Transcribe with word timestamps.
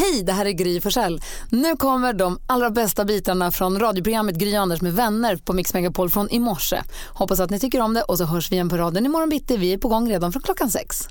Hej, 0.00 0.22
det 0.22 0.32
här 0.32 0.46
är 0.46 0.50
Gry 0.50 0.80
Forssell. 0.80 1.22
Nu 1.50 1.76
kommer 1.76 2.12
de 2.12 2.40
allra 2.46 2.70
bästa 2.70 3.04
bitarna 3.04 3.50
från 3.50 3.80
radioprogrammet 3.80 4.36
Gry 4.36 4.54
Anders 4.54 4.80
med 4.80 4.92
vänner 4.92 5.36
på 5.36 5.52
Mix 5.52 5.74
Megapol 5.74 6.10
från 6.10 6.30
i 6.30 6.38
morse. 6.38 6.82
Hoppas 7.08 7.40
att 7.40 7.50
ni 7.50 7.60
tycker 7.60 7.80
om 7.80 7.94
det 7.94 8.02
och 8.02 8.18
så 8.18 8.24
hörs 8.24 8.50
vi 8.50 8.54
igen 8.54 8.68
på 8.68 8.76
raden 8.76 9.06
imorgon 9.06 9.28
bitti. 9.28 9.56
Vi 9.56 9.72
är 9.72 9.78
på 9.78 9.88
gång 9.88 10.10
redan 10.10 10.32
från 10.32 10.42
klockan 10.42 10.70
sex. 10.70 11.08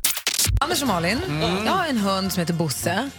Anders 0.61 0.81
och 0.81 0.87
Malin, 0.87 1.17
jag 1.65 1.71
har 1.71 1.85
en 1.85 1.97
hund 1.97 2.33
som 2.33 2.39
heter 2.39 2.53
Bosse. 2.53 3.09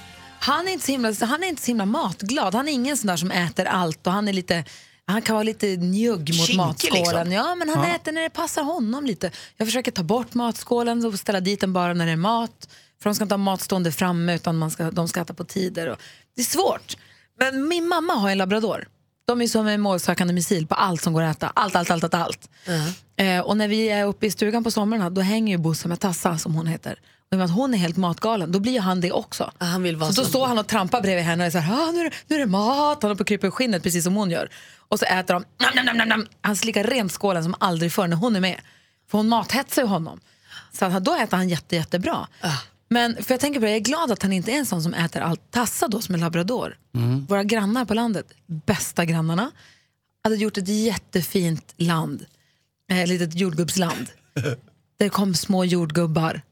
Han 0.41 0.69
är, 0.69 0.73
inte 0.73 0.87
så 0.87 0.93
himla, 0.93 1.15
han 1.21 1.43
är 1.43 1.49
inte 1.49 1.63
så 1.63 1.67
himla 1.67 1.87
matglad. 1.87 2.55
Han 2.55 2.69
är 2.69 2.73
ingen 2.73 2.97
sån 2.97 3.07
där 3.07 3.17
som 3.17 3.31
äter 3.31 3.65
allt 3.67 4.07
och 4.07 4.13
han 4.13 4.29
är 4.29 4.33
lite 4.33 4.65
han 5.07 5.23
kan 5.23 5.35
vara 5.35 5.43
lite 5.43 5.67
njugg 5.67 6.19
mot 6.19 6.47
Kinkig, 6.47 6.57
matskålen. 6.57 7.03
liksom. 7.03 7.33
Ja, 7.33 7.55
men 7.55 7.69
han 7.69 7.85
äter 7.85 8.13
när 8.13 8.23
det 8.23 8.31
passar 8.31 8.63
honom 8.63 9.07
lite. 9.07 9.31
Jag 9.57 9.67
försöker 9.67 9.91
ta 9.91 10.03
bort 10.03 10.35
matskålen 10.35 11.05
och 11.07 11.15
ställa 11.15 11.41
dit 11.41 11.61
den 11.61 11.73
bara 11.73 11.95
när 11.95 12.07
det 12.07 12.13
är 12.13 12.17
mat. 12.17 12.69
För 13.03 13.11
de 13.11 13.15
ska 13.15 13.23
inte 13.23 13.35
ha 13.35 13.39
mat 13.39 13.61
stående 13.61 13.93
framme 13.93 14.35
utan 14.35 14.59
man 14.59 14.71
ska, 14.71 14.91
de 14.91 15.09
ska 15.09 15.21
äta 15.21 15.35
på 15.35 15.45
tider. 15.45 15.87
Och, 15.89 15.99
det 16.37 16.43
är 16.43 16.47
svårt. 16.47 16.97
Men 17.39 17.69
min 17.69 17.89
mamma 17.89 18.13
har 18.13 18.31
en 18.31 18.39
labrador. 18.39 18.89
De 19.27 19.43
är 19.43 19.47
som 19.47 19.67
en 19.67 19.81
målsökande 19.81 20.35
missil 20.35 20.67
på 20.67 20.75
allt 20.75 21.03
som 21.03 21.13
går 21.13 21.23
att 21.23 21.37
äta. 21.37 21.53
Allt, 21.55 21.77
allt, 21.77 21.91
allt, 21.91 22.05
allt. 22.05 22.15
allt. 22.15 22.51
Eh, 23.17 23.41
och 23.41 23.57
när 23.57 23.69
vi 23.69 23.89
är 23.89 24.05
uppe 24.05 24.27
i 24.27 24.31
stugan 24.31 24.65
på 24.65 24.71
somrarna 24.71 25.11
då 25.11 25.21
hänger 25.21 25.57
ju 25.57 25.63
Bosse 25.63 25.89
med 25.89 26.01
Tassa 26.01 26.39
som 26.39 26.55
hon 26.55 26.67
heter. 26.67 27.01
Och 27.31 27.39
i 27.39 27.41
att 27.41 27.51
hon 27.51 27.75
är 27.75 27.79
helt 27.79 27.97
matgalen, 27.97 28.53
då 28.53 28.61
blir 28.61 28.81
han 28.81 29.01
det 29.01 29.13
också. 29.13 29.53
Ja, 29.59 29.67
han 29.67 29.83
vill 29.83 29.97
vara 29.97 30.13
så 30.13 30.23
då 30.23 30.29
står 30.29 30.47
han 30.47 30.59
och 30.59 30.67
trampar 30.67 31.01
bredvid 31.01 31.25
henne 31.25 31.43
och 31.43 31.47
är 31.47 31.51
så 31.51 31.59
här, 31.59 31.89
ah, 31.89 31.91
nu, 31.91 32.01
är 32.01 32.05
det, 32.05 32.17
nu 32.27 32.37
är 32.37 32.41
det 32.41 32.47
mat. 32.47 33.03
Han 33.03 33.11
är 33.11 33.15
på 33.15 33.25
kryper 33.25 33.49
i 33.49 33.51
skinnet 33.51 33.83
precis 33.83 34.05
som 34.05 34.15
hon 34.15 34.31
gör. 34.31 34.51
Och 34.89 34.99
så 34.99 35.05
äter 35.05 35.35
de, 35.35 35.45
nam, 35.59 35.87
nam, 35.87 35.97
nam, 35.97 36.09
nam, 36.09 36.27
han 36.41 36.57
slickar 36.57 36.85
rent 36.85 37.13
skålen 37.13 37.43
som 37.43 37.55
aldrig 37.59 37.93
förr 37.93 38.07
när 38.07 38.17
hon 38.17 38.37
är 38.37 38.41
med. 38.41 38.61
För 39.11 39.19
hon 39.19 39.29
mathetsar 39.29 39.83
ju 39.83 39.89
honom. 39.89 40.21
Så 40.73 40.89
då 40.89 41.15
äter 41.15 41.37
han 41.37 41.49
jätte, 41.49 41.77
jättebra. 41.77 42.29
Men 42.91 43.25
för 43.25 43.35
jag 43.35 43.41
tänker 43.41 43.61
på 43.61 43.65
det, 43.67 43.71
jag 43.71 43.77
är 43.77 43.81
glad 43.85 44.13
att 44.13 44.23
han 44.23 44.33
inte 44.33 44.53
är 44.53 44.57
en 44.57 44.67
sån 44.67 44.83
som 44.83 44.95
äter 44.95 45.23
allt. 45.23 45.51
Tassa 45.51 45.89
då 45.89 46.01
som 46.01 46.15
är 46.15 46.19
labrador. 46.19 46.79
Våra 47.29 47.45
grannar 47.45 47.85
på 47.85 47.95
landet, 47.95 48.27
bästa 48.47 49.05
grannarna, 49.05 49.51
hade 50.25 50.37
gjort 50.37 50.59
ett 50.59 50.69
jättefint 50.69 51.75
land. 51.77 52.27
Eh, 52.91 53.01
Ett 53.01 53.09
litet 53.09 53.35
jordgubbsland. 53.35 54.07
Där 54.99 55.09
kom 55.09 55.35
små 55.35 55.65
jordgubbar. 55.65 56.43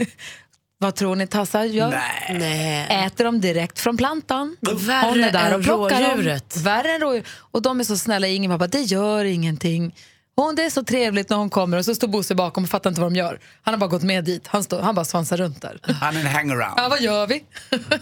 Vad 0.78 0.94
tror 0.94 1.16
ni 1.16 1.26
tassar 1.26 1.64
gör? 1.64 2.00
Nej. 2.38 3.06
Äter 3.06 3.24
dem 3.24 3.40
direkt 3.40 3.78
från 3.80 3.96
plantan. 3.96 4.56
Värre 4.60 5.08
Hon 5.08 5.24
är 5.24 5.32
där 5.32 5.58
och 5.58 5.64
plockar 5.64 6.02
rådjuret. 6.10 6.54
Dem. 6.54 6.62
Värre 6.62 6.92
än 6.92 7.00
rådjur. 7.00 7.26
Och 7.30 7.62
de 7.62 7.80
är 7.80 7.84
så 7.84 7.96
snälla, 7.98 8.26
ingen 8.26 8.50
pappa, 8.50 8.66
det 8.66 8.80
gör 8.80 9.24
ingenting. 9.24 9.94
Hon, 10.38 10.54
det 10.54 10.64
är 10.64 10.70
så 10.70 10.84
trevligt 10.84 11.30
när 11.30 11.36
hon 11.36 11.50
kommer 11.50 11.78
och 11.78 11.84
så 11.84 11.94
står 11.94 12.08
Bosse 12.08 12.34
bakom 12.34 12.64
och 12.64 12.70
fattar 12.70 12.90
inte 12.90 13.00
vad 13.00 13.12
de 13.12 13.16
gör. 13.18 13.40
Han 13.62 13.74
har 13.74 13.78
bara 13.78 13.90
gått 13.90 14.02
med 14.02 14.24
dit, 14.24 14.46
han, 14.46 14.64
står, 14.64 14.80
han 14.80 14.94
bara 14.94 15.04
svansar 15.04 15.36
runt 15.36 15.62
där. 15.62 15.80
Han 16.00 16.16
är 16.16 16.20
en 16.20 16.26
hangaround. 16.26 16.74
Ja, 16.76 16.88
vad 16.88 17.00
gör 17.00 17.26
vi? 17.26 17.44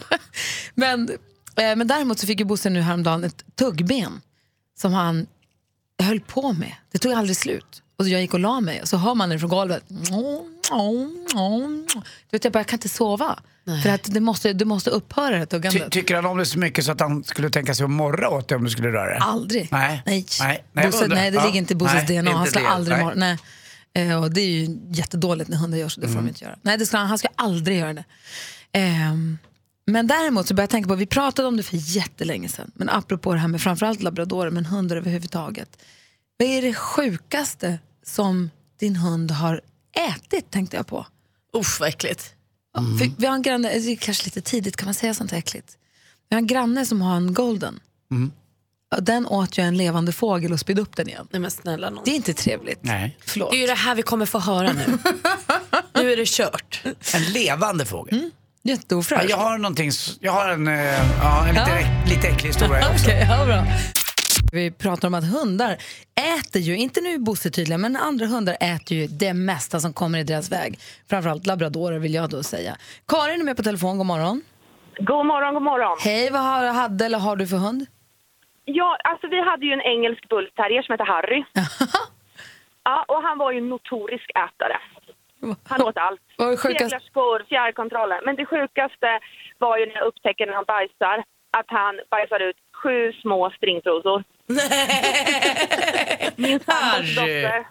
men, 0.75 1.09
eh, 1.57 1.77
men 1.77 1.87
däremot 1.87 2.19
så 2.19 2.27
fick 2.27 2.41
ju 2.41 2.45
Bosse 2.45 2.70
nu 2.70 2.81
häromdagen 2.81 3.25
ett 3.25 3.45
tuggben 3.55 4.20
som 4.79 4.92
han 4.92 5.27
höll 6.03 6.20
på 6.20 6.53
med. 6.53 6.73
Det 6.92 6.98
tog 6.98 7.12
aldrig 7.12 7.37
slut. 7.37 7.83
Och 7.98 8.05
så 8.05 8.11
jag 8.11 8.20
gick 8.20 8.34
och 8.34 8.41
la 8.41 8.61
mig 8.61 8.83
och 8.83 8.89
så 8.89 8.97
hör 8.97 9.14
man 9.14 9.29
det 9.29 9.39
från 9.39 9.51
golvet. 9.51 9.84
Du 10.70 12.36
vet, 12.36 12.45
jag 12.45 12.53
bara, 12.53 12.59
jag 12.59 12.67
kan 12.67 12.77
inte 12.77 12.89
sova. 12.89 13.39
För 13.83 13.89
att 13.91 14.05
det 14.14 14.20
måste, 14.20 14.53
det 14.53 14.64
måste 14.64 14.91
upphöra 14.91 15.31
det 15.31 15.36
här 15.39 15.47
Ty, 15.47 15.50
tuggandet. 15.50 15.92
tycker 15.92 16.14
han 16.14 16.27
om 16.27 16.39
det 16.39 16.47
så 16.47 16.58
mycket 16.58 16.84
så 16.84 16.92
att 16.92 17.00
han 17.00 17.25
skulle 17.25 17.50
tänka 17.50 17.75
sig 17.75 17.84
att 17.84 17.91
morra 17.91 18.31
åt 18.31 18.48
dig 18.48 18.56
om 18.56 18.64
du 18.64 18.70
skulle 18.70 18.89
röra 18.89 19.14
det? 19.14 19.20
Aldrig. 19.20 19.69
Nej. 19.73 20.03
Nej. 20.06 20.27
Nej. 20.41 20.64
Nej, 20.73 20.86
Bosse, 20.86 21.06
nej 21.08 21.31
det 21.31 21.36
Ja. 21.36 21.45
ligger 21.47 21.58
inte 21.58 21.73
i 21.73 21.77
Bosses 21.77 22.08
Nej, 22.08 22.23
DNA. 22.23 22.33
Han 22.33 22.47
skulle 22.47 22.69
aldrig 22.69 22.97
Nej. 22.97 23.05
morra. 23.05 23.14
Nej. 23.14 23.39
Eh, 23.95 24.23
och 24.23 24.31
det 24.31 24.41
är 24.41 24.48
ju 24.48 24.78
jättedåligt 24.91 25.50
när 25.50 25.56
hundar 25.56 25.78
gör 25.78 25.89
så, 25.89 26.00
det 26.00 26.06
får 26.06 26.12
Mm. 26.12 26.25
de 26.25 26.28
inte 26.28 26.45
göra. 26.45 26.58
Nej, 26.62 26.78
det 26.78 26.86
ska, 26.86 26.97
han 26.97 27.06
han 27.06 27.19
ska 27.19 27.28
aldrig 27.36 27.78
göra 27.78 27.92
det. 27.95 28.05
Ehm, 28.73 29.39
men 29.86 30.06
däremot 30.06 30.48
så 30.48 30.55
börjar 30.55 30.62
jag 30.64 30.70
tänka 30.70 30.89
på, 30.89 30.95
vi 30.95 31.06
pratade 31.06 31.48
om 31.48 31.56
det 31.56 31.62
för 31.62 31.77
jättelänge 31.97 32.48
sedan, 32.48 32.70
men 32.75 32.89
apropå 32.89 33.33
det 33.33 33.39
här 33.39 33.48
med 33.48 33.61
framförallt 33.62 34.03
labradorer, 34.03 34.51
men 34.51 34.67
hundar 34.67 34.97
överhuvudtaget. 34.97 35.69
Vad 36.39 36.48
är 36.48 36.62
det 36.62 36.75
sjukaste 36.75 37.78
som 38.06 38.51
din 38.80 38.96
hund 38.96 39.30
har 39.30 39.61
ätit, 39.96 40.51
tänkte 40.51 40.77
jag 40.77 40.86
på. 40.86 41.07
Usch 41.57 41.80
vad 41.80 41.89
äckligt. 41.89 42.33
För 42.98 43.20
vi 43.20 43.27
har 43.27 43.34
en 43.34 43.42
granne, 43.42 43.68
det 43.79 43.92
är 43.92 43.96
kanske 43.96 44.24
lite 44.24 44.40
tidigt, 44.40 44.77
kan 44.77 44.84
man 44.86 44.95
säga 44.95 45.14
sånt 45.14 45.30
här 45.30 45.39
äckligt? 45.39 45.77
Vi 46.29 46.34
har 46.36 46.40
en 46.40 46.46
granne 46.46 46.86
som 46.86 47.02
har 47.02 47.17
en 47.17 47.34
golden. 47.34 47.80
Och 48.96 49.02
Den 49.02 49.27
åt 49.27 49.58
ju 49.58 49.62
en 49.62 49.77
levande 49.77 50.12
fågel 50.12 50.52
och 50.52 50.61
spydde 50.61 50.83
upp 50.83 50.96
den 50.96 51.08
igen. 51.08 51.29
Nej 51.30 51.40
men 51.40 51.51
snälla 51.51 51.90
nån. 51.90 52.02
Det 52.05 52.11
är 52.11 52.14
inte 52.14 52.34
trevligt. 52.34 52.79
Nej. 52.83 53.17
Förlåt. 53.27 53.51
Det 53.51 53.57
är 53.57 53.61
ju 53.61 53.67
det 53.67 53.74
här 53.74 53.95
vi 53.95 54.02
kommer 54.02 54.27
få 54.27 54.39
höra 54.39 54.73
nu. 54.73 54.98
nu 56.02 56.13
är 56.13 56.17
det 56.17 56.28
kört. 56.28 56.83
En 57.14 57.23
levande 57.33 57.86
fågel. 57.86 58.14
Mm. 58.18 58.30
Ja, 58.63 58.70
Jätteofräscht. 58.73 59.30
jag 59.30 59.36
har 59.36 59.58
någonting, 59.58 59.90
jag 60.20 60.33
har 60.33 60.48
en, 60.48 60.68
eh, 60.68 60.74
ja, 61.18 61.46
en 61.48 61.55
lite, 61.55 61.70
Ja. 61.70 61.77
äck- 61.78 62.08
lite 62.08 62.28
äcklig 62.28 62.48
historia 62.48 62.90
också. 62.92 63.05
Okej, 63.07 63.27
ja, 63.30 63.45
bra. 63.46 63.64
Vi 64.56 64.70
pratar 64.70 65.08
om 65.08 65.14
att 65.14 65.28
hundar 65.36 65.72
äter 66.39 66.62
ju, 66.62 66.77
inte 66.77 67.00
nu 67.00 67.18
Bosse 67.18 67.50
tydligen, 67.50 67.80
men 67.80 67.96
andra 67.96 68.27
hundar 68.27 68.56
äter 68.61 68.96
ju 68.96 69.06
det 69.06 69.34
mesta 69.34 69.80
som 69.80 69.92
kommer 69.92 70.18
i 70.18 70.24
deras 70.24 70.52
väg. 70.52 70.78
Framförallt 71.11 71.46
labradorer 71.46 71.98
vill 71.98 72.14
jag 72.14 72.30
då 72.30 72.42
säga. 72.42 72.72
Karin 73.08 73.40
är 73.40 73.45
med 73.45 73.56
på 73.56 73.62
telefon, 73.62 73.98
god 73.98 74.06
morgon. 74.06 74.42
God 74.98 75.27
morgon, 75.27 75.55
god 75.55 75.62
morgon. 75.62 75.96
Hej, 76.00 76.30
vad 76.33 76.42
har, 76.42 76.66
hade 76.83 77.05
eller 77.06 77.18
har 77.18 77.36
du 77.36 77.46
för 77.46 77.56
hund? 77.56 77.86
Ja, 78.64 78.96
alltså 79.11 79.27
vi 79.27 79.40
hade 79.50 79.66
ju 79.66 79.72
en 79.72 79.86
engelsk 79.95 80.28
bullterrier 80.28 80.83
som 80.83 80.92
hette 80.92 81.05
Harry. 81.05 81.45
Ja, 82.89 83.05
och 83.08 83.22
han 83.22 83.39
var 83.39 83.52
ju 83.52 83.58
en 83.58 83.68
notorisk 83.68 84.30
ätare. 84.30 84.78
Han 85.70 85.83
åt 85.83 85.96
allt. 85.96 86.20
Seglarskor, 86.62 87.45
fjärrkontroller. 87.48 88.20
Men 88.24 88.36
det 88.36 88.46
sjukaste 88.46 89.20
var 89.58 89.78
ju 89.78 89.86
när 89.86 89.95
jag 89.95 90.06
upptäcker 90.06 90.46
när 90.46 90.55
han 90.55 90.64
bajsar 90.64 91.24
att 91.58 91.66
han 91.80 92.00
bajsar 92.11 92.40
ut 92.40 92.56
sju 92.83 93.12
små 93.12 93.50
stringtrosor. 93.50 94.24
Dotter. 97.14 97.67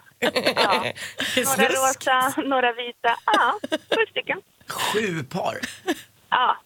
Ja. 0.56 0.84
Några 1.44 1.68
rosa, 1.68 2.34
några 2.46 2.72
vita. 2.72 3.16
Ja, 3.26 3.58
sju 3.70 4.06
stycken. 4.10 4.38
Sju 4.68 5.22
par. 5.24 5.58
Ja. 6.30 6.56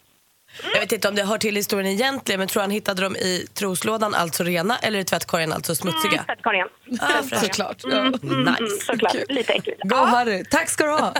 Jag 0.73 0.79
vet 0.79 0.91
inte 0.91 1.07
om 1.07 1.15
det 1.15 1.23
hör 1.23 1.37
till 1.37 1.55
historien 1.55 1.87
egentligen 1.93 2.39
men 2.39 2.47
tror 2.47 2.61
han 2.61 2.71
hittade 2.71 3.01
dem 3.01 3.15
i 3.15 3.47
troslådan, 3.53 4.15
alltså 4.15 4.43
rena, 4.43 4.77
eller 4.77 4.99
i 4.99 5.03
tvättkorgen, 5.03 5.53
alltså 5.53 5.75
smutsiga? 5.75 6.23
Tvättkorgen. 6.23 6.67
Ah. 6.99 7.37
Såklart. 7.39 7.77
Ja. 7.83 7.97
Mm, 7.99 8.15
Nice. 8.59 8.85
såklart. 8.85 9.15
Lite 9.29 9.53
äckligt. 9.53 9.81
Go 9.83 9.95
Harry, 9.95 10.43
tack 10.49 10.69
ska 10.69 10.85
du 10.85 10.91
ha. 10.91 11.13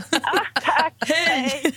Tack. 0.62 0.94
Hej! 1.00 1.73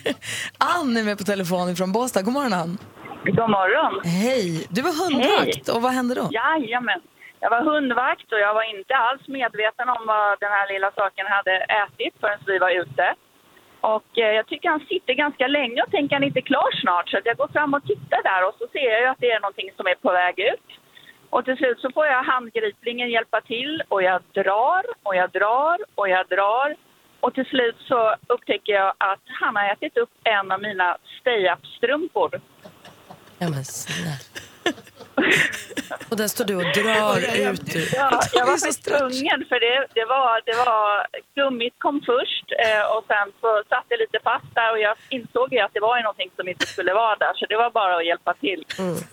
Ann 0.59 0.97
är 0.97 1.03
med 1.03 1.19
på 1.19 1.25
telefon 1.25 1.77
från 1.77 1.93
Båstad. 1.93 2.23
God 2.23 2.33
morgon 2.35 2.53
Ann. 2.53 2.79
God 3.25 3.51
morgon. 3.51 4.01
Hej! 4.05 4.67
Du 4.71 4.83
var 4.83 4.95
hundvakt 5.03 5.69
och 5.69 5.83
vad 5.83 5.93
hände 5.93 6.15
då? 6.15 6.29
Jajamän. 6.31 7.01
Jag 7.41 7.51
var 7.51 7.63
hundvakt 7.63 8.33
och 8.33 8.39
jag 8.39 8.55
var 8.55 8.77
inte 8.77 8.95
alls 8.97 9.29
medveten 9.29 9.89
om 9.89 10.03
vad 10.07 10.41
den 10.41 10.53
här 10.57 10.67
lilla 10.73 10.91
saken 10.91 11.27
hade 11.27 11.55
ätit 11.83 12.15
förrän 12.21 12.39
vi 12.47 12.59
var 12.59 12.71
ute. 12.83 13.15
Och 13.81 14.19
eh, 14.19 14.33
jag 14.39 14.47
tycker 14.47 14.69
han 14.69 14.87
sitter 14.93 15.15
ganska 15.15 15.47
länge 15.47 15.83
och 15.83 15.91
tänker 15.91 16.17
han 16.17 16.25
inte 16.25 16.43
klar 16.43 16.71
snart. 16.81 17.09
Så 17.09 17.21
jag 17.25 17.37
går 17.37 17.49
fram 17.49 17.75
och 17.75 17.85
tittar 17.85 18.23
där 18.23 18.49
och 18.49 18.55
så 18.59 18.67
ser 18.73 18.91
jag 18.91 19.11
att 19.11 19.21
det 19.21 19.31
är 19.31 19.41
någonting 19.41 19.71
som 19.77 19.87
är 19.87 19.95
på 19.95 20.13
väg 20.13 20.39
ut. 20.39 20.69
Och 21.31 21.45
till 21.45 21.57
slut 21.57 21.81
så 21.81 21.91
får 21.91 22.07
jag 22.07 22.23
handgripligen 22.23 23.11
hjälpa 23.11 23.41
till 23.41 23.83
och 23.89 24.03
jag 24.03 24.23
drar 24.33 24.83
och 25.03 25.17
jag 25.17 25.31
drar 25.31 25.79
och 25.95 26.09
jag 26.09 26.29
drar. 26.29 26.77
Och 27.21 27.35
till 27.35 27.47
slut 27.47 27.77
så 27.89 28.15
upptäcker 28.27 28.73
jag 28.73 28.93
att 28.99 29.25
han 29.41 29.57
har 29.57 29.73
ätit 29.73 29.97
upp 29.97 30.11
en 30.25 30.53
av 30.53 30.61
mina 30.61 30.97
stay-up-strumpor. 31.21 32.31
Ja, 33.45 33.51
men 33.51 33.65
snälla. 33.65 34.17
Och 36.11 36.17
där 36.17 36.29
står 36.29 36.45
du 36.45 36.57
och 36.57 36.69
drar 36.81 37.19
ut 37.51 37.77
ur... 37.77 37.89
Ja, 37.95 38.21
jag 38.35 38.47
var 38.51 38.59
faktiskt 38.59 38.85
tvungen 38.85 39.39
för 39.49 39.59
det, 39.67 39.77
det, 39.95 40.05
var, 40.05 40.41
det 40.49 40.57
var, 40.65 41.07
gummit 41.35 41.75
kom 41.79 42.01
först 42.13 42.47
eh, 42.67 42.85
och 42.95 43.05
sen 43.11 43.27
så 43.41 43.63
satt 43.69 43.87
det 43.89 43.97
lite 43.97 44.19
fast 44.25 44.55
där 44.55 44.73
och 44.73 44.79
jag 44.79 44.95
insåg 45.09 45.53
ju 45.53 45.59
att 45.61 45.75
det 45.75 45.81
var 45.81 45.97
ju 45.97 46.03
någonting 46.03 46.31
som 46.37 46.49
inte 46.49 46.67
skulle 46.67 46.93
vara 46.95 47.17
där 47.17 47.35
så 47.35 47.47
det 47.47 47.57
var 47.57 47.71
bara 47.71 47.97
att 47.97 48.07
hjälpa 48.07 48.35
till. 48.35 48.65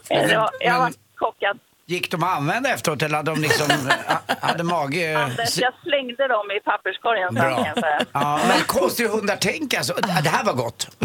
Eh, 0.09 0.27
det 0.29 0.37
var, 0.37 0.49
jag 0.59 0.79
var 0.79 0.91
chockad. 1.15 1.59
Gick 1.91 2.11
de 2.11 2.23
att 2.23 2.37
använda 2.37 2.69
efteråt 2.73 3.01
eller 3.01 3.17
hade 3.17 3.31
de 3.31 3.41
liksom, 3.41 3.67
hade 4.41 4.63
mage... 4.63 5.17
Anders, 5.19 5.57
jag 5.57 5.73
slängde 5.83 6.27
dem 6.27 6.51
i 6.51 6.59
papperskorgen 6.59 7.27
sen 7.27 7.35
Bra. 7.35 7.55
kan 7.55 7.65
jag 7.65 7.79
säga. 7.79 8.05
Ja, 8.11 8.39
men 8.47 8.61
konstigt 8.67 9.05
hur 9.05 9.11
hundar 9.13 9.35
tänker 9.35 9.77
alltså. 9.77 9.93
Det 9.93 10.29
här 10.29 10.43
var 10.43 10.53
gott. 10.53 10.87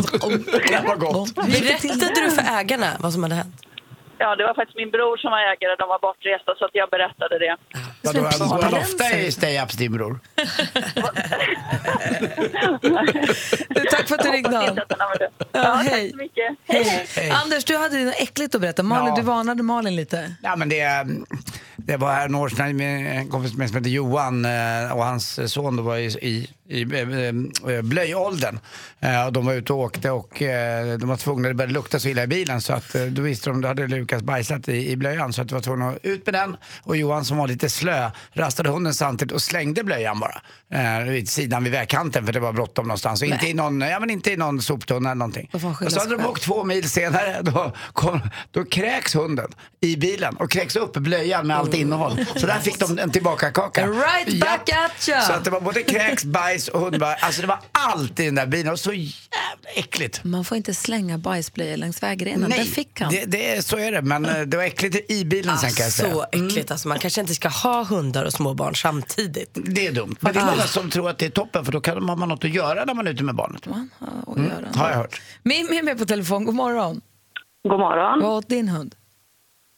Det 0.69 0.75
här 0.75 0.87
var 0.87 0.97
gott. 0.97 1.35
Berättade 1.35 2.21
du 2.21 2.31
för 2.31 2.59
ägarna 2.59 2.97
vad 3.01 3.13
som 3.13 3.23
hade 3.23 3.35
hänt? 3.35 3.63
Ja, 4.19 4.37
det 4.37 4.45
var 4.45 4.55
faktiskt 4.55 4.77
min 4.77 4.91
bror 4.91 5.17
som 5.17 5.31
var 5.31 5.39
ägare, 5.39 5.77
de 5.79 5.89
var 5.89 5.99
bortresta 5.99 6.55
så 6.59 6.65
att 6.65 6.71
jag 6.75 6.89
berättade 6.91 7.39
det. 7.39 7.57
Vadå, 8.03 8.21
går 8.21 8.29
han 8.55 8.61
parenser. 8.61 8.79
ofta 8.79 9.19
i 9.19 9.31
stay-ups 9.31 9.77
din 9.79 9.93
bror? 9.93 10.19
Tack 13.91 14.09
för 14.09 14.15
att 14.15 14.23
du 14.23 14.31
ringde. 14.31 14.85
Ja, 15.53 15.75
hej. 15.75 15.91
tack 15.91 16.11
så 16.11 16.17
mycket. 16.17 16.57
Hej, 16.69 16.83
hej. 16.85 17.07
Hej. 17.17 17.31
Anders, 17.31 17.65
du 17.65 17.77
hade 17.77 18.05
något 18.05 18.15
äckligt 18.19 18.55
att 18.55 18.61
berätta. 18.61 18.83
Malin, 18.83 19.09
Ja. 19.09 19.15
du 19.17 19.23
varnade 19.23 19.63
Malin 19.63 19.97
lite. 19.97 20.35
Ja, 20.43 20.57
men 20.57 20.69
det, 20.69 21.07
det 21.77 21.97
var 21.97 22.13
här 22.13 22.29
några 22.29 22.45
år 22.45 22.49
sedan 22.49 22.77
med 22.77 23.19
en 23.19 23.29
kompis 23.29 23.55
med 23.55 23.69
som 23.69 23.77
heter 23.77 23.91
Johan 23.91 24.45
eh, 24.45 24.93
och 24.93 25.05
hans 25.05 25.53
son 25.53 25.77
då 25.77 25.83
var 25.83 25.97
i, 25.97 26.07
i 26.07 26.49
i 26.69 26.83
eh, 26.83 27.75
eh, 27.75 27.83
blöjåldern. 27.83 28.59
De 29.33 29.47
var 29.47 29.55
ute 29.55 29.73
och 29.73 29.79
åkte 29.79 30.11
och 30.11 30.35
de 30.99 31.09
var 31.09 31.17
tvungna, 31.17 31.49
det 31.49 31.55
började 31.55 31.73
lukta 31.73 31.99
så 31.99 32.09
illa 32.09 32.23
i 32.23 32.27
bilen 32.27 32.61
så 32.61 32.73
att 32.73 32.97
då 33.11 33.23
visste 33.23 33.51
de, 33.51 33.61
då 33.61 33.69
hade 33.69 33.87
Lukas 33.87 34.23
bajsat 34.23 34.69
i, 34.69 34.91
i 34.91 34.97
blöjan 34.97 35.33
så 35.33 35.43
att 35.43 35.49
de 35.49 35.55
var 35.55 35.63
tvungna 35.63 35.89
att 35.89 35.99
ut 36.03 36.27
med 36.27 36.35
den. 36.35 36.57
Och 36.83 36.97
Johan 36.97 37.25
som 37.25 37.39
var 37.39 37.49
lite 37.49 37.69
slö 37.69 38.11
rastade 38.33 38.69
hunden 38.69 38.95
samtidigt 38.95 39.33
och 39.33 39.43
slängde 39.43 39.85
blöjan 39.85 40.21
bara. 40.21 40.41
Vid 41.05 41.29
sidan 41.29 41.65
vid 41.65 41.73
vägkanten 41.73 42.27
för 42.27 42.33
det 42.33 42.41
var 42.41 42.53
bråttom 42.53 42.87
någonstans. 42.87 43.23
Och 43.23 43.29
inte 43.29 43.47
i 43.47 43.55
någon, 43.55 43.81
ja, 43.81 44.01
men 44.01 44.11
inte 44.11 44.33
i 44.33 44.37
någon 44.37 44.63
soptunna 44.63 45.11
eller 45.11 45.19
någonting. 45.19 45.51
Och 45.53 45.93
så 45.93 46.01
hade 46.01 46.17
de 46.17 46.27
åkt 46.27 46.43
två 46.43 46.65
mil 46.65 46.91
senare, 46.91 47.43
då, 47.43 47.73
kom, 47.93 48.21
då 48.51 48.65
kräks 48.65 49.15
hunden 49.15 49.51
i 49.81 49.97
bilen 49.97 50.37
och 50.37 50.51
kräks 50.51 50.77
upp 50.77 50.93
blöjan 50.93 51.47
med 51.47 51.57
allt 51.67 51.75
innehåll. 51.75 52.25
Så 52.37 52.47
där 52.47 52.59
fick 52.59 52.79
de 52.79 52.99
en 52.99 53.11
tillbaka-kaka. 53.11 53.87
Right 53.87 54.41
back 54.41 54.69
Japp. 54.69 54.91
at 54.91 55.09
ya. 55.09 55.21
Så 55.21 55.33
att 55.33 55.45
det 55.45 55.51
var 55.51 55.61
både 55.61 55.83
kräks, 55.83 56.25
bajs 56.25 56.69
och 56.69 56.81
hundbajs. 56.81 57.23
Alltså 57.23 57.41
det 57.41 57.47
var 57.47 57.59
allt 57.73 58.21
i 58.21 58.25
den 58.25 58.35
där 58.35 58.47
bilen. 58.47 58.73
Och 58.73 58.81
så 58.81 58.93
jävla 58.93 59.71
äckligt. 59.75 60.25
Man 60.25 60.45
får 60.45 60.57
inte 60.57 60.75
slänga 60.75 61.19
bajsblöjor 61.19 61.77
längs 61.77 62.03
vägrenen. 62.03 62.51
Det 62.51 62.65
fick 62.65 63.01
han. 63.01 63.13
det, 63.13 63.25
det, 63.25 63.67
så 63.67 63.77
är 63.77 63.93
det. 63.93 64.03
Men 64.03 64.27
eh, 64.27 64.41
det 64.41 64.57
var 64.57 64.65
äckligt 64.65 65.11
i 65.11 65.25
bilen 65.25 65.59
sen 65.59 65.71
kan 65.71 65.85
jag 65.85 65.93
säga. 65.93 66.13
Så 66.13 66.25
äckligt. 66.33 66.71
Alltså, 66.71 66.89
man 66.89 66.99
kanske 66.99 67.21
inte 67.21 67.35
ska 67.35 67.49
ha 67.49 67.85
hundar 67.85 68.25
och 68.25 68.33
små 68.33 68.55
barn 68.55 68.75
samtidigt. 68.75 69.51
Det 69.55 69.87
är 69.87 69.93
dumt. 69.93 70.17
Men 70.21 70.33
det 70.33 70.41
är 70.41 70.45
många 70.45 70.63
som 70.63 70.91
tror 70.91 71.11
att 71.11 71.19
det 71.19 71.27
är 71.27 71.31
toppen 71.31 71.65
för 71.65 71.73
då 71.73 71.81
kan 71.81 72.05
man 72.05 72.19
ha 72.19 72.27
något 72.27 72.45
att 72.45 72.51
göra 72.51 72.85
när 72.85 72.95
man 72.95 73.07
är 73.07 73.11
ute 73.11 73.25
med 73.25 73.35
barnet. 73.35 73.67
Man 73.67 73.91
har 73.99 74.33
att 74.33 74.39
göra. 74.43 74.69
Har 74.75 74.91
jag 74.91 74.97
hört. 74.97 75.21
Mimmi 75.43 75.79
är 75.79 75.83
med 75.83 75.99
på 75.99 76.05
telefon. 76.05 76.45
God 76.45 76.55
morgon. 76.55 77.01
God 77.69 77.81
morgon. 77.81 78.21
Vad 78.23 78.33
åt 78.39 78.49
din 78.49 78.69
hund? 78.69 78.95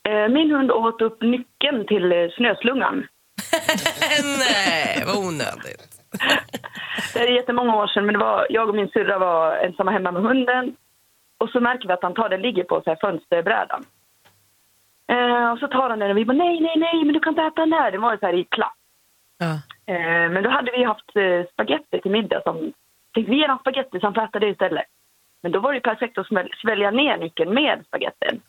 Eh, 0.09 0.29
Min 0.29 0.51
hund 0.51 0.71
åt 0.71 1.03
upp 1.03 1.23
nyckeln 1.23 1.87
till 1.87 2.13
eh, 2.13 2.31
snöslungan. 2.37 3.07
Nej, 4.39 5.05
vad 5.07 5.17
onödigt. 5.27 5.83
Det 7.15 7.21
är 7.21 7.31
jättemånga 7.31 7.77
år 7.77 7.87
sedan, 7.87 8.07
men 8.07 8.13
det 8.13 8.19
var, 8.19 8.47
jag 8.51 8.69
och 8.69 8.75
min 8.75 8.89
syrra 8.89 9.19
var 9.19 9.57
ensamma 9.57 9.91
hemma 9.91 10.13
med 10.13 10.23
hunden. 10.23 10.77
Och 11.39 11.51
så 11.51 11.61
märker 11.61 11.89
vi 11.89 11.95
att 11.95 12.03
han 12.03 12.15
tar 12.15 12.29
den, 12.29 12.43
ligger 12.43 12.65
på 12.65 12.81
så 12.85 12.91
här 12.91 12.99
fönsterbrädan. 13.01 13.85
Eh, 15.13 15.51
och 15.53 15.59
så 15.59 15.69
tar 15.69 15.91
han 15.91 15.99
den 15.99 16.11
och 16.11 16.17
vi 16.17 16.25
bara 16.25 16.37
nej, 16.37 16.61
nej, 16.61 16.77
nej, 16.77 17.05
men 17.05 17.15
du 17.15 17.21
kan 17.21 17.33
inte 17.33 17.43
äta 17.43 17.61
den 17.61 17.71
där. 17.71 17.91
Den 17.93 18.01
var 18.01 18.13
ju 18.13 18.19
så 18.19 18.27
här 18.27 18.35
i 18.35 18.45
klapp. 18.45 18.79
Ja. 19.39 19.53
Eh, 19.95 20.31
men 20.31 20.43
då 20.43 20.51
hade 20.51 20.73
vi 20.73 20.85
haft 20.85 21.17
eh, 21.17 21.53
spagetti 21.53 22.01
till 22.01 22.11
middag 22.11 22.43
som... 22.43 22.73
Tänkte 23.15 23.31
vi 23.31 23.37
ger 23.37 23.49
honom 23.49 23.59
spagetti 23.59 24.01
så 24.01 24.07
han 24.07 24.15
får 24.15 24.23
äta 24.23 24.39
det 24.39 24.49
istället. 24.49 24.87
Men 25.43 25.53
då 25.53 25.61
var 25.61 25.73
det 25.73 25.81
perfekt 25.81 26.19
att 26.19 26.27
svälja 26.63 26.91
ner 26.91 27.17
nyckeln 27.17 27.55
med 27.55 27.85
spagettin. 27.87 28.41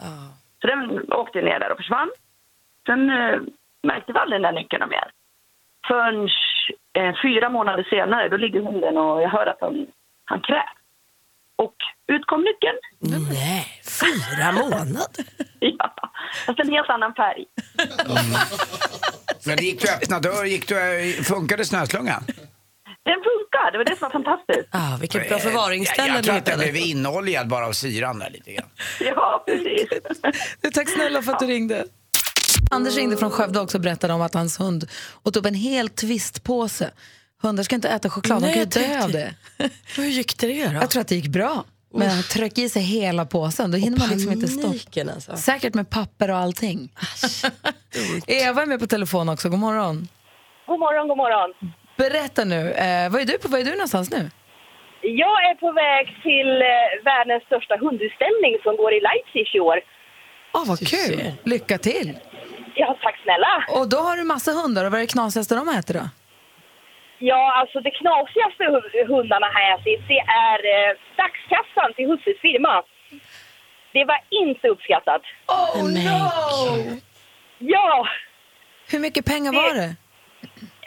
Så 0.61 0.67
den 0.67 1.13
åkte 1.13 1.41
ner 1.41 1.59
där 1.59 1.71
och 1.71 1.77
försvann. 1.77 2.09
Sen 2.85 3.09
eh, 3.09 3.39
märkte 3.83 4.13
vi 4.13 4.19
aldrig 4.19 4.41
den 4.41 4.53
där 4.53 4.61
nyckeln 4.61 4.89
mer. 4.89 5.11
Förrän 5.87 6.29
eh, 6.93 7.15
fyra 7.23 7.49
månader 7.49 7.83
senare, 7.89 8.29
då 8.29 8.37
ligger 8.37 8.61
hunden 8.61 8.97
och 8.97 9.21
jag 9.21 9.29
hör 9.29 9.45
att 9.45 9.57
han, 9.61 9.87
han 10.25 10.41
kräks. 10.41 10.71
Och 11.55 11.75
ut 12.07 12.25
kom 12.25 12.41
nyckeln. 12.41 12.77
Nej, 13.31 13.65
fyra 14.01 14.51
månader. 14.51 15.05
Ja, 15.61 15.95
fast 16.45 16.59
en 16.59 16.69
helt 16.69 16.89
annan 16.89 17.13
färg. 17.13 17.45
Men 19.45 19.57
det 19.57 19.63
gick 19.63 19.81
du 19.81 19.87
öppna 19.93 20.19
dörr, 20.19 20.45
gick 20.45 20.67
du, 20.67 20.75
eh, 20.77 21.23
funkade 21.23 21.65
snöslungan? 21.65 22.23
Den 23.05 23.13
funkar, 23.15 23.71
det 23.71 23.77
var 23.77 23.85
det 23.85 23.95
som 23.97 24.05
var 24.05 24.09
fantastiskt. 24.09 24.69
Ah, 24.71 24.97
vilket 25.01 25.29
bra 25.29 25.37
förvaringsställe 25.39 26.07
jag, 26.07 26.17
jag 26.17 26.23
tror 26.23 26.35
att 26.35 26.45
den 26.45 26.59
hittade. 26.59 26.71
blev 26.71 26.85
inoljad 26.85 27.47
bara 27.47 27.67
av 27.67 27.71
syran 27.71 28.19
där 28.19 28.29
lite 28.29 28.51
grann. 28.51 28.69
Ja, 28.99 29.43
precis. 29.47 29.89
Du, 30.61 30.69
tack 30.71 30.89
snälla 30.89 31.21
för 31.21 31.31
att 31.31 31.39
du 31.39 31.45
ringde. 31.47 31.85
Anders 32.71 32.95
ringde 32.95 33.17
från 33.17 33.31
Skövde 33.31 33.59
också 33.59 33.77
och 33.77 33.81
berättade 33.81 34.13
om 34.13 34.21
att 34.21 34.33
hans 34.33 34.59
hund 34.59 34.89
åt 35.23 35.35
upp 35.37 35.45
en 35.45 35.53
hel 35.53 35.89
twistpåse. 35.89 36.91
Hundar 37.41 37.63
ska 37.63 37.75
inte 37.75 37.89
äta 37.89 38.09
choklad, 38.09 38.41
de 38.41 38.45
Nej, 38.45 38.53
kan 38.53 38.81
ju 38.83 38.87
jag 38.89 38.99
dö 38.99 39.03
av 39.03 39.11
det. 39.11 39.33
Hur 39.95 40.05
gick 40.05 40.37
det 40.37 40.67
då? 40.67 40.73
Jag 40.73 40.89
tror 40.89 41.01
att 41.01 41.07
det 41.07 41.15
gick 41.15 41.27
bra. 41.27 41.63
Men 41.93 42.09
han 42.09 42.23
tryck 42.23 42.57
i 42.57 42.69
sig 42.69 42.81
hela 42.81 43.25
påsen, 43.25 43.71
då 43.71 43.77
hinner 43.77 43.99
man 43.99 44.09
liksom 44.09 44.31
inte 44.31 44.47
stoppa. 44.47 44.67
Paniken 44.67 45.09
alltså. 45.09 45.37
Säkert 45.37 45.73
med 45.73 45.89
papper 45.89 46.31
och 46.31 46.37
allting. 46.37 46.93
Eva 48.27 48.61
är 48.61 48.65
med 48.65 48.79
på 48.79 48.87
telefon 48.87 49.29
också, 49.29 49.49
god 49.49 49.59
morgon. 49.59 50.07
God 50.67 50.79
morgon, 50.79 51.07
god 51.07 51.17
morgon. 51.17 51.53
Berätta 52.03 52.43
nu, 52.43 52.61
eh, 52.71 53.09
var, 53.11 53.19
är 53.19 53.25
du 53.25 53.37
på, 53.37 53.47
var 53.47 53.59
är 53.59 53.63
du 53.63 53.71
någonstans 53.71 54.11
nu? 54.11 54.21
Jag 55.01 55.37
är 55.49 55.55
på 55.55 55.71
väg 55.71 56.05
till 56.23 56.51
eh, 56.61 57.03
världens 57.09 57.43
största 57.43 57.75
hundutställning 57.85 58.53
som 58.63 58.73
går 58.81 58.91
i 58.93 58.99
Leipzig 59.09 59.55
i 59.55 59.59
år. 59.59 59.77
Åh, 60.53 60.63
vad 60.67 60.79
kul! 60.93 61.31
Lycka 61.43 61.77
till! 61.77 62.17
Ja, 62.75 62.97
tack 63.03 63.17
snälla. 63.23 63.53
Och 63.79 63.89
då 63.89 63.97
har 63.97 64.17
du 64.17 64.23
massa 64.23 64.51
hundar, 64.51 64.85
och 64.85 64.91
vad 64.91 64.99
är 64.99 65.05
det 65.05 65.13
knasigaste 65.17 65.55
de 65.55 65.69
äter 65.69 65.93
då? 65.93 66.05
Ja, 67.31 67.41
alltså 67.59 67.79
det 67.79 67.91
knasigaste 67.91 68.63
hu- 68.73 69.07
hundarna 69.07 69.47
här 69.55 69.69
jag 69.69 69.79
sett, 69.79 70.07
det 70.07 70.19
är 70.47 70.59
eh, 70.73 70.91
dagskassan 71.21 71.93
till 71.95 72.07
husses 72.07 72.39
firma. 72.41 72.83
Det 73.93 74.05
var 74.05 74.19
inte 74.43 74.67
uppskattat. 74.67 75.21
Oh 75.47 75.83
no! 75.83 76.99
Ja, 77.59 78.07
Hur 78.91 78.99
mycket 78.99 79.25
pengar 79.25 79.53
var 79.53 79.73
det? 79.75 79.95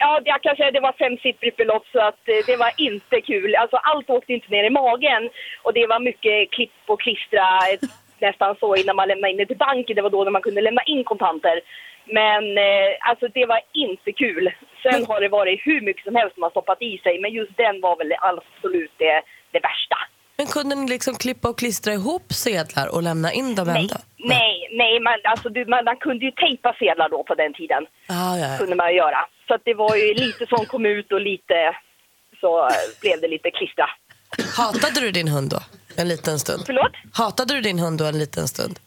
Ja 0.02 0.20
jag 0.24 0.42
kan 0.42 0.56
säga 0.56 0.68
att 0.68 0.78
det 0.78 0.88
var 0.88 1.02
femsiffrigt 1.04 1.56
belopp 1.56 1.86
så 1.92 2.00
att 2.00 2.22
eh, 2.32 2.42
det 2.46 2.56
var 2.56 2.72
inte 2.76 3.20
kul. 3.20 3.54
Alltså 3.54 3.76
allt 3.76 4.10
åkte 4.10 4.32
inte 4.32 4.50
ner 4.50 4.64
i 4.64 4.78
magen 4.82 5.22
och 5.64 5.72
det 5.74 5.86
var 5.86 6.00
mycket 6.00 6.50
klipp 6.50 6.78
och 6.86 7.00
klistra 7.00 7.46
eh, 7.70 7.78
nästan 8.18 8.56
så 8.60 8.76
innan 8.76 8.96
man 8.96 9.08
lämnade 9.08 9.30
in 9.32 9.36
det 9.36 9.46
till 9.46 9.66
banken. 9.68 9.96
Det 9.96 10.02
var 10.02 10.10
då 10.16 10.24
när 10.24 10.36
man 10.36 10.46
kunde 10.46 10.60
lämna 10.60 10.82
in 10.82 11.04
kontanter. 11.04 11.60
Men 12.04 12.44
eh, 12.58 12.90
alltså 13.10 13.26
det 13.28 13.46
var 13.46 13.60
inte 13.72 14.12
kul. 14.12 14.44
Sen 14.82 15.06
har 15.08 15.20
det 15.20 15.28
varit 15.28 15.66
hur 15.66 15.80
mycket 15.80 16.04
som 16.04 16.16
helst 16.16 16.36
har 16.40 16.50
stoppat 16.50 16.82
i 16.82 16.98
sig 16.98 17.20
men 17.20 17.32
just 17.32 17.56
den 17.56 17.80
var 17.80 17.96
väl 17.96 18.12
absolut 18.20 18.94
det, 18.96 19.22
det 19.52 19.60
värsta. 19.68 19.98
Men 20.36 20.46
kunde 20.46 20.74
ni 20.76 20.88
liksom 20.88 21.14
klippa 21.14 21.48
och 21.48 21.58
klistra 21.58 21.92
ihop 21.92 22.32
sedlar 22.32 22.94
och 22.94 23.02
lämna 23.02 23.32
in 23.32 23.54
dem 23.54 23.66
Nej, 23.68 23.80
ändå? 23.82 23.94
nej, 24.18 24.68
nej 24.72 25.00
man, 25.00 25.14
alltså, 25.24 25.48
du, 25.48 25.64
man, 25.66 25.84
man 25.84 25.96
kunde 25.96 26.24
ju 26.24 26.30
tejpa 26.30 26.74
sedlar 26.78 27.08
då 27.08 27.24
på 27.24 27.34
den 27.34 27.54
tiden. 27.54 27.86
Ah, 28.08 28.36
ja, 28.36 28.46
ja. 28.52 28.58
kunde 28.58 28.76
man 28.76 28.94
göra. 28.94 29.18
Så 29.48 29.54
att 29.54 29.60
det 29.64 29.74
var 29.74 29.96
ju 29.96 30.14
lite 30.14 30.46
som 30.46 30.66
kom 30.66 30.86
ut 30.86 31.12
och 31.12 31.20
lite 31.20 31.54
så 32.40 32.68
blev 33.00 33.20
det 33.20 33.28
lite 33.28 33.50
klistra. 33.50 33.86
Hatade 34.56 35.00
du 35.00 35.10
din 35.10 35.28
hund 35.28 35.50
då? 35.50 35.60
En 35.96 36.08
liten 36.08 36.38
stund? 36.38 36.62
Förlåt? 36.66 36.92
Hatade 37.12 37.54
du 37.54 37.60
din 37.60 37.78
hund 37.78 37.98
då 37.98 38.04
en 38.04 38.18
liten 38.18 38.48
stund? 38.48 38.78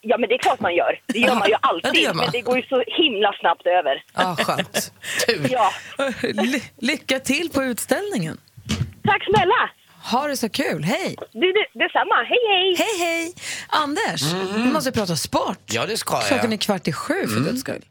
Ja 0.00 0.18
men 0.18 0.28
det 0.28 0.34
är 0.34 0.38
klart 0.38 0.60
man 0.60 0.74
gör. 0.74 1.00
Det 1.06 1.18
gör 1.18 1.34
man 1.34 1.48
ju 1.48 1.52
Ja, 1.52 1.58
alltid. 1.62 1.92
det 1.92 2.00
gör 2.00 2.14
man. 2.14 2.24
Men 2.24 2.32
det 2.32 2.40
går 2.40 2.56
ju 2.56 2.62
så 2.62 2.82
himla 2.86 3.32
snabbt 3.40 3.66
över. 3.66 4.04
Ja, 4.14 4.36
skönt. 4.38 4.92
Tur. 5.26 5.46
Ja. 5.50 5.72
Ly- 6.22 6.62
lycka 6.78 7.18
till 7.20 7.50
på 7.54 7.62
utställningen! 7.64 8.38
Tack 9.04 9.24
snälla! 9.24 9.70
Ha 10.02 10.28
det 10.28 10.36
så 10.36 10.48
kul, 10.48 10.82
hej! 10.84 11.16
Du, 11.32 11.40
du, 11.40 11.78
detsamma. 11.78 12.14
Hej 12.28 12.38
hej! 12.52 12.74
Hej 12.78 13.06
hej! 13.06 13.34
Anders, 13.68 14.22
vi 14.56 14.70
måste 14.72 14.92
prata 14.92 15.16
sport. 15.16 15.58
Ja, 15.66 15.86
det 15.86 15.96
ska 15.96 16.20
Klockan 16.20 16.46
är 16.46 16.50
jag. 16.50 16.60
kvart 16.60 16.88
i 16.88 16.92
sju 16.92 17.26
för 17.26 17.40
guds 17.40 17.60
skull. 17.60 17.82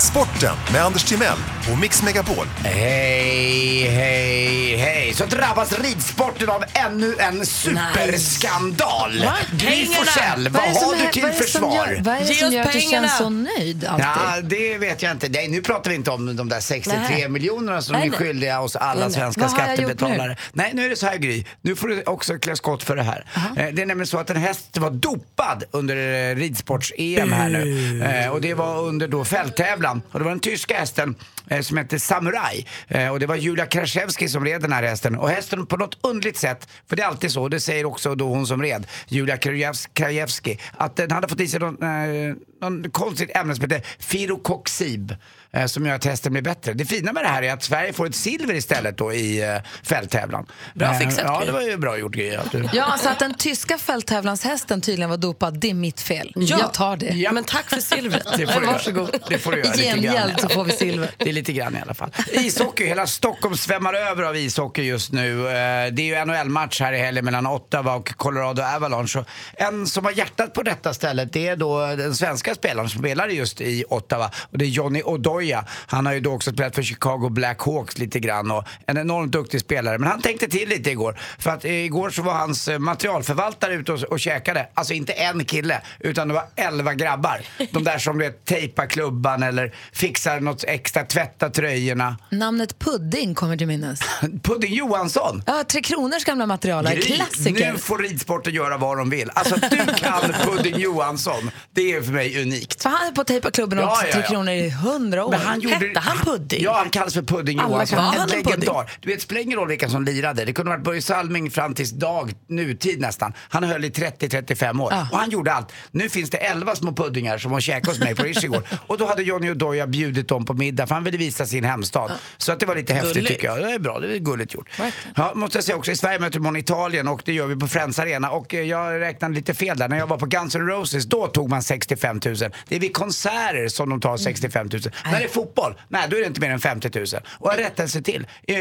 Sporten 0.00 0.54
med 0.72 0.82
Anders 0.84 1.04
Timell 1.04 1.38
och 1.72 1.78
Mix 1.78 2.02
Megapol. 2.02 2.46
Hej, 2.64 3.88
hej, 3.88 4.76
hej. 4.76 5.14
Så 5.14 5.24
drabbas 5.24 5.78
ridsporten 5.78 6.48
av 6.50 6.64
ännu 6.72 7.14
en 7.18 7.46
superskandal. 7.46 9.28
Gry. 9.52 9.86
Forssell, 9.86 10.48
vad 10.48 10.62
har 10.62 10.94
du 11.06 11.12
till 11.12 11.32
försvar? 11.32 11.74
Gör, 11.74 12.00
vad 12.04 12.14
är 12.14 12.20
det 12.20 12.34
som 12.34 12.52
gör 12.52 12.62
att 12.64 12.72
du 12.72 12.80
känns 12.80 13.18
så 13.18 13.28
nöjd 13.30 13.84
alltid? 13.84 14.06
Ja, 14.06 14.40
det 14.42 14.78
vet 14.78 15.02
jag 15.02 15.12
inte. 15.12 15.28
Nej, 15.28 15.48
nu 15.48 15.62
pratar 15.62 15.90
vi 15.90 15.96
inte 15.96 16.10
om 16.10 16.36
de 16.36 16.48
där 16.48 16.60
63 16.60 17.00
Nej. 17.10 17.28
miljonerna 17.28 17.82
som 17.82 17.96
Nej, 17.96 18.08
är 18.08 18.12
skyldiga 18.12 18.60
oss 18.60 18.76
alla 18.76 19.10
svenska 19.10 19.48
skattebetalare. 19.48 20.36
Nej, 20.52 20.70
nu 20.74 20.84
är 20.84 20.90
det 20.90 20.96
så 20.96 21.06
här 21.06 21.16
Gry. 21.16 21.44
Nu 21.62 21.76
får 21.76 21.88
du 21.88 22.02
också 22.06 22.38
klä 22.38 22.56
skott 22.56 22.82
för 22.82 22.96
det 22.96 23.02
här. 23.02 23.24
Eh, 23.56 23.66
Det 23.72 23.82
är 23.82 23.86
nämligen 23.86 24.06
så 24.06 24.18
att 24.18 24.30
en 24.30 24.36
häst 24.36 24.78
var 24.78 24.90
dopad 24.90 25.64
under 25.70 25.96
eh, 25.96 26.36
ridsports-EM 26.36 27.32
här 27.32 27.48
nu. 27.48 28.04
Eh, 28.04 28.28
Och 28.30 28.40
det 28.40 28.54
var 28.54 28.80
under 28.82 29.08
då 29.08 29.24
fälttävlan. 29.24 29.83
Och 29.92 30.18
det 30.18 30.24
var 30.24 30.30
den 30.30 30.40
tyska 30.40 30.78
hästen 30.78 31.14
eh, 31.48 31.60
som 31.60 31.76
hette 31.76 31.98
Samurai. 32.00 32.66
Eh, 32.88 33.08
Och 33.08 33.20
det 33.20 33.26
var 33.26 33.36
Julia 33.36 33.66
Kraszewski 33.66 34.28
som 34.28 34.44
red 34.44 34.60
den 34.62 34.72
här 34.72 34.82
hästen. 34.82 35.16
Och 35.18 35.28
hästen 35.30 35.66
på 35.66 35.76
något 35.76 35.98
underligt 36.02 36.36
sätt, 36.36 36.68
för 36.88 36.96
det 36.96 37.02
är 37.02 37.06
alltid 37.06 37.30
så, 37.30 37.42
och 37.42 37.50
det 37.50 37.60
säger 37.60 37.84
också 37.84 38.14
då 38.14 38.28
hon 38.28 38.46
som 38.46 38.62
red, 38.62 38.86
Julia 39.08 39.36
Krajewski- 39.36 40.58
att 40.76 40.96
den 40.96 41.10
hade 41.10 41.28
fått 41.28 41.40
i 41.40 41.48
sig 41.48 41.60
någon, 41.60 41.82
eh, 41.82 42.34
någon 42.60 42.90
konstigt 42.90 43.36
ämne 43.36 43.54
som 43.54 43.62
hette 43.70 43.82
firokoxib 43.98 45.14
eh, 45.54 45.66
som 45.66 45.86
gör 45.86 45.94
att 45.94 46.04
hästen 46.04 46.32
blir 46.32 46.42
bättre. 46.42 46.72
Det 46.72 46.84
fina 46.84 47.12
med 47.12 47.24
det 47.24 47.28
här 47.28 47.42
är 47.42 47.52
att 47.52 47.62
Sverige 47.62 47.92
får 47.92 48.06
ett 48.06 48.14
silver 48.14 48.54
istället 48.54 48.98
då 48.98 49.12
i 49.12 49.42
eh, 49.42 49.56
fälttävlan. 49.82 50.46
Bra 50.74 50.88
Eh, 50.92 50.98
fixat, 50.98 51.24
Ja, 51.24 51.42
det 51.46 51.52
var 51.52 51.60
ju 51.60 51.76
bra 51.76 51.98
gjort 51.98 52.12
Gry. 52.14 52.38
Ja, 52.72 52.96
så 52.98 53.08
att 53.08 53.18
den 53.18 53.34
tyska 53.34 53.78
fälttävlanshästen 53.78 54.80
tydligen 54.80 55.10
var 55.10 55.16
dopad, 55.16 55.58
det 55.60 55.70
är 55.70 55.74
mitt 55.74 56.00
fel. 56.00 56.32
Jag 56.36 56.74
tar 56.74 56.96
det. 56.96 57.06
Ja. 57.06 57.32
Men 57.32 57.44
tack 57.44 57.70
för 57.70 57.80
silvret. 57.80 58.26
Det 58.36 58.46
får 58.46 58.60
du 58.60 58.66
Varsågod. 58.74 59.08
göra. 59.08 59.18
Det 59.28 59.38
får 59.38 59.52
du 59.52 59.58
göra 59.58 59.74
I 59.74 59.76
lite 59.78 59.84
grann. 60.00 60.02
gengäld 60.02 60.40
så 60.40 60.48
får 60.48 60.64
vi 60.64 60.72
silver. 60.72 61.10
Det 61.18 61.28
är 61.28 61.32
lite 61.32 61.52
grann 61.52 61.76
i 61.76 61.80
alla 61.82 61.94
fall. 61.94 62.10
Ishockey, 62.32 62.84
hela 62.86 63.06
Stockholm 63.06 63.56
svämmar 63.56 63.94
över 63.94 64.22
av 64.22 64.36
ishockey 64.36 64.82
just 64.82 65.12
nu. 65.12 65.40
Eh, 65.46 65.52
Det 65.92 66.02
är 66.02 66.18
ju 66.18 66.24
NHL-match 66.24 66.80
här 66.80 66.92
i 66.92 66.98
helgen 66.98 67.24
mellan 67.24 67.46
Ottawa 67.46 67.94
och 67.94 68.16
Colorado 68.16 68.62
Avalanche. 68.62 69.18
Och 69.18 69.26
En 69.52 69.86
som 69.86 70.04
har 70.04 70.12
hjärtat 70.12 70.54
på 70.54 70.62
detta 70.62 70.94
stället 70.94 71.32
det 71.32 71.48
är 71.48 71.56
då 71.56 71.86
den 71.86 72.14
svenska 72.14 72.54
spelaren 72.54 72.88
som 72.88 73.00
spelar 73.00 73.28
just 73.28 73.60
i 73.60 73.84
Ottawa. 73.88 74.30
Och 74.50 74.58
det 74.58 74.64
är 74.64 74.68
Johnny 74.68 75.02
Odoja. 75.44 75.64
Han 75.86 76.06
har 76.06 76.12
ju 76.12 76.20
då 76.20 76.32
också 76.32 76.52
spelat 76.52 76.74
för 76.74 76.82
Chicago 76.82 77.28
Blackhawks 77.30 77.98
lite 77.98 78.20
grann 78.20 78.50
och 78.50 78.64
en 78.86 78.98
enormt 78.98 79.32
duktig 79.32 79.60
spelare. 79.60 79.98
Men 79.98 80.08
han 80.08 80.20
tänkte 80.22 80.48
till 80.48 80.68
lite 80.68 80.90
igår. 80.90 81.20
För 81.38 81.50
att 81.50 81.64
igår 81.64 82.10
så 82.10 82.22
var 82.22 82.32
hans 82.32 82.68
eh, 82.68 82.78
materialförvaltare 82.78 83.74
ute 83.74 83.92
och, 83.92 84.02
och 84.02 84.20
käkade. 84.20 84.68
Alltså 84.74 84.94
inte 84.94 85.12
en 85.12 85.44
kille, 85.44 85.82
utan 86.00 86.28
det 86.28 86.34
var 86.34 86.44
elva 86.56 86.94
grabbar. 86.94 87.40
De 87.70 87.84
där 87.84 87.98
som 87.98 88.18
vet, 88.18 88.44
tejpar 88.44 88.86
klubban 88.86 89.42
eller 89.42 89.74
fixar 89.92 90.40
något 90.40 90.64
extra, 90.64 91.04
tvättar 91.04 91.50
tröjorna. 91.50 92.16
Namnet 92.30 92.78
Pudding 92.78 93.34
kommer 93.34 93.56
till 93.56 93.66
minnes. 93.66 94.00
Pudding 94.42 94.74
Johansson. 94.74 95.42
Ja, 95.46 95.64
Tre 95.68 95.82
Kronors 95.82 96.24
gamla 96.24 96.46
material, 96.46 96.84
Gry, 96.84 97.02
klassiker. 97.02 97.72
Nu 97.72 97.78
får 97.78 97.98
ridsporten 97.98 98.54
göra 98.54 98.76
vad 98.76 98.98
de 98.98 99.10
vill. 99.10 99.30
Alltså 99.34 99.54
du 99.70 99.94
kan 99.94 100.32
Pudding 100.44 100.78
Johansson, 100.78 101.50
det 101.70 101.92
är 101.92 102.02
för 102.02 102.12
mig 102.12 102.42
unikt. 102.42 102.82
För 102.82 102.90
han 102.90 103.08
är 103.08 103.12
på 103.12 103.24
tejpa 103.24 103.50
klubben 103.50 103.78
och 103.78 103.84
Ja, 103.84 104.02
ja, 104.06 104.12
Tre 104.12 104.20
ja. 104.20 104.28
Kronor 104.28 104.52
i 104.52 104.70
hundra 104.70 105.24
år. 105.24 105.33
Men 105.38 105.46
han 105.46 105.60
gjorde, 105.60 105.74
Hette 105.74 106.00
han 106.00 106.18
Pudding? 106.18 106.62
Ja, 106.62 106.74
han 106.78 106.90
kallas 106.90 107.14
för 107.14 107.22
Pudding 107.22 107.58
Alla 107.58 107.68
Johansson. 107.68 107.98
Var 107.98 108.14
En 108.14 108.28
legendar. 108.28 108.90
Du 109.00 109.08
vet, 109.08 109.22
spelar 109.22 109.40
ingen 109.40 109.58
roll 109.58 109.68
vilka 109.68 109.88
som 109.88 110.04
lirade. 110.04 110.44
Det 110.44 110.52
kunde 110.52 110.70
varit 110.70 110.84
Börje 110.84 111.02
Salming 111.02 111.50
fram 111.50 111.74
tills 111.74 111.90
dag, 111.90 112.32
nutid 112.48 113.00
nästan. 113.00 113.32
Han 113.48 113.64
höll 113.64 113.84
i 113.84 113.90
30-35 113.90 114.82
år. 114.82 114.92
Ja. 114.92 115.08
Och 115.12 115.18
han 115.18 115.30
gjorde 115.30 115.52
allt. 115.52 115.72
Nu 115.90 116.08
finns 116.08 116.30
det 116.30 116.38
11 116.38 116.76
små 116.76 116.92
puddingar 116.92 117.38
som 117.38 117.52
har 117.52 117.60
käkat 117.60 117.86
hos 117.88 117.98
mig 117.98 118.14
på 118.14 118.22
Rish 118.22 118.44
igår. 118.44 118.62
Och 118.86 118.98
då 118.98 119.06
hade 119.06 119.22
Johnny 119.22 119.50
Odoja 119.50 119.86
bjudit 119.86 120.28
dem 120.28 120.44
på 120.44 120.54
middag 120.54 120.86
för 120.86 120.94
han 120.94 121.04
ville 121.04 121.18
visa 121.18 121.46
sin 121.46 121.64
hemstad. 121.64 122.12
Så 122.36 122.52
att 122.52 122.60
det 122.60 122.66
var 122.66 122.74
lite 122.76 122.94
häftigt 122.94 123.14
Gulligt. 123.14 123.28
tycker 123.34 123.46
jag. 123.46 123.58
Det 123.58 123.72
är 123.72 123.78
bra, 123.78 123.98
det 123.98 124.14
är 124.14 124.18
gulligt 124.18 124.54
gjort. 124.54 124.68
Ja, 125.16 125.32
måste 125.34 125.56
jag 125.58 125.64
säga 125.64 125.76
också, 125.76 125.90
i 125.90 125.96
Sverige 125.96 126.18
möter 126.18 126.40
man 126.40 126.56
Italien 126.56 127.08
och 127.08 127.22
det 127.24 127.32
gör 127.32 127.46
vi 127.46 127.56
på 127.56 127.68
Friends 127.68 127.98
Arena. 127.98 128.30
Och 128.30 128.54
eh, 128.54 128.60
jag 128.60 129.00
räknade 129.00 129.34
lite 129.34 129.54
fel 129.54 129.78
där. 129.78 129.88
När 129.88 129.98
jag 129.98 130.06
var 130.06 130.18
på 130.18 130.26
Guns 130.26 130.54
N' 130.54 130.66
Roses, 130.66 131.04
då 131.04 131.26
tog 131.26 131.48
man 131.50 131.62
65 131.62 132.20
000. 132.24 132.36
Det 132.68 132.76
är 132.76 132.80
vid 132.80 132.94
konserter 132.96 133.68
som 133.68 133.90
de 133.90 134.00
tar 134.00 134.16
65 134.16 134.68
000. 134.72 134.82
När 135.04 135.20
det 135.20 135.23
är 135.24 135.28
fotboll, 135.28 135.74
nej 135.88 136.06
då 136.10 136.16
är 136.16 136.20
det 136.20 136.26
inte 136.26 136.40
mer 136.40 136.50
än 136.50 136.60
50 136.60 136.90
000. 136.98 137.06
Och 137.38 137.52
en 137.52 137.58
rättelse 137.58 138.02
till. 138.02 138.26
Eh, 138.48 138.56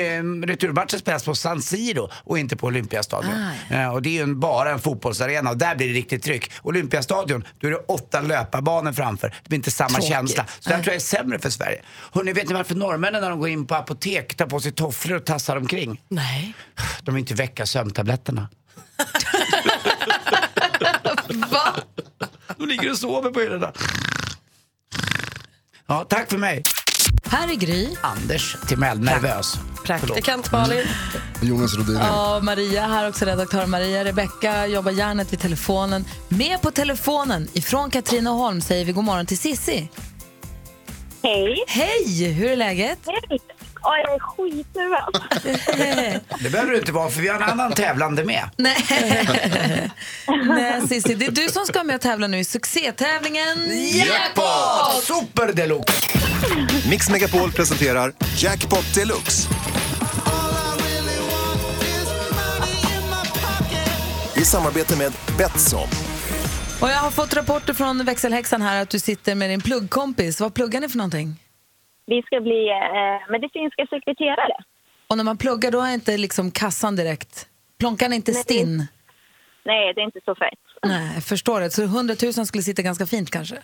returmatchen 0.45 0.99
spelas 0.99 1.23
på 1.25 1.35
San 1.35 1.61
Siro 1.61 2.09
och 2.23 2.39
inte 2.39 2.55
på 2.55 2.67
Olympiastadion. 2.67 3.33
Eh, 3.69 3.93
och 3.93 4.01
det 4.01 4.09
är 4.09 4.13
ju 4.13 4.21
en, 4.21 4.39
bara 4.39 4.71
en 4.71 4.79
fotbollsarena 4.79 5.49
och 5.49 5.57
där 5.57 5.75
blir 5.75 5.87
det 5.87 5.93
riktigt 5.93 6.23
tryck. 6.23 6.51
Olympiastadion, 6.61 7.43
då 7.59 7.67
är 7.67 7.71
det 7.71 7.77
åtta 7.77 8.21
löparbanor 8.21 8.91
framför. 8.91 9.27
Det 9.43 9.49
blir 9.49 9.57
inte 9.57 9.71
samma 9.71 9.89
Tråkigt. 9.89 10.09
känsla. 10.09 10.45
Så 10.59 10.69
det 10.69 10.75
tror 10.75 10.87
jag 10.87 10.95
är 10.95 10.99
sämre 10.99 11.39
för 11.39 11.49
Sverige. 11.49 11.81
Hörrni, 12.11 12.33
vet 12.33 12.47
ni 12.47 12.53
varför 12.53 12.75
norrmännen 12.75 13.21
när 13.21 13.29
de 13.29 13.39
går 13.39 13.49
in 13.49 13.67
på 13.67 13.75
apotek 13.75 14.35
tar 14.35 14.45
på 14.45 14.59
sig 14.59 14.71
tofflor 14.71 15.17
och 15.17 15.25
tassar 15.25 15.57
omkring? 15.57 16.01
Nej. 16.07 16.53
De 17.01 17.15
vill 17.15 17.19
inte 17.21 17.33
väcka 17.33 17.65
sömntabletterna. 17.65 18.49
Va? 21.51 21.73
De 22.57 22.67
ligger 22.67 22.91
och 22.91 22.97
sover 22.97 23.29
på 23.31 23.39
hyllorna. 23.39 23.71
Ja, 25.93 26.05
tack 26.09 26.29
för 26.29 26.37
mig. 26.37 26.63
Här 27.25 27.51
är 27.51 27.55
Gry. 27.55 27.89
Anders 28.01 28.57
Timell, 28.67 28.99
nervös. 28.99 29.55
Praktikant 29.85 30.51
Malin. 30.51 30.85
Jonas 31.41 31.75
Rodin. 31.75 31.95
Ja, 31.95 32.39
Maria 32.43 32.87
här 32.87 33.09
också, 33.09 33.25
redaktör 33.25 33.65
Maria. 33.65 34.05
Rebecka 34.05 34.67
jobbar 34.67 34.91
järnet 34.91 35.33
vid 35.33 35.39
telefonen. 35.39 36.05
Med 36.27 36.61
på 36.61 36.71
telefonen 36.71 37.47
ifrån 37.53 37.89
Katrineholm 37.89 38.61
säger 38.61 38.85
vi 38.85 38.91
god 38.91 39.03
morgon 39.03 39.25
till 39.25 39.37
Sissi. 39.37 39.89
Hej. 41.23 41.63
Hej, 41.67 42.31
hur 42.31 42.51
är 42.51 42.55
läget? 42.55 42.99
Hej. 43.05 43.39
Ja, 43.83 43.97
jag 44.03 44.13
är 44.15 44.19
skitnervös. 44.19 46.21
Det 46.43 46.49
behöver 46.49 46.71
du 46.71 46.77
inte 46.77 46.91
vara 46.91 47.09
för 47.09 47.21
vi 47.21 47.27
har 47.27 47.35
en 47.35 47.43
annan 47.43 47.71
tävlande 47.71 48.23
med. 48.25 48.49
Nej. 48.57 48.77
Nej, 50.47 50.81
Cissi, 50.87 51.15
det 51.15 51.25
är 51.25 51.31
du 51.31 51.47
som 51.49 51.65
ska 51.65 51.83
med 51.83 51.95
och 51.95 52.01
tävla 52.01 52.27
nu 52.27 52.39
i 52.39 52.43
succétävlingen 52.43 53.57
Jackpot! 53.93 55.03
Super 55.03 55.53
deluxe! 55.53 55.93
Mix 56.89 57.09
Megapol 57.09 57.51
presenterar 57.51 58.13
Jackpot 58.37 58.95
Deluxe. 58.95 59.49
I 64.35 64.45
samarbete 64.45 64.97
med 64.97 65.11
Betsson. 65.37 65.87
Och 66.81 66.89
jag 66.89 66.97
har 66.97 67.11
fått 67.11 67.33
rapporter 67.33 67.73
från 67.73 68.05
växelhäxan 68.05 68.61
här 68.61 68.81
att 68.81 68.89
du 68.89 68.99
sitter 68.99 69.35
med 69.35 69.49
din 69.49 69.61
pluggkompis. 69.61 70.39
Vad 70.39 70.53
pluggar 70.53 70.81
ni 70.81 70.89
för 70.89 70.97
någonting? 70.97 71.39
Vi 72.05 72.21
ska 72.21 72.41
bli 72.41 72.69
eh, 72.69 73.31
medicinska 73.31 73.87
sekreterare. 73.89 74.57
Och 75.07 75.17
när 75.17 75.23
man 75.23 75.37
pluggar 75.37 75.71
då 75.71 75.81
är 75.81 75.93
inte 75.93 76.17
liksom 76.17 76.51
kassan 76.51 76.95
direkt, 76.95 77.47
plonkar 77.79 78.09
ni 78.09 78.15
inte 78.15 78.33
stinn? 78.33 78.87
Nej, 79.65 79.93
det 79.93 80.01
är 80.01 80.05
inte 80.05 80.19
så 80.25 80.35
fett. 80.35 80.59
Nej, 80.85 81.11
jag 81.13 81.23
förstår 81.23 81.59
det. 81.61 81.69
Så 81.71 81.83
100 81.83 82.15
000 82.23 82.33
skulle 82.45 82.63
sitta 82.63 82.81
ganska 82.81 83.05
fint 83.05 83.31
kanske? 83.31 83.55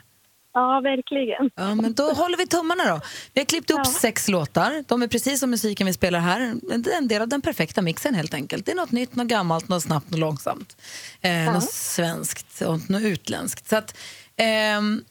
Ja, 0.53 0.79
verkligen. 0.84 1.50
Ja, 1.55 1.75
men 1.75 1.93
då 1.93 2.03
håller 2.03 2.38
vi 2.38 2.48
tummarna 2.48 2.84
då. 2.86 3.01
Vi 3.34 3.41
har 3.41 3.46
klippt 3.46 3.72
upp 3.72 3.86
sex 3.88 4.27
låtar. 4.27 4.84
De 4.88 5.01
är 5.01 5.08
precis 5.08 5.39
som 5.39 5.50
musiken 5.50 5.88
vi 5.88 5.93
spelar 5.93 6.19
här. 6.19 6.53
En- 6.98 7.08
del 7.08 7.22
av 7.22 7.27
den 7.27 7.41
perfekta 7.41 7.81
mixen 7.81 8.15
helt 8.15 8.34
enkelt. 8.34 8.65
Det 8.65 8.72
är 8.72 8.75
något 8.75 8.91
nytt, 8.91 9.15
något 9.15 9.27
gammalt, 9.27 9.67
något 9.69 9.84
snabbt, 9.84 10.10
något 10.12 10.19
långsamt. 10.19 10.77
Eh, 11.22 11.53
Något 11.53 11.72
svenskt 11.72 12.62
och 12.62 12.89
något 12.89 13.01
utländskt. 13.01 13.67
Så 13.69 13.75
att, 13.75 13.98
ehm, 14.36 15.03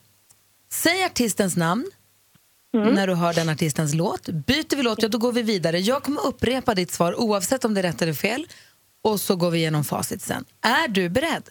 säg 0.72 1.04
artistens 1.04 1.56
namn 1.56 1.90
när 2.72 3.06
du 3.06 3.14
hör 3.14 3.34
den 3.34 3.48
artistens 3.48 3.94
låt. 3.94 4.28
Byter 4.28 4.76
vi 4.76 4.82
låt, 4.82 5.02
ja 5.02 5.08
då 5.08 5.18
går 5.18 5.32
vi 5.32 5.42
vidare. 5.42 5.78
Jag 5.78 6.02
kommer 6.02 6.26
upprepa 6.26 6.74
ditt 6.74 6.90
svar 6.90 7.20
oavsett 7.20 7.64
om 7.64 7.74
det 7.74 7.80
är 7.80 7.82
rätt 7.82 8.02
eller 8.02 8.12
fel. 8.12 8.46
Och 9.04 9.20
så 9.20 9.36
går 9.36 9.50
vi 9.50 9.58
igenom 9.58 9.84
facit 9.84 10.22
sen. 10.22 10.44
Är 10.60 10.88
du 10.88 11.08
beredd? 11.08 11.42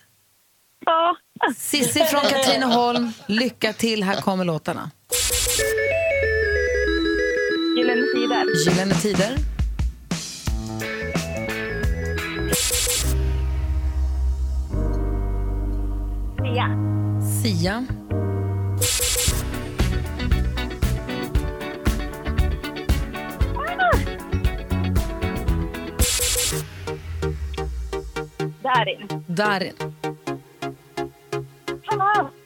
Ja. 0.85 1.17
Sissi 1.57 1.99
från 1.99 2.21
Katrineholm, 2.21 3.11
lycka 3.27 3.73
till. 3.73 4.03
Här 4.03 4.21
kommer 4.21 4.45
låtarna. 4.45 4.91
Gyllene 7.77 8.07
Tider. 8.13 8.65
Gyllene 8.65 8.93
Tider. 8.95 9.37
Sia. 16.37 16.69
Sia. 17.43 17.85
Darin. 28.67 29.07
Darin. 29.29 29.73
Ah. 31.89 32.36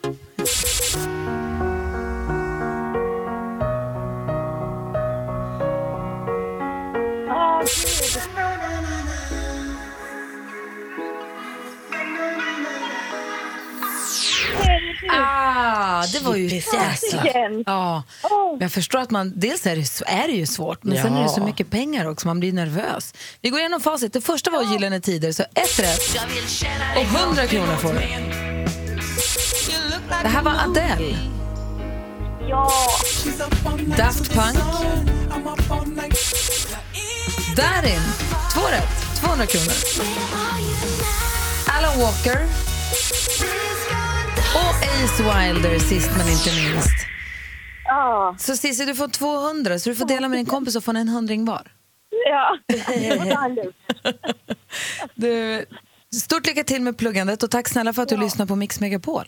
Ah, 15.23 16.05
det 16.13 16.19
var 16.19 16.35
ju 16.35 16.47
jäkla... 16.47 16.79
Ja, 17.65 18.03
men 18.51 18.59
jag 18.59 18.71
förstår 18.71 18.99
att 18.99 19.11
man... 19.11 19.33
Dels 19.35 19.65
är 19.65 19.75
det, 19.75 20.11
är 20.11 20.27
det 20.27 20.33
ju 20.33 20.45
svårt, 20.45 20.83
men 20.83 21.01
sen 21.01 21.15
är 21.15 21.23
det 21.23 21.29
så 21.29 21.41
mycket 21.41 21.69
pengar 21.69 22.05
också, 22.09 22.27
man 22.27 22.39
blir 22.39 22.53
nervös. 22.53 23.13
Vi 23.41 23.49
går 23.49 23.59
igenom 23.59 23.81
facit. 23.81 24.13
Det 24.13 24.21
första 24.21 24.51
var 24.51 24.63
Gyllene 24.63 25.01
Tider, 25.01 25.31
så 25.31 25.43
ett 25.43 25.79
rätt. 25.79 26.17
Och 26.95 27.19
100 27.19 27.47
kronor 27.47 27.75
får 27.75 27.93
du. 27.93 27.99
Det 30.23 30.27
här 30.27 30.43
var 30.43 30.51
Adele. 30.51 31.17
Ja. 32.49 32.71
Daft 33.97 34.33
Punk. 34.33 34.57
Darin. 37.55 38.01
Två 38.53 38.61
rätt. 38.61 39.19
200 39.21 39.45
kronor. 39.45 39.73
Alan 41.77 41.99
Walker. 41.99 42.47
Och 44.55 44.75
Ace 45.03 45.23
Wilder 45.23 45.79
sist 45.79 46.11
men 46.17 46.27
inte 46.29 46.49
minst. 46.55 47.07
Ja. 47.85 48.35
Så 48.39 48.55
Cissi, 48.55 48.85
du 48.85 48.95
får 48.95 49.07
200 49.07 49.79
så 49.79 49.89
du 49.89 49.95
får 49.95 50.05
dela 50.05 50.27
med 50.27 50.37
din 50.39 50.45
kompis 50.45 50.75
och 50.75 50.83
få 50.83 50.91
en 50.91 51.07
hundring 51.09 51.45
var. 51.45 51.71
Ja. 52.29 52.57
Det 52.67 53.15
var. 53.19 53.71
Du, 55.15 55.65
stort 56.15 56.47
lycka 56.47 56.63
till 56.63 56.81
med 56.81 56.97
pluggandet 56.97 57.43
och 57.43 57.51
tack 57.51 57.67
snälla 57.67 57.93
för 57.93 58.01
att 58.01 58.09
du 58.09 58.17
lyssnar 58.17 58.45
på 58.45 58.55
Mix 58.55 58.79
Megapol. 58.79 59.25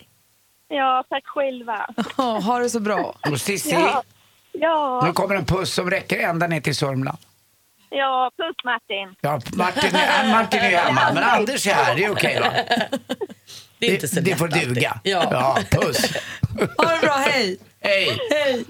Ja, 0.68 1.04
tack 1.08 1.26
själva. 1.26 1.86
Oh, 2.16 2.40
ha 2.42 2.58
det 2.58 2.70
så 2.70 2.80
bra. 2.80 3.14
Och 3.30 3.40
Cissi, 3.40 3.70
Ja. 3.70 4.02
Ja, 4.52 5.02
Nu 5.06 5.12
kommer 5.12 5.34
en 5.34 5.44
puss 5.44 5.74
som 5.74 5.90
räcker 5.90 6.18
ända 6.18 6.46
ner 6.46 6.60
till 6.60 6.76
Sörmland. 6.76 7.18
Ja, 7.98 8.30
puss 8.36 8.56
Martin. 8.64 9.14
Ja, 9.20 9.40
Martin 9.56 9.94
är, 9.96 10.28
Martin 10.28 10.60
är 10.60 10.70
hemma, 10.70 11.10
men 11.14 11.24
Anders 11.24 11.66
är 11.66 11.74
här. 11.74 11.94
Det 11.96 12.04
är 12.04 12.10
okej 12.12 12.40
va? 12.40 12.52
Det 13.78 13.90
är 13.90 13.94
inte 13.94 14.08
så 14.08 14.14
det, 14.14 14.20
det 14.20 14.30
lätt 14.30 14.38
får 14.38 14.46
alltid. 14.46 14.68
duga. 14.68 15.00
Ja. 15.02 15.28
ja, 15.30 15.58
puss. 15.70 15.96
Ha 16.76 16.92
det 16.92 17.00
bra, 17.00 17.14
hej! 17.14 17.58
Hej. 17.80 18.18
Hej! 18.30 18.64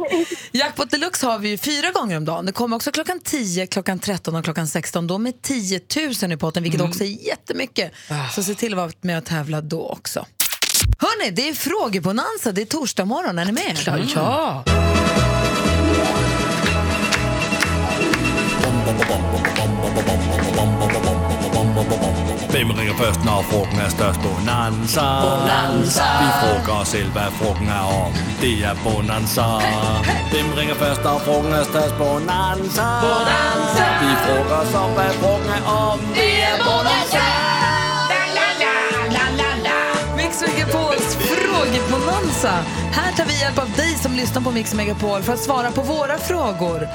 Jackpot 0.52 0.90
Deluxe 0.90 1.26
har 1.26 1.38
vi 1.38 1.48
ju 1.48 1.58
fyra 1.58 1.90
gånger 1.90 2.16
om 2.16 2.24
dagen. 2.24 2.46
Det 2.46 2.52
kommer 2.52 2.76
också 2.76 2.92
klockan 2.92 3.20
10, 3.20 3.66
klockan 3.66 3.98
13 3.98 4.36
och 4.36 4.44
klockan 4.44 4.66
16. 4.66 5.06
Då 5.06 5.18
med 5.18 5.42
10 5.42 5.80
000 6.22 6.32
i 6.32 6.36
potten, 6.36 6.62
vilket 6.62 6.80
också 6.80 7.04
är 7.04 7.26
jättemycket. 7.26 7.92
Så 8.32 8.42
se 8.42 8.54
till 8.54 8.72
att 8.72 8.76
vara 8.76 8.90
med 9.00 9.18
och 9.18 9.24
tävla 9.24 9.60
då 9.60 9.88
också. 9.88 10.26
Hörni, 10.98 11.30
det 11.30 11.48
är 11.48 11.54
frågebonanza. 11.54 12.52
Det 12.52 12.62
är 12.62 12.66
torsdag 12.66 13.04
morgon. 13.04 13.38
Är 13.38 13.44
ni 13.44 13.52
med? 13.52 13.78
Ja. 14.14 14.64
Hvem 22.54 22.70
ringer 22.70 22.94
først, 23.02 23.24
når 23.24 23.44
frugten 23.50 23.78
er 23.78 23.88
størst? 23.88 24.20
Bonanza. 24.24 25.06
Bonanza. 25.24 26.06
Vi 26.22 26.28
frågar 26.40 26.80
os 26.80 26.88
selv, 26.88 27.10
hvad 27.16 27.30
frugten 27.38 27.68
er 27.68 27.86
om. 28.04 28.12
Det 28.40 28.54
er 28.68 28.74
Bonanza. 28.84 29.46
Hvem 30.32 30.48
ringer 30.58 30.74
først, 30.74 31.00
når 31.04 31.18
frugten 31.26 31.52
er 31.52 31.64
størst? 31.72 31.94
Bonanza. 32.02 32.86
Bonanza. 33.04 33.86
Vi 34.02 34.10
frågar 34.26 34.58
os 34.64 34.74
om, 34.82 34.90
hvad 34.98 35.12
frugten 35.20 35.50
er 35.58 35.64
om. 35.88 35.98
Det 36.18 36.32
er 36.50 36.56
Bonanza. 36.66 37.24
Mix 40.16 40.32
Megapols 40.46 41.08
frågebonanza. 41.30 42.54
Här 42.92 43.12
tar 43.16 43.24
vi 43.24 43.34
hjälp 43.40 43.58
av 43.58 43.70
dig 43.76 43.94
som 44.02 44.12
lyssnar 44.12 44.42
på 44.42 44.50
Mix 44.50 44.74
Megapol 44.74 45.22
för 45.22 45.32
att 45.32 45.40
svara 45.40 45.70
på 45.70 45.82
våra 45.82 46.18
frågor. 46.18 46.88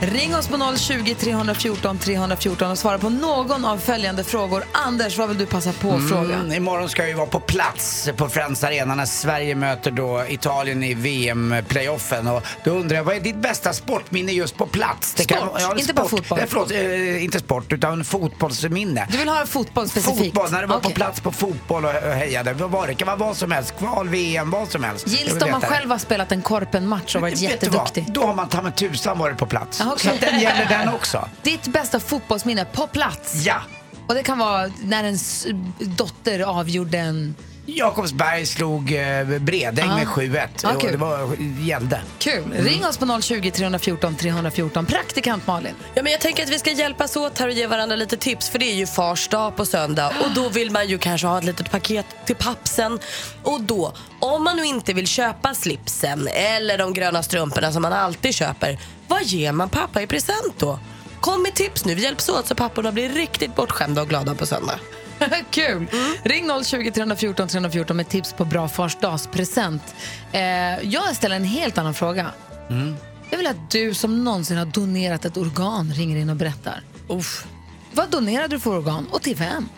Ring 0.00 0.36
oss 0.36 0.48
på 0.48 0.76
020 0.76 1.14
314 1.14 1.98
314 1.98 2.70
och 2.70 2.78
svara 2.78 2.98
på 2.98 3.08
någon 3.08 3.64
av 3.64 3.78
följande 3.78 4.24
frågor. 4.24 4.64
Anders, 4.72 5.18
vad 5.18 5.28
vill 5.28 5.38
du 5.38 5.46
passa 5.46 5.72
på 5.72 5.92
att 5.92 6.08
fråga? 6.08 6.34
Mm, 6.34 6.52
imorgon 6.52 6.88
ska 6.88 7.02
vi 7.02 7.12
vara 7.12 7.26
på 7.26 7.40
plats 7.40 8.08
på 8.16 8.28
Friends 8.28 8.64
Arena 8.64 8.94
när 8.94 9.06
Sverige 9.06 9.54
möter 9.54 9.90
då 9.90 10.24
Italien 10.28 10.82
i 10.82 10.94
VM-playoffen. 10.94 12.26
Och 12.26 12.42
då 12.64 12.70
undrar 12.70 12.96
jag, 12.96 13.04
vad 13.04 13.16
är 13.16 13.20
ditt 13.20 13.36
bästa 13.36 13.72
sportminne 13.72 14.32
just 14.32 14.56
på 14.56 14.66
plats? 14.66 15.14
Det 15.14 15.22
Sport, 15.22 15.78
inte 15.80 15.94
bara 15.94 16.08
fotboll. 16.08 16.38
Nej, 16.38 16.46
förlåt, 16.48 16.70
eh, 16.70 17.24
inte 17.24 17.38
sport, 17.38 17.72
utan 17.72 18.04
fotbollsminne. 18.04 19.06
Du 19.10 19.18
vill 19.18 19.28
ha 19.28 19.46
fotboll 19.46 19.88
specifikt? 19.88 20.18
Fotboll, 20.34 20.50
när 20.50 20.60
du 20.60 20.66
var 20.66 20.76
på 20.76 20.86
Okej. 20.86 20.94
plats 20.94 21.20
på 21.20 21.32
fotboll 21.32 21.84
och, 21.84 21.90
och 21.90 22.12
hejade. 22.12 22.52
Vad 22.52 22.70
var 22.70 22.86
det? 22.86 22.94
Kan 22.94 23.06
vara 23.06 23.16
vad 23.16 23.36
som 23.36 23.50
helst. 23.50 23.78
Kval, 23.78 24.08
VM, 24.08 24.50
vad 24.50 24.68
som 24.68 24.84
helst. 24.84 25.08
Gills 25.08 25.38
det 25.38 25.44
om 25.44 25.50
man 25.50 25.60
själv 25.60 25.90
har 25.90 25.98
spelat 25.98 26.32
en 26.32 26.42
korpen-match 26.42 27.14
och 27.14 27.20
varit 27.20 27.40
du 27.40 27.46
vad? 27.46 27.52
jätteduktig? 27.52 28.06
Då 28.08 28.26
har 28.26 28.34
man 28.34 28.48
ta 28.48 28.62
med 28.62 28.76
tusan 28.76 29.18
varit 29.18 29.38
på 29.38 29.46
plats. 29.46 29.80
Ah, 29.80 29.87
okej. 29.92 30.18
Så 30.20 30.26
den 30.30 30.40
gäller 30.40 30.66
den 30.68 30.88
också. 30.94 31.28
Ditt 31.42 31.66
bästa 31.66 32.00
fotbollsminne 32.00 32.64
på 32.64 32.86
plats? 32.86 33.34
Ja. 33.34 33.56
Och 34.06 34.14
det 34.14 34.22
kan 34.22 34.38
vara 34.38 34.70
när 34.82 35.04
ens 35.04 35.46
dotter 35.80 36.40
avgjorde 36.40 36.98
en... 36.98 37.34
Jakobsberg 37.70 38.46
slog 38.46 38.92
eh, 38.92 39.24
Bredäng 39.38 39.90
Ah. 39.90 39.96
med 39.96 40.06
7-1. 40.06 40.48
Ah, 40.62 40.74
och 40.74 40.82
det 40.82 40.96
var, 40.96 41.36
gällde. 41.60 42.00
Kul. 42.18 42.52
Ring 42.52 42.86
oss 42.86 42.96
på 42.98 43.20
020 43.22 43.50
314 43.50 44.14
314. 44.16 44.86
Praktikant 44.86 45.46
Malin. 45.46 45.74
Ja, 45.94 46.02
men 46.02 46.12
jag 46.12 46.20
tänker 46.20 46.42
att 46.42 46.48
vi 46.48 46.58
ska 46.58 46.70
hjälpas 46.70 47.16
åt 47.16 47.38
här 47.38 47.46
och 47.48 47.52
ge 47.52 47.66
varandra 47.66 47.96
lite 47.96 48.16
tips 48.16 48.48
för 48.48 48.58
det 48.58 48.64
är 48.70 48.74
ju 48.74 48.86
fars 48.86 49.28
dag 49.28 49.56
på 49.56 49.66
söndag 49.66 50.12
och 50.24 50.30
då 50.34 50.48
vill 50.48 50.70
man 50.70 50.88
ju 50.88 50.98
kanske 50.98 51.26
ha 51.26 51.38
ett 51.38 51.44
litet 51.44 51.70
paket 51.70 52.06
till 52.26 52.36
pappsen. 52.36 52.98
Och 53.42 53.60
då, 53.60 53.92
om 54.20 54.44
man 54.44 54.56
nu 54.56 54.64
inte 54.64 54.92
vill 54.92 55.06
köpa 55.06 55.54
slipsen 55.54 56.28
eller 56.32 56.78
de 56.78 56.92
gröna 56.94 57.22
strumporna 57.22 57.72
som 57.72 57.82
man 57.82 57.92
alltid 57.92 58.34
köper, 58.34 58.78
vad 59.08 59.24
ger 59.24 59.52
man 59.52 59.68
pappa 59.68 60.02
i 60.02 60.06
present 60.06 60.54
då? 60.58 60.78
Kom 61.20 61.42
med 61.42 61.54
tips 61.54 61.84
nu, 61.84 61.94
vi 61.94 62.02
hjälps 62.02 62.28
åt 62.28 62.46
så 62.46 62.54
papporna 62.54 62.92
blir 62.92 63.08
riktigt 63.08 63.54
bortskämda 63.56 64.02
och 64.02 64.08
glada 64.08 64.34
på 64.34 64.46
söndag. 64.46 64.80
Kul! 65.50 65.86
Ring 66.22 66.64
020 66.64 66.90
314 66.90 67.48
314 67.48 67.96
med 67.96 68.08
tips 68.08 68.32
på 68.32 68.44
bra 68.44 68.68
farsdagspresent. 68.68 69.94
Eh, 70.32 70.40
jag 70.82 71.16
ställer 71.16 71.36
en 71.36 71.44
helt 71.44 71.78
annan 71.78 71.94
fråga. 71.94 72.30
Jag 73.30 73.38
vill 73.38 73.46
att 73.46 73.70
du 73.70 73.94
som 73.94 74.24
någonsin 74.24 74.56
har 74.56 74.66
donerat 74.66 75.24
ett 75.24 75.36
organ 75.36 75.92
ringer 75.92 76.16
in 76.16 76.30
och 76.30 76.36
berättar. 76.36 76.82
Uff. 77.08 77.46
Vad 77.92 78.10
donerade 78.10 78.48
du 78.48 78.60
för 78.60 78.70
organ 78.70 79.06
och 79.10 79.22
till 79.22 79.36
vem? 79.36 79.68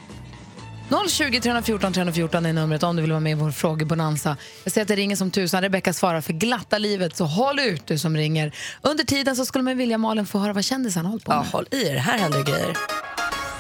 020 1.09 1.41
314 1.41 1.93
314 1.93 2.47
är 2.47 2.53
numret 2.53 2.83
om 2.83 2.97
du 2.97 3.03
vill 3.03 3.11
vara 3.11 3.21
med 3.21 3.33
i 3.33 3.35
vår 3.35 3.51
frågebonanza. 3.51 4.37
Jag 4.65 4.73
ser 4.73 4.83
att 4.83 4.89
det 4.89 4.97
ringer 4.97 5.17
som 5.17 5.31
tusan. 5.31 5.63
Rebecka 5.63 5.93
svarar 5.93 6.21
för 6.21 6.33
glatta 6.33 6.79
livet, 6.79 7.17
så 7.17 7.25
håll 7.25 7.59
ut 7.61 7.87
du 7.87 7.99
som 7.99 8.17
ringer. 8.17 8.53
Under 8.83 9.05
tiden 9.05 9.37
så 9.37 9.45
skulle 9.45 9.65
man 9.65 9.77
vilja 9.77 9.99
Malin 9.99 10.27
få 10.27 10.39
höra 10.39 10.53
vad 10.53 10.65
kändisarna 10.65 11.09
håller 11.09 11.25
på 11.25 11.31
med. 11.31 11.39
Ja, 11.39 11.47
håll 11.53 11.67
i 11.71 11.89
er, 11.89 11.97
här 11.97 12.19
händer 12.19 12.45
grejer. 12.45 12.77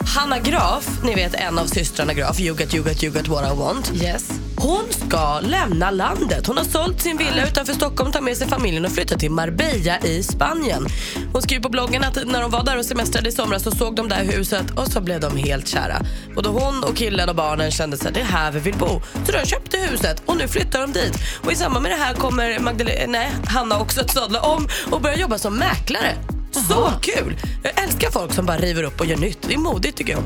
Hanna 0.06 0.38
Graf, 0.38 0.88
ni 1.04 1.14
vet 1.14 1.34
en 1.34 1.58
av 1.58 1.66
systrarna 1.66 2.14
Graf, 2.14 2.40
You 2.40 2.54
got, 2.56 2.74
you 2.74 2.84
got, 2.84 3.02
you 3.02 3.12
got 3.12 3.28
what 3.28 3.52
I 3.52 3.56
want. 3.58 3.92
Yes. 4.02 4.30
Hon 4.56 4.84
ska 4.90 5.40
lämna 5.40 5.90
landet. 5.90 6.46
Hon 6.46 6.56
har 6.56 6.64
sålt 6.64 7.00
sin 7.00 7.16
villa 7.16 7.46
utanför 7.46 7.72
Stockholm, 7.72 8.12
tar 8.12 8.20
med 8.20 8.36
sig 8.36 8.48
familjen 8.48 8.84
och 8.84 8.92
flyttar 8.92 9.18
till 9.18 9.30
Marbella 9.30 10.00
i 10.00 10.22
Spanien. 10.22 10.86
Hon 11.32 11.42
skriver 11.42 11.62
på 11.62 11.68
bloggen 11.68 12.04
att 12.04 12.26
när 12.26 12.42
de 12.42 12.50
var 12.50 12.64
där 12.64 12.78
och 12.78 12.84
semestrade 12.84 13.28
i 13.28 13.32
somras 13.32 13.62
så 13.62 13.70
såg 13.70 13.96
de 13.96 14.08
det 14.08 14.14
här 14.14 14.24
huset 14.24 14.70
och 14.76 14.86
så 14.88 15.00
blev 15.00 15.20
de 15.20 15.36
helt 15.36 15.68
kära. 15.68 16.02
Både 16.34 16.48
hon 16.48 16.84
och 16.84 16.96
killen 16.96 17.28
och 17.28 17.36
barnen 17.36 17.70
kände 17.70 17.96
att 17.96 18.14
det 18.14 18.20
är 18.20 18.24
här 18.24 18.50
vi 18.50 18.60
vill 18.60 18.76
bo. 18.78 19.02
Så 19.26 19.32
de 19.32 19.46
köpte 19.46 19.78
huset 19.78 20.22
och 20.26 20.36
nu 20.36 20.48
flyttar 20.48 20.80
de 20.80 20.92
dit. 20.92 21.14
Och 21.44 21.52
i 21.52 21.56
samband 21.56 21.82
med 21.82 21.92
det 21.92 22.04
här 22.04 22.14
kommer 22.14 22.58
Magdalena, 22.58 23.12
nej, 23.12 23.30
Hanna 23.44 23.78
också 23.78 24.00
att 24.00 24.10
sadla 24.10 24.40
om 24.40 24.68
och 24.90 25.00
börja 25.00 25.16
jobba 25.16 25.38
som 25.38 25.56
mäklare. 25.56 26.16
Så 26.50 26.92
kul! 27.02 27.36
Jag 27.62 27.82
älskar 27.84 28.10
folk 28.10 28.32
som 28.32 28.46
bara 28.46 28.58
river 28.58 28.82
upp 28.82 29.00
och 29.00 29.06
gör 29.06 29.16
nytt. 29.16 29.38
Det 29.48 29.54
är 29.54 29.58
modigt 29.58 29.96
tycker 29.96 30.12
jag. 30.12 30.22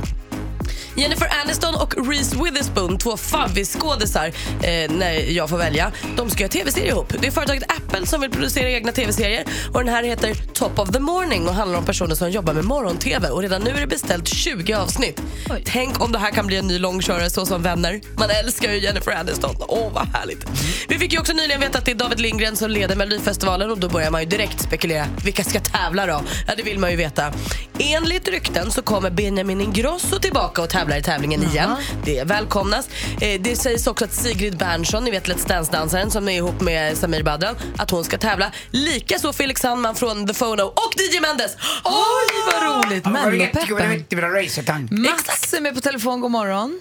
Jennifer 0.97 1.29
Aniston 1.45 1.75
och 1.75 2.09
Reese 2.09 2.33
Witherspoon, 2.35 2.99
två 2.99 3.17
favvisskådisar 3.17 4.27
eh, 4.63 4.91
när 4.91 5.31
jag 5.31 5.51
får 5.51 5.59
välja. 5.59 5.93
De 6.17 6.31
ska 6.31 6.41
göra 6.41 6.51
tv-serie 6.51 6.89
ihop. 6.89 7.13
Det 7.21 7.27
är 7.27 7.31
företaget 7.31 7.63
Apple 7.73 8.07
som 8.07 8.21
vill 8.21 8.31
producera 8.31 8.71
egna 8.71 8.93
tv-serier. 8.93 9.45
Och 9.73 9.85
Den 9.85 9.95
här 9.95 10.03
heter 10.03 10.35
Top 10.35 10.79
of 10.79 10.91
the 10.91 10.99
Morning 11.01 11.49
och 11.49 11.55
handlar 11.55 11.79
om 11.79 11.85
personer 11.85 12.15
som 12.15 12.31
jobbar 12.31 12.53
med 12.53 12.65
morgon-tv. 12.65 13.29
Och 13.29 13.43
Redan 13.43 13.63
nu 13.63 13.71
är 13.71 13.81
det 13.81 13.87
beställt 13.87 14.29
20 14.29 14.75
avsnitt. 14.75 15.23
Tänk 15.65 16.01
om 16.05 16.13
det 16.13 16.19
här 16.19 16.31
kan 16.31 16.47
bli 16.47 16.57
en 16.57 16.67
ny 16.67 16.79
långkörare 16.79 17.31
så 17.31 17.47
som 17.47 17.63
Vänner. 17.63 18.01
Man 18.19 18.31
älskar 18.31 18.73
ju 18.73 18.79
Jennifer 18.81 19.13
Aniston. 19.13 19.57
Åh, 19.61 19.93
vad 19.93 20.09
härligt. 20.09 20.47
Vi 20.89 20.99
fick 20.99 21.13
ju 21.13 21.19
också 21.19 21.33
nyligen 21.33 21.61
veta 21.61 21.79
att 21.79 21.85
det 21.85 21.91
är 21.91 21.95
David 21.95 22.21
Lindgren 22.21 22.57
som 22.57 22.71
leder 22.71 22.97
Melodifestivalen 22.97 23.71
och 23.71 23.79
då 23.79 23.89
börjar 23.89 24.11
man 24.11 24.21
ju 24.21 24.29
direkt 24.29 24.61
spekulera. 24.61 25.07
Vilka 25.25 25.45
ska 25.45 25.61
tävla 25.61 26.07
då? 26.07 26.23
Ja, 26.47 26.55
det 26.57 26.63
vill 26.63 26.79
man 26.79 26.91
ju 26.91 26.97
veta. 26.97 27.33
Enligt 27.79 28.29
rykten 28.29 28.71
så 28.71 28.83
kommer 28.83 29.11
Benjamin 29.11 29.61
Ingrosso 29.61 30.19
tillbaka 30.19 30.63
och 30.63 30.69
tävlar 30.85 30.99
i 30.99 31.03
tävlingen 31.03 31.43
igen. 31.43 31.71
Det 32.05 32.25
välkomnas. 32.25 32.89
Eh, 33.21 33.41
det 33.41 33.57
sägs 33.57 33.87
också 33.87 34.05
att 34.05 34.13
Sigrid 34.13 34.59
Bernson, 34.59 35.05
ni 35.05 35.11
vet 35.11 35.29
Let's 35.29 35.49
Dance-dansaren 35.49 36.11
som 36.11 36.29
är 36.29 36.33
ihop 36.33 36.61
med 36.61 36.97
Samir 36.97 37.23
Badran, 37.23 37.55
att 37.79 37.91
hon 37.91 38.05
ska 38.05 38.19
tävla. 38.19 38.47
Likaså 38.71 39.33
Felix 39.33 39.61
Sandman 39.61 39.95
från 39.95 40.27
The 40.27 40.35
Phono 40.35 40.63
och 40.63 40.93
DJ 40.97 41.21
Mendes. 41.21 41.57
Oj, 41.85 42.29
vad 42.51 42.63
roligt! 42.69 43.07
Mellopeppen. 43.07 44.89
Mats 44.91 45.55
är 45.55 45.61
med 45.61 45.75
på 45.75 45.81
telefon. 45.81 46.21
God 46.21 46.31
morgon. 46.31 46.81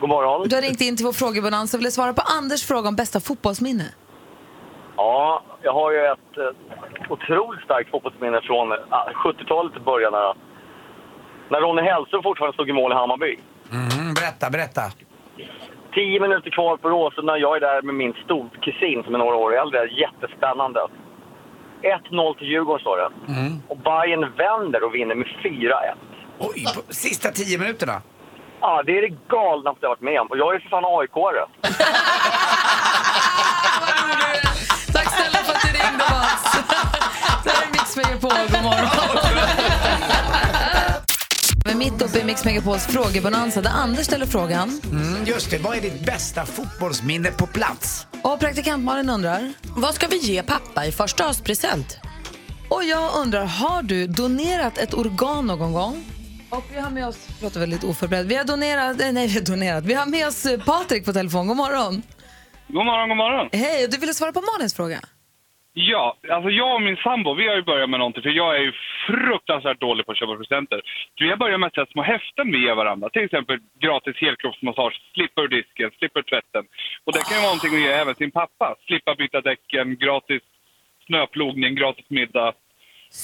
God 0.00 0.08
morgon. 0.08 0.48
Du 0.48 0.54
har 0.54 0.62
ringt 0.62 0.80
in 0.80 0.96
till 0.96 1.06
vår 1.06 1.12
frågebonanza 1.12 1.76
och 1.76 1.80
ville 1.80 1.90
svara 1.90 2.12
på 2.12 2.22
Anders 2.38 2.64
fråga 2.64 2.88
om 2.88 2.96
bästa 2.96 3.20
fotbollsminne. 3.20 3.88
Ja, 4.96 5.44
jag 5.62 5.72
har 5.72 5.92
ju 5.92 5.98
ett 5.98 6.32
eh, 6.36 7.12
otroligt 7.12 7.64
starkt 7.64 7.90
fotbollsminne 7.90 8.40
från 8.42 8.72
ah, 8.72 9.10
70-talet 9.24 9.76
i 9.76 9.80
början. 9.80 10.12
När, 10.12 10.53
när 11.48 11.60
Ronny 11.60 11.82
Hellström 11.82 12.22
fortfarande 12.22 12.54
stod 12.54 12.68
i 12.68 12.72
mål 12.72 12.92
i 12.92 12.94
Hammarby. 12.94 13.38
Mm, 13.72 14.14
berätta, 14.14 14.50
berätta. 14.50 14.82
Tio 15.94 16.20
minuter 16.20 16.50
kvar 16.50 16.76
på 16.76 16.88
Råsunda. 16.88 17.38
Jag 17.38 17.56
är 17.56 17.60
där 17.60 17.82
med 17.82 17.94
min 17.94 18.14
storkusin 18.24 19.02
som 19.04 19.14
är 19.14 19.18
några 19.18 19.36
år 19.36 19.56
äldre. 19.60 19.86
Jättespännande. 19.86 20.80
1-0 22.10 22.38
till 22.38 22.48
Djurgården 22.48 22.80
står 22.80 22.96
det. 22.96 23.08
Och 23.68 23.76
Bayern 23.78 24.32
vänder 24.36 24.84
och 24.84 24.94
vinner 24.94 25.14
med 25.14 25.26
4-1. 25.26 25.94
Oj, 26.38 26.64
på 26.74 26.94
sista 26.94 27.28
tio 27.30 27.58
minuterna. 27.58 28.02
Ja, 28.60 28.82
det 28.86 28.98
är 28.98 29.02
det 29.02 29.16
galnaste 29.28 29.78
jag 29.80 29.88
varit 29.88 30.00
med 30.00 30.20
om. 30.20 30.26
Och 30.26 30.38
jag 30.38 30.54
är 30.54 30.58
för 30.58 30.68
fan 30.68 30.84
AIK-are. 30.84 31.46
Tack 34.92 35.08
snälla 35.16 35.38
för 35.44 35.52
att 35.52 35.62
du 35.62 35.68
ringde, 35.68 36.04
Mats. 36.10 36.52
Det 37.44 37.50
här 37.50 37.66
är 37.66 37.70
Mix 37.72 37.96
Megapol. 37.96 38.30
God 38.52 38.62
morgon. 38.62 39.30
Är 41.64 41.74
mitt 41.74 42.02
uppe 42.02 42.18
i 42.18 42.24
Mix 42.24 42.44
Megapols 42.44 42.86
frågebonanza 42.86 43.60
där 43.60 43.70
Anders 43.70 44.06
ställer 44.06 44.26
frågan. 44.26 44.80
Mm, 44.90 45.24
just 45.24 45.50
det, 45.50 45.58
vad 45.58 45.76
är 45.76 45.80
ditt 45.80 46.06
bästa 46.06 46.46
fotbollsminne 46.46 47.30
på 47.30 47.46
plats? 47.46 48.06
Och 48.22 48.40
praktikant 48.40 48.84
Malin 48.84 49.10
undrar. 49.10 49.52
Vad 49.76 49.94
ska 49.94 50.06
vi 50.06 50.16
ge 50.18 50.42
pappa 50.42 50.86
i 50.86 50.92
förstaårspresent? 50.92 51.98
Och 52.70 52.84
jag 52.84 53.10
undrar, 53.16 53.44
har 53.44 53.82
du 53.82 54.06
donerat 54.06 54.78
ett 54.78 54.94
organ 54.94 55.46
någon 55.46 55.72
gång? 55.72 56.04
Och 56.50 56.64
vi 56.72 56.80
har 56.80 56.90
med 56.90 57.08
oss, 57.08 57.28
låter 57.42 57.60
väldigt 57.60 57.84
oförberedd, 57.84 58.26
vi 58.26 58.34
har 58.36 58.44
donerat, 58.44 59.00
eh, 59.00 59.12
nej 59.12 59.26
vi 59.26 59.34
har 59.34 59.40
donerat, 59.40 59.84
vi 59.84 59.94
har 59.94 60.06
med 60.06 60.26
oss 60.28 60.46
eh, 60.46 60.60
Patrik 60.64 61.04
på 61.04 61.12
telefon, 61.12 61.46
god 61.46 61.56
morgon. 61.56 62.02
God 62.68 62.84
morgon, 62.86 63.08
god 63.08 63.16
morgon. 63.16 63.48
Hej, 63.52 63.84
och 63.84 63.90
du 63.90 63.96
ville 63.96 64.14
svara 64.14 64.32
på 64.32 64.40
Malins 64.40 64.74
fråga? 64.74 65.00
Ja, 65.76 66.16
alltså 66.30 66.50
jag 66.50 66.74
och 66.74 66.82
min 66.82 66.96
sambo, 66.96 67.34
vi 67.34 67.48
har 67.48 67.56
ju 67.56 67.62
börjat 67.62 67.90
med 67.90 67.98
någonting, 68.00 68.22
för 68.22 68.30
jag 68.30 68.56
är 68.56 68.60
ju 68.68 68.72
fruktansvärt 69.06 69.80
dålig 69.80 70.06
på 70.06 70.12
att 70.12 70.18
köpa 70.18 70.36
presenter. 70.36 70.78
Så 71.14 71.24
vi 71.24 71.30
har 71.30 71.36
börjat 71.36 71.60
med 71.60 71.66
att 71.66 71.74
sätta 71.74 71.92
små 71.92 72.02
häften 72.02 72.46
vi 72.52 72.58
ger 72.66 72.74
varandra. 72.74 73.10
Till 73.10 73.24
exempel 73.24 73.56
gratis 73.84 74.16
helkroppsmassage, 74.24 74.96
slippa 75.14 75.40
ur 75.44 75.48
disken, 75.48 75.90
slippa 75.98 76.18
ur 76.20 76.28
tvätten. 76.32 76.64
Och 77.04 77.12
det 77.12 77.22
kan 77.26 77.36
ju 77.36 77.42
vara 77.42 77.52
någonting 77.52 77.74
att 77.74 77.84
ge 77.86 77.92
även 78.02 78.14
sin 78.14 78.30
pappa. 78.40 78.66
Slippa 78.86 79.14
byta 79.14 79.40
däcken, 79.50 79.86
gratis 80.04 80.42
snöplogning, 81.06 81.74
gratis 81.80 82.06
middag. 82.08 82.52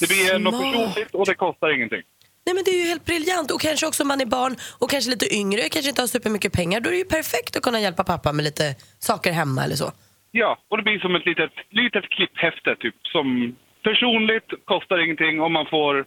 Det 0.00 0.06
blir 0.08 0.38
något 0.38 0.54
Smart. 0.54 0.64
personligt 0.64 1.14
och 1.18 1.26
det 1.26 1.34
kostar 1.34 1.68
ingenting. 1.76 2.02
Nej 2.46 2.54
men 2.54 2.64
det 2.64 2.70
är 2.70 2.80
ju 2.82 2.88
helt 2.92 3.04
briljant 3.04 3.50
och 3.50 3.60
kanske 3.60 3.86
också 3.86 4.02
om 4.02 4.08
man 4.08 4.20
är 4.20 4.26
barn 4.26 4.56
och 4.80 4.90
kanske 4.90 5.10
lite 5.10 5.34
yngre, 5.34 5.62
kanske 5.74 5.88
inte 5.88 6.02
har 6.02 6.06
supermycket 6.06 6.52
pengar, 6.52 6.80
då 6.80 6.88
är 6.88 6.92
det 6.92 6.98
ju 6.98 7.04
perfekt 7.04 7.56
att 7.56 7.62
kunna 7.62 7.80
hjälpa 7.80 8.04
pappa 8.04 8.32
med 8.32 8.44
lite 8.44 8.74
saker 8.98 9.32
hemma 9.32 9.64
eller 9.64 9.76
så. 9.76 9.92
Ja, 10.30 10.58
och 10.68 10.76
det 10.76 10.82
blir 10.82 10.98
som 10.98 11.14
ett 11.16 11.26
litet, 11.26 11.52
litet 11.70 12.04
klipphäfte 12.10 12.76
typ. 12.76 12.94
Som 13.06 13.56
personligt, 13.82 14.48
kostar 14.64 15.04
ingenting 15.04 15.40
och 15.40 15.50
man 15.50 15.66
får 15.66 16.04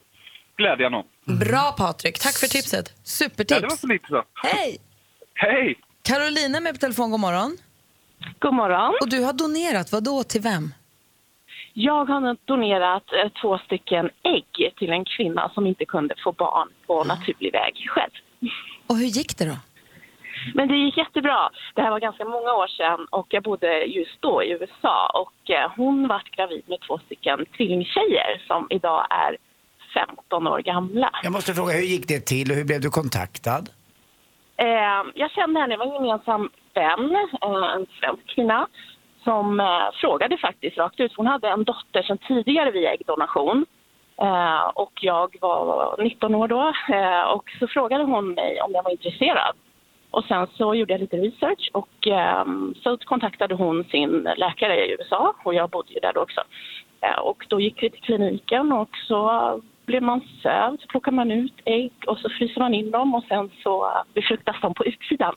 glädja 0.57 0.89
någon. 0.89 1.05
Bra 1.25 1.75
Patrik, 1.77 2.19
tack 2.19 2.37
för 2.39 2.47
tipset. 2.47 2.93
Supertips. 3.03 3.51
Ja, 3.51 3.59
det 3.59 3.67
var 3.67 3.75
så 3.75 3.87
lite 3.87 4.07
så. 4.07 4.23
Hej! 4.33 4.77
Hej! 5.33 5.75
Carolina 6.03 6.59
med 6.59 6.73
på 6.73 6.79
telefon, 6.79 7.11
god 7.11 7.19
morgon. 7.19 7.57
God 8.39 8.53
morgon. 8.53 8.93
Och 9.01 9.09
du 9.09 9.23
har 9.23 9.33
donerat, 9.33 9.91
vad 9.91 10.03
då 10.03 10.23
till 10.23 10.41
vem? 10.41 10.73
Jag 11.73 12.05
har 12.05 12.37
donerat 12.45 13.03
eh, 13.23 13.31
två 13.41 13.57
stycken 13.57 14.09
ägg 14.23 14.73
till 14.77 14.89
en 14.89 15.05
kvinna 15.05 15.51
som 15.53 15.67
inte 15.67 15.85
kunde 15.85 16.15
få 16.23 16.31
barn 16.31 16.69
på 16.87 17.03
naturlig 17.03 17.51
väg 17.53 17.85
själv. 17.89 18.11
Och 18.87 18.97
hur 18.97 19.05
gick 19.05 19.37
det 19.37 19.45
då? 19.45 19.57
Men 20.53 20.67
det 20.67 20.75
gick 20.77 20.97
jättebra. 20.97 21.49
Det 21.75 21.81
här 21.81 21.91
var 21.91 21.99
ganska 21.99 22.25
många 22.25 22.53
år 22.53 22.67
sedan 22.67 23.07
och 23.09 23.27
jag 23.29 23.43
bodde 23.43 23.83
just 23.83 24.21
då 24.21 24.43
i 24.43 24.51
USA 24.51 25.11
och 25.13 25.51
eh, 25.51 25.71
hon 25.75 26.07
var 26.07 26.21
gravid 26.31 26.63
med 26.67 26.79
två 26.87 26.97
stycken 27.05 27.45
tvillingtjejer 27.57 28.41
som 28.47 28.67
idag 28.69 29.07
är 29.09 29.37
15 29.93 30.47
år 30.47 30.59
gamla. 30.59 31.09
Jag 31.23 31.31
måste 31.31 31.53
fråga, 31.53 31.73
hur 31.73 31.83
gick 31.83 32.07
det 32.07 32.19
till 32.19 32.51
och 32.51 32.57
hur 32.57 32.65
blev 32.65 32.81
du 32.81 32.89
kontaktad? 32.89 33.63
Eh, 34.57 35.03
jag 35.15 35.31
kände 35.31 35.59
henne, 35.59 35.73
det 35.73 35.77
var 35.77 35.85
en 35.85 35.93
gemensam 35.93 36.49
vän, 36.73 37.15
eh, 37.41 37.75
en 37.75 37.85
svensk 37.99 38.35
kvinna, 38.35 38.67
som 39.23 39.59
eh, 39.59 39.65
frågade 40.01 40.37
faktiskt 40.37 40.77
rakt 40.77 40.99
ut. 40.99 41.13
Hon 41.17 41.27
hade 41.27 41.47
en 41.47 41.63
dotter 41.63 42.03
sedan 42.03 42.17
tidigare 42.17 42.71
via 42.71 42.93
äggdonation. 42.93 43.65
Eh, 44.21 44.67
och 44.75 44.91
jag 45.01 45.35
var 45.41 45.95
19 46.03 46.35
år 46.35 46.47
då. 46.47 46.73
Eh, 46.95 47.21
och 47.21 47.49
så 47.59 47.67
frågade 47.67 48.03
hon 48.03 48.33
mig 48.33 48.61
om 48.61 48.71
jag 48.73 48.83
var 48.83 48.91
intresserad. 48.91 49.55
Och 50.13 50.25
sen 50.25 50.47
så 50.57 50.75
gjorde 50.75 50.93
jag 50.93 51.01
lite 51.01 51.17
research 51.17 51.69
och 51.73 52.07
eh, 52.07 52.45
så 52.83 52.97
kontaktade 52.97 53.55
hon 53.55 53.83
sin 53.83 54.11
läkare 54.37 54.85
i 54.85 54.91
USA 54.91 55.35
och 55.43 55.53
jag 55.53 55.69
bodde 55.69 55.93
ju 55.93 55.99
där 55.99 56.13
då 56.13 56.21
också. 56.21 56.41
Eh, 57.01 57.19
och 57.19 57.45
då 57.49 57.59
gick 57.59 57.83
vi 57.83 57.89
till 57.89 58.01
kliniken 58.01 58.71
och 58.71 58.89
så 59.07 59.21
blev 59.85 60.03
man 60.03 60.21
sövd, 60.43 60.81
så 60.81 60.87
plockar 60.87 61.11
man 61.11 61.31
ut 61.31 61.53
ägg 61.65 61.91
och 62.07 62.17
så 62.17 62.29
fryser 62.29 62.59
man 62.61 62.73
in 62.73 62.91
dem 62.91 63.15
och 63.15 63.23
sen 63.23 63.51
så 63.63 63.91
befruktas 64.13 64.55
de 64.61 64.73
på 64.73 64.85
utsidan 64.85 65.33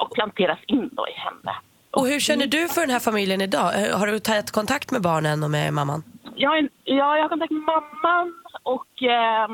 och 0.00 0.10
planteras 0.14 0.58
in 0.66 0.88
då 0.92 1.08
i 1.08 1.12
henne. 1.12 1.56
Och 1.90 2.06
hur 2.06 2.20
känner 2.20 2.46
du 2.46 2.68
för 2.68 2.80
den 2.80 2.90
här 2.90 3.00
familjen 3.00 3.40
idag? 3.40 3.68
Eh, 3.90 3.98
Har 3.98 4.06
du 4.06 4.18
tagit 4.18 4.50
kontakt 4.50 4.90
med 4.90 5.02
barnen 5.02 5.44
och 5.44 5.50
med 5.50 5.72
mamman? 5.72 6.02
Jag, 6.36 6.68
ja, 6.84 7.16
jag 7.16 7.22
har 7.22 7.28
kontakt 7.28 7.50
med 7.52 7.62
mamman 7.62 8.34
och 8.62 9.02
eh, 9.02 9.48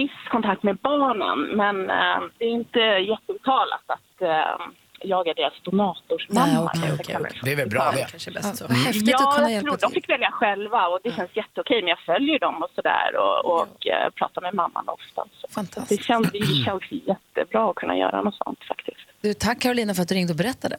viss 0.00 0.18
kontakt 0.30 0.62
med 0.62 0.76
barnen 0.76 1.38
men 1.56 1.76
eh, 1.90 2.20
det 2.38 2.44
är 2.44 2.50
inte 2.60 2.78
jätteuttalat 3.12 3.84
att 3.96 4.22
eh, 4.22 4.66
jag 5.00 5.28
är 5.28 5.34
deras 5.34 5.52
donatorsmamma. 5.62 6.46
Nej, 6.46 6.58
okej, 6.58 6.90
okej, 7.00 7.16
okej. 7.20 7.40
Det 7.44 7.52
är 7.52 7.56
väl 7.56 7.68
bra 7.68 7.90
det. 7.96 8.06
Kanske 8.10 8.30
bäst 8.30 8.56
så. 8.56 8.64
Vad 8.68 8.76
häftigt 8.76 9.14
att 9.14 9.20
Ja, 9.20 9.32
kunna 9.36 9.46
jag 9.50 9.52
hjälpa 9.52 9.68
tror, 9.70 9.78
de 9.80 9.86
till. 9.86 9.94
fick 10.02 10.10
välja 10.10 10.30
själva 10.30 10.86
och 10.86 10.98
det 11.04 11.12
känns 11.16 11.30
jätteokej. 11.36 11.82
Men 11.82 11.88
jag 11.88 11.98
följer 11.98 12.38
dem 12.38 12.62
och 12.62 12.70
sådär 12.74 13.08
och, 13.22 13.38
och 13.54 13.86
eh, 13.86 14.10
pratar 14.10 14.40
med 14.42 14.54
mamman 14.54 14.88
ofta. 14.88 15.22
Så 15.40 15.48
Fantastiskt. 15.50 16.00
det 16.00 16.04
känns, 16.06 16.32
det 16.32 16.46
känns 16.64 16.82
jättebra 16.90 17.70
att 17.70 17.76
kunna 17.76 17.96
göra 17.96 18.22
något 18.22 18.34
sånt 18.44 18.64
faktiskt. 18.68 19.06
Du, 19.20 19.34
tack 19.34 19.60
Carolina 19.60 19.94
för 19.94 20.02
att 20.02 20.08
du 20.08 20.14
ringde 20.14 20.32
och 20.32 20.36
berättade. 20.36 20.76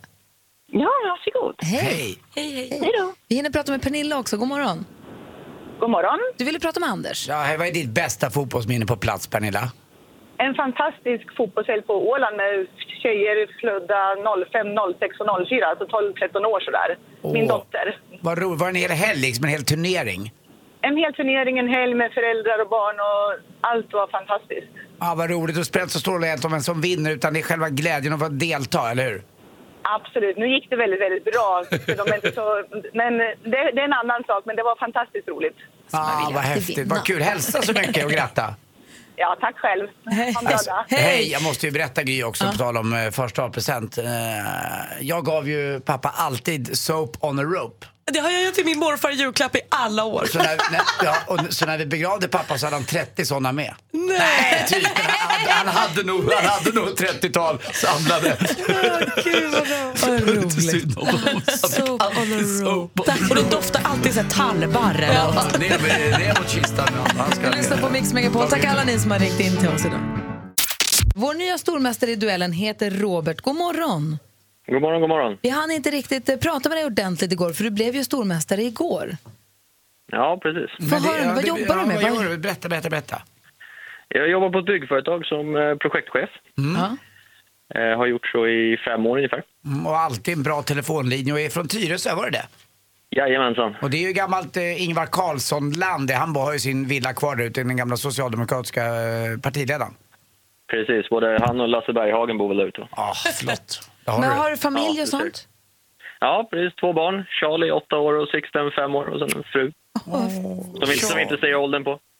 Ja, 0.72 0.90
varsågod. 1.10 1.56
Hej. 1.62 1.82
Hej! 1.84 2.18
Hej, 2.36 2.52
hej. 2.70 2.80
Hej 2.82 2.92
då. 3.00 3.14
Vi 3.28 3.36
hinner 3.36 3.50
prata 3.50 3.72
med 3.72 3.82
Pernilla 3.82 4.18
också, 4.20 4.38
god 4.38 4.48
morgon. 4.48 4.86
God 5.80 5.90
morgon. 5.90 6.20
Du 6.38 6.46
ville 6.46 6.60
prata 6.60 6.80
med 6.80 6.90
Anders. 6.90 7.28
Ja, 7.28 7.56
vad 7.58 7.68
är 7.68 7.72
ditt 7.72 7.90
bästa 7.90 8.30
fotbollsminne 8.30 8.86
på 8.86 8.96
plats, 8.98 9.28
Pernilla? 9.28 9.72
En 10.38 10.56
fantastisk 10.56 11.26
fotbollshelg 11.38 11.82
på 11.82 11.94
Åland 12.10 12.38
med 12.38 12.68
tjejer 13.04 13.38
födda 13.62 14.00
05, 14.52 14.68
06 15.00 15.20
och 15.20 15.48
04, 15.48 15.66
alltså 15.68 15.86
12-13 15.86 16.46
år 16.46 16.60
sådär. 16.60 16.90
Min 17.34 17.44
Åh. 17.52 17.58
dotter. 17.58 18.00
Vad 18.22 18.38
ro, 18.42 18.56
var 18.56 18.66
det 18.68 18.72
en 18.72 18.76
hel 18.76 18.92
helg, 18.92 19.20
liksom 19.22 19.46
en 19.46 19.52
hel 19.52 19.64
turnering? 19.64 20.34
En 20.82 20.98
hel 20.98 21.14
turnering, 21.14 21.58
en 21.60 21.68
helg 21.70 21.94
med 21.94 22.12
föräldrar 22.14 22.62
och 22.64 22.70
barn 22.70 22.96
och 23.00 23.40
allt 23.62 23.94
var 23.94 24.08
fantastiskt. 24.08 24.74
Ja, 25.00 25.14
vad 25.18 25.30
roligt. 25.30 25.58
Och 25.58 25.66
spelar 25.66 25.84
inte 25.84 25.94
så 25.94 26.00
stor 26.00 26.14
roll 26.14 26.24
egentligen 26.24 26.50
om 26.52 26.52
vem 26.52 26.62
som 26.62 26.82
vinner, 26.82 27.12
utan 27.12 27.34
det 27.34 27.40
är 27.40 27.44
själva 27.44 27.70
glädjen 27.70 28.14
av 28.14 28.24
att 28.24 28.40
delta, 28.40 28.92
eller 28.92 29.04
hur? 29.10 29.22
Absolut. 29.96 30.38
Nu 30.38 30.48
gick 30.48 30.70
det 30.70 30.76
väldigt, 30.76 31.02
väldigt 31.02 31.26
bra. 31.26 31.64
För 31.86 31.96
de 31.96 32.12
är 32.12 32.16
inte 32.16 32.32
så, 32.32 32.64
men 32.94 33.18
det, 33.18 33.72
det 33.76 33.82
är 33.82 33.86
en 33.86 33.94
annan 33.94 34.24
sak, 34.28 34.42
men 34.46 34.56
det 34.56 34.64
var 34.64 34.76
fantastiskt 34.76 35.28
roligt. 35.28 35.58
Ja, 35.92 36.32
vad 36.34 36.44
häftigt. 36.44 36.88
Vad 36.88 37.06
kul. 37.06 37.22
Hälsa 37.22 37.62
så 37.62 37.74
mycket 37.74 38.06
och 38.06 38.12
gratta. 38.12 38.56
Ja, 39.20 39.38
tack 39.42 39.58
själv. 39.58 39.88
Bra 40.44 40.52
dag. 40.52 40.86
Hej! 40.88 41.32
Jag 41.32 41.44
måste 41.44 41.66
ju 41.66 41.72
berätta 41.72 42.04
Gry 42.04 42.24
också 42.24 42.52
på 42.52 42.58
tal 42.58 42.78
om 42.78 42.94
eh, 42.94 43.12
första 43.12 43.50
present. 43.50 43.98
Eh, 43.98 44.06
jag 45.02 45.26
gav 45.26 45.50
ju 45.50 45.80
pappa 45.80 46.10
alltid 46.10 46.78
soap 46.78 47.18
on 47.20 47.40
a 47.40 47.44
rope. 47.44 47.88
Det 48.14 48.20
har 48.20 48.30
jag 48.30 48.42
gett 48.42 48.56
till 48.56 48.66
min 48.66 48.80
morfar 48.80 49.10
i 49.12 49.14
julklapp 49.14 49.56
i 49.56 49.60
alla 49.70 50.04
år. 50.04 50.26
Så 50.32 50.38
när, 50.38 50.46
när, 50.72 50.82
ja, 51.04 51.16
och, 51.28 51.40
så 51.50 51.66
när 51.66 51.78
vi 51.78 51.86
begravde 51.86 52.28
pappa 52.28 52.58
så 52.58 52.66
hade 52.66 52.76
han 52.76 52.86
30 52.86 53.26
sådana 53.26 53.52
med. 53.52 53.74
Nej! 53.94 54.66
Typ, 54.68 54.88
han, 54.96 55.30
hade- 55.30 55.52
han, 55.54 55.68
hade 55.68 56.04
nog, 56.04 56.32
han 56.34 56.46
hade 56.46 56.72
nog 56.72 56.88
ett 56.88 57.24
30-tal 57.24 57.60
samlade. 57.74 58.38
Gud 59.24 59.52
vad 59.54 59.68
bra. 59.68 59.94
Vad 60.02 60.22
roligt. 60.30 61.60
Soap 61.60 62.02
on 62.02 62.34
a 62.34 62.42
rope. 62.64 63.02
Och 63.30 63.36
de 63.36 63.42
doftar 63.50 63.82
alltid 63.84 64.14
så 64.14 64.22
här 64.22 64.30
tallbarr 64.30 64.96
eller 64.96 65.14
Ja, 65.14 65.32
något. 65.34 65.60
ner, 65.60 66.40
mot 66.40 66.50
kistan. 66.50 66.88
Lyssnar 67.58 67.78
på 67.78 67.90
Mix 67.90 68.14
Megapol. 68.14 68.50
Tack 68.50 68.66
alla 68.66 68.84
ni 68.84 69.00
som 69.00 69.12
har 69.12 69.20
ringt 69.20 69.40
in 69.40 69.58
till 69.58 69.70
oss 69.70 69.86
idag. 69.86 70.00
Vår 71.16 71.34
nya 71.34 71.58
stormästare 71.58 72.12
i 72.12 72.16
duellen 72.16 72.52
heter 72.52 72.92
Robert. 72.92 73.42
God 73.42 73.56
morgon. 73.56 74.18
God 74.68 74.82
morgon, 74.82 75.02
god 75.02 75.10
morgon. 75.10 75.38
Vi 75.42 75.50
hann 75.50 75.72
inte 75.72 75.90
riktigt 75.90 76.30
eh, 76.30 76.36
prata 76.38 76.70
med 76.70 76.78
dig 76.78 76.86
ordentligt 76.86 77.32
igår, 77.32 77.54
för 77.54 77.64
du 77.64 77.70
blev 77.72 77.96
ju 77.96 78.04
stormästare 78.04 78.62
igår. 78.62 79.18
Ja, 80.12 80.40
precis. 80.42 80.90
Få 80.90 80.96
höra, 80.96 81.34
vad 81.34 81.46
jobbar 81.48 81.76
du 81.78 81.86
med? 81.86 81.96
Vad 82.02 82.12
Vad- 82.12 82.24
gör 82.24 82.30
du? 82.30 82.38
Berätta, 82.38 82.70
berätta, 82.70 82.90
berätta. 82.90 83.22
Jag 84.08 84.30
jobbar 84.30 84.50
på 84.50 84.60
ett 84.60 84.66
byggföretag 84.66 85.26
som 85.26 85.56
eh, 85.56 85.76
projektchef. 85.76 86.30
Ja. 86.56 86.98
Eh, 87.82 87.98
Har 87.98 88.08
gjort 88.08 88.28
så 88.28 88.48
i 88.48 88.78
fem 88.86 89.06
år 89.06 89.18
ungefär. 89.18 89.44
Mm, 89.66 89.88
Och 89.88 89.98
alltid 89.98 90.34
en 90.34 90.44
bra 90.44 90.62
telefonlinje 90.62 91.34
och 91.34 91.40
är 91.40 91.50
från 91.50 91.68
Tyresö, 91.68 92.16
var 92.16 92.26
det 92.26 92.32
det? 92.32 92.46
Jajamensan. 93.10 93.76
Och 93.82 93.90
det 93.90 93.98
är 93.98 94.08
ju 94.08 94.14
gammalt 94.14 94.58
eh, 94.58 94.84
Ingvar 94.84 95.06
Carlsson-land. 95.06 96.12
Han 96.12 96.36
har 96.36 96.54
ju 96.54 96.60
sin 96.60 96.88
villa 96.88 97.14
kvar 97.14 97.36
där 97.36 97.44
ute, 97.46 97.64
den 97.64 97.78
gamla 97.78 97.98
socialdemokratiska 97.98 98.86
eh, 98.86 99.38
partiledaren. 99.44 99.94
Precis, 100.72 101.10
både 101.10 101.38
han 101.48 101.60
och 101.60 101.68
Lasse 101.68 101.94
Berghagen 101.94 102.38
bor 102.38 102.48
väl 102.48 102.58
där 102.58 102.66
ute. 102.68 102.88
Ja, 102.96 103.14
flott. 103.40 103.90
Men 104.08 104.38
har 104.38 104.50
du 104.52 104.58
familj 104.58 104.98
Ja, 104.98 105.04
och 105.04 105.08
sånt? 105.10 105.48
Ja, 106.20 106.48
precis. 106.52 106.76
Två 106.80 106.94
barn. 106.94 107.26
Charlie, 107.40 107.72
åtta 107.72 107.96
år 107.96 108.14
och 108.14 108.28
Sixten, 108.28 108.72
fem 108.76 108.96
år. 108.96 109.06
Och 109.06 109.20
sen 109.20 109.38
en 109.38 109.44
fru. 109.44 109.72
Som 110.04 110.92
inte, 110.92 111.06
som 111.06 111.20
inte 111.20 111.38
säger 111.38 111.56
åldern 111.56 111.84
på. 111.84 112.00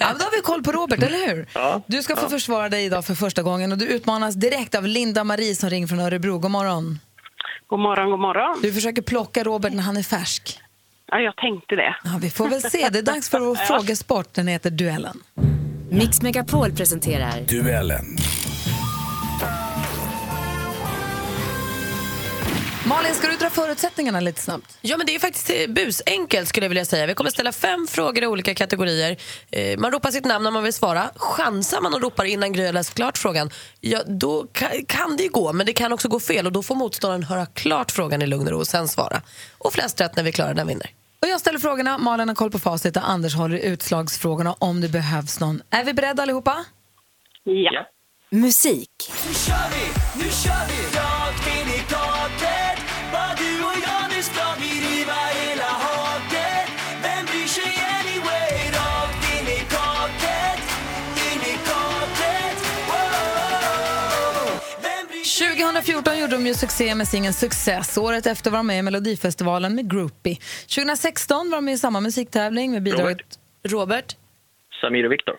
Ja, 0.00 0.06
men 0.08 0.18
då 0.18 0.24
har 0.24 0.36
vi 0.36 0.42
koll 0.42 0.62
på 0.62 0.72
Robert, 0.72 1.02
eller 1.02 1.26
hur? 1.26 1.46
Ja. 1.54 1.82
Du 1.86 2.02
ska 2.02 2.16
få 2.16 2.24
ja. 2.24 2.28
försvara 2.28 2.68
dig 2.68 2.84
idag 2.84 3.04
för 3.04 3.14
första 3.14 3.42
gången 3.42 3.72
och 3.72 3.78
du 3.78 3.86
utmanas 3.86 4.34
direkt 4.34 4.74
av 4.74 4.86
Linda 4.86 5.24
Marie 5.24 5.54
som 5.54 5.70
ringer 5.70 5.86
från 5.86 6.00
Örebro. 6.00 6.38
God 6.38 6.50
morgon. 6.50 6.98
God 7.66 7.78
morgon, 7.80 8.10
god 8.10 8.20
morgon. 8.20 8.58
Du 8.62 8.72
försöker 8.72 9.02
plocka 9.02 9.42
Robert 9.44 9.72
när 9.72 9.82
han 9.82 9.96
är 9.96 10.02
färsk. 10.02 10.60
Ja, 11.06 11.20
jag 11.20 11.36
tänkte 11.36 11.76
det. 11.76 11.96
Ja, 12.04 12.10
vi 12.20 12.30
får 12.30 12.48
väl 12.48 12.60
se. 12.62 12.88
Det 12.88 12.98
är 12.98 13.02
dags 13.02 13.30
för 13.30 13.40
vår 13.40 13.54
frågesport. 13.68 14.34
Den 14.34 14.48
heter 14.48 14.70
Duellen. 14.70 15.22
Mix 15.90 16.22
Megapol 16.22 16.72
presenterar 16.72 17.40
Duellen. 17.48 18.16
Malin, 22.88 23.14
ska 23.14 23.28
du 23.28 23.36
dra 23.36 23.50
förutsättningarna 23.50 24.20
lite 24.20 24.40
snabbt? 24.40 24.78
Ja, 24.80 24.96
men 24.96 25.06
det 25.06 25.14
är 25.14 25.18
faktiskt 25.18 25.50
eh, 25.50 25.66
busenkelt 25.68 26.48
skulle 26.48 26.64
jag 26.64 26.68
vilja 26.68 26.84
säga. 26.84 27.06
Vi 27.06 27.14
kommer 27.14 27.30
ställa 27.30 27.52
fem 27.52 27.86
frågor 27.86 28.22
i 28.24 28.26
olika 28.26 28.54
kategorier. 28.54 29.16
Eh, 29.50 29.78
man 29.78 29.92
ropar 29.92 30.10
sitt 30.10 30.24
namn 30.24 30.44
när 30.44 30.50
man 30.50 30.62
vill 30.62 30.72
svara. 30.72 31.10
Chansar 31.16 31.80
man 31.80 31.94
och 31.94 32.02
ropar 32.02 32.24
innan 32.24 32.52
Gry 32.52 32.66
har 32.66 32.72
läst 32.72 32.94
klart 32.94 33.18
frågan, 33.18 33.50
ja, 33.80 34.02
då 34.06 34.46
kan, 34.86 35.16
det 35.16 35.22
ju 35.22 35.28
gå, 35.28 35.52
men 35.52 35.66
det 35.66 35.72
kan 35.72 35.92
också 35.92 36.08
gå 36.08 36.20
fel 36.20 36.46
och 36.46 36.52
då 36.52 36.62
får 36.62 36.74
motståndaren 36.74 37.22
höra 37.22 37.46
klart 37.46 37.90
frågan 37.90 38.22
i 38.22 38.26
lugn 38.26 38.46
och 38.46 38.52
ro 38.52 38.58
och 38.58 38.66
sen 38.66 38.88
svara. 38.88 39.22
Och 39.58 39.72
flest 39.72 40.00
rätt 40.00 40.16
när 40.16 40.22
vi 40.22 40.28
är 40.28 40.32
klara, 40.32 40.54
den 40.54 40.66
vinner. 40.66 40.90
Och 41.22 41.28
jag 41.28 41.40
ställer 41.40 41.58
frågorna, 41.58 41.98
Malin 41.98 42.28
har 42.28 42.34
koll 42.34 42.50
på 42.50 42.58
facit 42.58 42.96
och 42.96 43.10
Anders 43.10 43.34
håller 43.34 43.58
utslagsfrågorna 43.58 44.54
om 44.58 44.80
det 44.80 44.88
behövs 44.88 45.40
någon. 45.40 45.62
Är 45.70 45.84
vi 45.84 45.94
beredda 45.94 46.22
allihopa? 46.22 46.64
Ja. 47.44 47.86
musik. 48.30 48.90
Nu 49.28 49.34
kör 49.34 49.54
vi, 49.70 50.24
nu 50.24 50.30
kör 50.30 50.66
vi! 50.68 50.95
2014 65.76 66.18
gjorde 66.18 66.36
de 66.36 66.46
ju 66.46 66.54
succé 66.54 66.94
med 66.94 67.08
singeln 67.08 67.32
Success. 67.32 67.98
Året 67.98 68.26
efter 68.26 68.50
var 68.50 68.58
de 68.58 68.66
med 68.66 68.78
i 68.78 68.82
Melodifestivalen 68.82 69.74
med 69.74 69.90
Groupie. 69.90 70.36
2016 70.36 71.50
var 71.50 71.56
de 71.56 71.64
med 71.64 71.74
i 71.74 71.78
samma 71.78 72.00
musiktävling 72.00 72.72
med 72.72 72.82
bidraget... 72.82 73.18
Robert? 73.64 74.16
Samir 74.80 75.04
och 75.06 75.12
Viktor. 75.12 75.34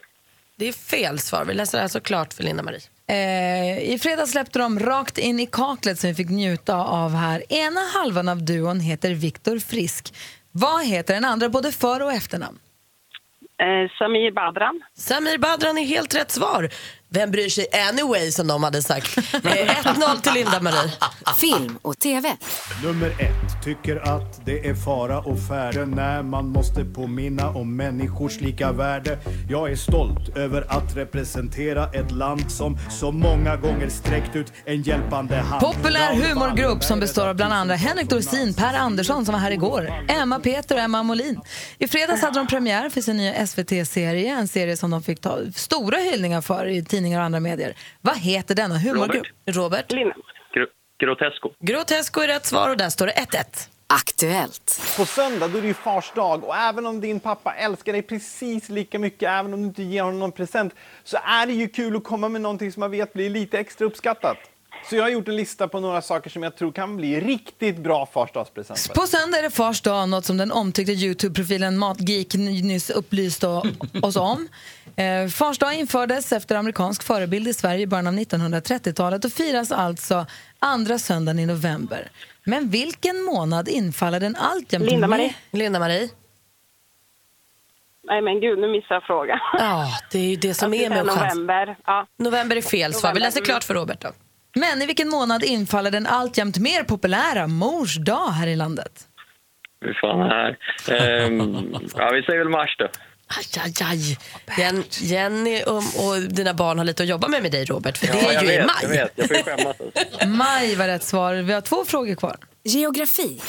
Det 0.56 0.68
är 0.68 0.72
fel 0.72 1.20
svar. 1.20 1.46
Vi 1.46 1.54
läser 1.54 1.78
det 1.78 1.82
här 1.82 1.88
såklart 1.88 2.34
för 2.34 2.44
Linda-Marie. 2.44 2.82
Eh, 3.08 3.94
I 3.94 4.00
fredags 4.02 4.32
släppte 4.32 4.60
de 4.60 4.80
Rakt 4.80 5.18
in 5.18 5.40
i 5.40 5.46
kaklet 5.46 6.00
som 6.00 6.08
vi 6.08 6.16
fick 6.16 6.30
njuta 6.30 6.76
av 6.76 7.16
här. 7.16 7.54
Ena 7.54 7.82
halvan 7.82 8.30
av 8.30 8.44
duon 8.44 8.80
heter 8.80 9.14
Viktor 9.14 9.60
Frisk. 9.60 10.14
Vad 10.52 10.86
heter 10.86 11.14
den 11.14 11.26
andra, 11.26 11.50
både 11.50 11.72
för 11.72 12.02
och 12.02 12.14
efternamn? 12.14 12.60
Eh, 13.60 13.92
Samir 13.98 14.32
Badran. 14.32 14.82
Samir 14.94 15.38
Badran 15.38 15.78
är 15.78 15.86
helt 15.86 16.16
rätt 16.16 16.32
svar. 16.32 16.70
Vem 17.10 17.32
bryr 17.32 17.50
sig 17.50 17.68
anyway, 17.90 18.32
som 18.32 18.48
de 18.48 18.64
hade 18.64 18.82
sagt. 18.82 19.18
Eh, 19.48 19.52
1-0 19.52 20.22
till 20.22 20.34
Linda-Marie. 20.34 20.92
Film 21.38 21.78
och 21.82 22.00
TV. 22.00 22.38
Nummer 22.84 23.10
ett 23.10 23.64
tycker 23.64 24.18
att 24.18 24.46
det 24.46 24.68
är 24.70 24.76
fara 24.76 25.20
och 25.20 25.40
färde 25.48 25.86
när 25.86 26.24
man 26.24 26.48
måste 26.48 26.86
påminna 26.86 27.50
om 27.50 27.76
människors 27.76 28.42
lika 28.42 28.72
värde. 28.72 29.20
Jag 29.50 29.72
är 29.72 29.76
stolt 29.76 30.38
över 30.38 30.66
att 30.70 30.96
representera 30.96 31.92
ett 31.92 32.12
land 32.12 32.52
som 32.52 32.78
så 32.92 33.12
många 33.12 33.56
gånger 33.56 33.90
sträckt 33.90 34.36
ut 34.36 34.54
en 34.66 34.82
hjälpande 34.82 35.36
hand. 35.36 35.62
Populär 35.62 36.14
humorgrupp 36.14 36.84
som 36.84 37.00
består 37.00 37.28
av 37.28 37.36
bland 37.36 37.54
andra 37.54 37.76
Henrik 37.76 38.10
Dorsin, 38.10 38.54
Per 38.54 38.74
Andersson 38.74 39.26
som 39.26 39.34
var 39.34 39.40
här 39.40 39.52
igår, 39.52 39.94
Emma 40.08 40.40
Peter 40.40 40.76
och 40.76 40.82
Emma 40.82 41.04
Molin. 41.04 41.40
I 41.78 41.88
fredags 41.88 42.22
hade 42.22 42.40
de 42.40 42.48
premiär 42.48 42.90
för 42.90 43.02
sin 43.02 43.18
nya 43.18 43.48
SVT-serie, 43.48 44.36
en 44.36 44.48
serie 44.48 44.78
som 44.78 44.92
de 44.92 45.04
fick 45.04 45.22
ta 45.22 45.40
stora 45.56 45.98
hyllningar 45.98 46.42
för 46.42 46.68
i 46.68 46.86
tidningar 46.98 47.20
och 47.20 47.26
andra 47.26 47.40
medier. 47.40 47.74
Vad 48.02 48.18
heter 48.18 48.56
denna 48.56 48.78
humorgrupp? 48.78 49.28
Robert? 49.46 49.92
Gro- 49.92 50.68
Grotesco. 51.00 51.50
Grotesco 51.60 52.22
är 52.22 52.28
rätt 52.28 52.46
svar 52.46 52.70
och 52.70 52.78
där 52.78 52.90
står 52.90 53.06
det 53.06 53.14
1-1. 53.14 53.68
Aktuellt. 53.88 54.82
På 54.98 55.06
söndag 55.06 55.48
då 55.48 55.58
är 55.58 55.62
det 55.62 55.68
ju 55.68 55.74
fars 55.74 56.12
dag 56.16 56.44
och 56.44 56.56
även 56.56 56.86
om 56.86 57.02
din 57.02 57.20
pappa 57.20 57.54
älskar 57.54 57.94
dig 57.94 58.02
precis 58.02 58.70
lika 58.70 59.00
mycket, 59.00 59.30
även 59.30 59.54
om 59.54 59.62
du 59.62 59.68
inte 59.68 59.84
ger 59.84 60.02
honom 60.04 60.20
någon 60.20 60.32
present, 60.32 60.74
så 61.04 61.18
är 61.24 61.46
det 61.48 61.54
ju 61.54 61.68
kul 61.68 61.96
att 61.96 62.04
komma 62.04 62.30
med 62.30 62.42
någonting 62.42 62.72
som 62.72 62.80
man 62.80 62.92
vet 62.92 63.14
blir 63.14 63.30
lite 63.30 63.60
extra 63.60 63.86
uppskattat. 63.86 64.38
Så 64.90 64.96
jag 64.96 65.04
har 65.04 65.10
gjort 65.10 65.28
en 65.28 65.36
lista 65.36 65.68
på 65.68 65.80
några 65.80 66.02
saker 66.02 66.30
som 66.30 66.44
jag 66.44 66.56
tror 66.58 66.72
kan 66.72 66.98
bli 66.98 67.20
riktigt 67.20 67.78
bra 67.78 68.06
farsdagspresenter. 68.14 68.94
På 68.94 69.08
söndag 69.08 69.38
är 69.38 69.44
det 69.44 69.50
fars 69.50 69.82
dag, 69.82 70.10
något 70.10 70.26
som 70.26 70.38
den 70.38 70.52
omtyckta 70.52 70.92
Youtube-profilen 70.92 71.78
Matgeek 71.78 72.34
ny- 72.34 72.62
nyss 72.64 72.90
upplyste 72.90 73.48
oss 74.02 74.16
om. 74.16 74.48
Eh, 74.98 75.28
fars 75.28 75.58
dag 75.58 75.74
infördes 75.74 76.32
efter 76.32 76.56
amerikansk 76.56 77.04
förebild 77.04 77.48
i 77.48 77.54
Sverige 77.54 77.82
i 77.82 77.88
början 77.88 78.08
av 78.08 78.14
1930-talet 78.14 79.26
och 79.26 79.32
firas 79.32 79.72
alltså 79.72 80.26
andra 80.60 80.98
söndagen 80.98 81.40
i 81.40 81.46
november. 81.46 82.08
Men 82.44 82.70
vilken 82.70 83.22
månad 83.22 83.68
infaller 83.68 84.20
den 84.20 84.36
alltjämt 84.36 84.86
Linda-Marie. 84.86 85.34
Linda-Marie? 85.52 86.10
Nej 88.04 88.22
men 88.22 88.40
gud, 88.42 88.60
nu 88.60 88.68
missade 88.68 88.94
jag 88.96 89.04
frågan. 89.04 89.40
Ja, 89.54 89.88
det 90.12 90.20
är 90.20 90.30
ju 90.30 90.36
det 90.36 90.54
som 90.54 90.74
Jag 90.74 90.84
är 90.84 90.90
med 90.90 91.06
november. 91.06 91.78
Ja. 91.86 92.08
November 92.18 92.56
är 92.56 92.62
fel 92.62 92.94
svar. 92.94 93.14
Vi 93.14 93.20
läser 93.20 93.46
klart 93.46 93.64
för 93.64 93.74
Robert 93.74 94.02
då. 94.02 94.10
Men 94.56 94.82
i 94.82 94.86
vilken 94.86 95.10
månad 95.10 95.44
infaller 95.44 95.92
den 95.92 96.08
alltjämt 96.08 96.58
mer 96.58 96.84
populära 96.84 97.48
Mors 97.48 97.96
dag 97.96 98.28
här 98.30 98.48
i 98.48 98.56
landet? 98.56 99.08
Hur 99.82 99.94
fan 100.02 100.22
är 100.22 100.28
det 100.28 100.36
här? 100.36 101.26
Ehm, 101.26 101.74
ja, 101.98 102.12
vi 102.14 102.24
säger 102.24 102.40
väl 102.40 102.50
mars 102.50 102.76
då. 102.80 102.88
Aj, 103.28 103.46
aj, 103.64 103.74
aj. 103.84 104.18
Jen, 104.58 104.84
Jenny 104.90 105.64
och, 105.64 105.76
och 105.78 106.22
dina 106.22 106.54
barn 106.54 106.78
har 106.78 106.86
lite 106.86 107.04
att 107.04 107.10
jobba 107.10 107.28
med 107.28 107.42
med 107.44 107.52
dig, 107.52 107.66
Robert, 107.66 107.98
för 107.98 108.08
det 108.08 108.14
Ja, 108.22 108.32
är 108.32 108.44
ju 108.44 108.54
i 108.54 108.58
vet, 108.58 108.66
maj. 108.66 108.76
Jag 108.82 108.90
vet, 108.90 109.12
jag 109.16 109.28
får 109.28 109.38
ju 109.38 109.44
skämmas. 109.44 109.76
Alltså. 109.80 110.28
Maj 110.28 110.76
var 110.76 110.88
rätt 110.88 111.04
svar. 111.04 111.34
Vi 111.34 111.54
har 111.54 111.62
två 111.62 111.86
frågor 111.86 112.16
kvar. 112.16 112.38
Geografi. 112.64 113.42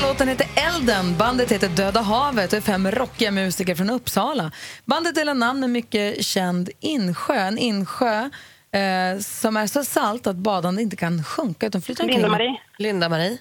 Här 0.00 0.08
låten 0.08 0.28
heter 0.28 0.46
Elden, 0.56 1.16
bandet 1.18 1.52
heter 1.52 1.68
Döda 1.68 2.00
havet 2.00 2.52
och 2.52 2.56
är 2.56 2.60
fem 2.62 2.90
rockiga 2.90 3.30
musiker 3.30 3.74
från 3.74 3.90
Uppsala. 3.90 4.52
Bandet 4.84 5.14
delar 5.14 5.34
namn 5.34 5.60
med 5.60 5.70
mycket 5.70 6.24
känd 6.24 6.70
insjö, 6.80 7.34
en 7.34 7.58
insjö 7.58 8.30
eh, 8.72 9.18
som 9.20 9.56
är 9.56 9.66
så 9.66 9.84
salt 9.84 10.26
att 10.26 10.36
badande 10.36 10.82
inte 10.82 10.96
kan 10.96 11.24
sjunka 11.24 11.66
utan 11.66 11.82
flyter 11.82 12.04
omkring. 12.04 12.20
Linda-Marie. 12.20 12.56
Linda-Marie? 12.78 13.38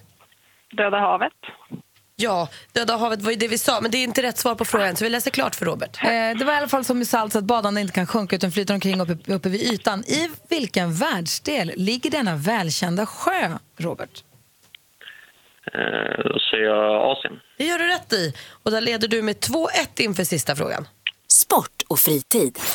Döda 0.77 0.99
havet. 0.99 1.33
Ja, 2.15 2.47
Döda 2.73 2.97
havet 2.97 3.21
var 3.21 3.31
ju 3.31 3.37
det 3.37 3.47
vi 3.47 3.57
sa, 3.57 3.81
men 3.81 3.91
det 3.91 3.97
är 3.97 4.03
inte 4.03 4.23
rätt 4.23 4.37
svar 4.37 4.55
på 4.55 4.65
frågan, 4.65 4.95
så 4.95 5.03
vi 5.03 5.09
läser 5.09 5.31
klart 5.31 5.55
för 5.55 5.65
Robert. 5.65 6.03
Eh, 6.03 6.09
det 6.09 6.45
var 6.45 6.53
i 6.53 6.57
alla 6.57 6.67
fall 6.67 6.85
som 6.85 7.01
i 7.01 7.05
salt 7.05 7.33
så 7.33 7.39
att 7.39 7.45
badande 7.45 7.81
inte 7.81 7.93
kan 7.93 8.07
sjunka 8.07 8.35
utan 8.35 8.51
flyter 8.51 8.73
omkring 8.73 9.01
uppe, 9.01 9.33
uppe 9.33 9.49
vid 9.49 9.61
ytan. 9.61 10.03
I 10.07 10.29
vilken 10.49 10.93
världsdel 10.93 11.71
ligger 11.75 12.11
denna 12.11 12.35
välkända 12.35 13.05
sjö, 13.05 13.57
Robert? 13.77 14.23
Eh, 15.73 16.23
då 16.25 16.39
säger 16.51 16.63
jag 16.63 17.11
Asien. 17.11 17.39
Det 17.57 17.65
gör 17.65 17.77
du 17.77 17.87
rätt 17.87 18.13
i. 18.13 18.33
Och 18.63 18.71
där 18.71 18.81
leder 18.81 19.07
du 19.07 19.21
med 19.21 19.35
2-1 19.35 19.67
inför 19.97 20.23
sista 20.23 20.55
frågan. 20.55 20.87
Sport 21.27 21.81
och 21.87 21.99
fritid. 21.99 22.59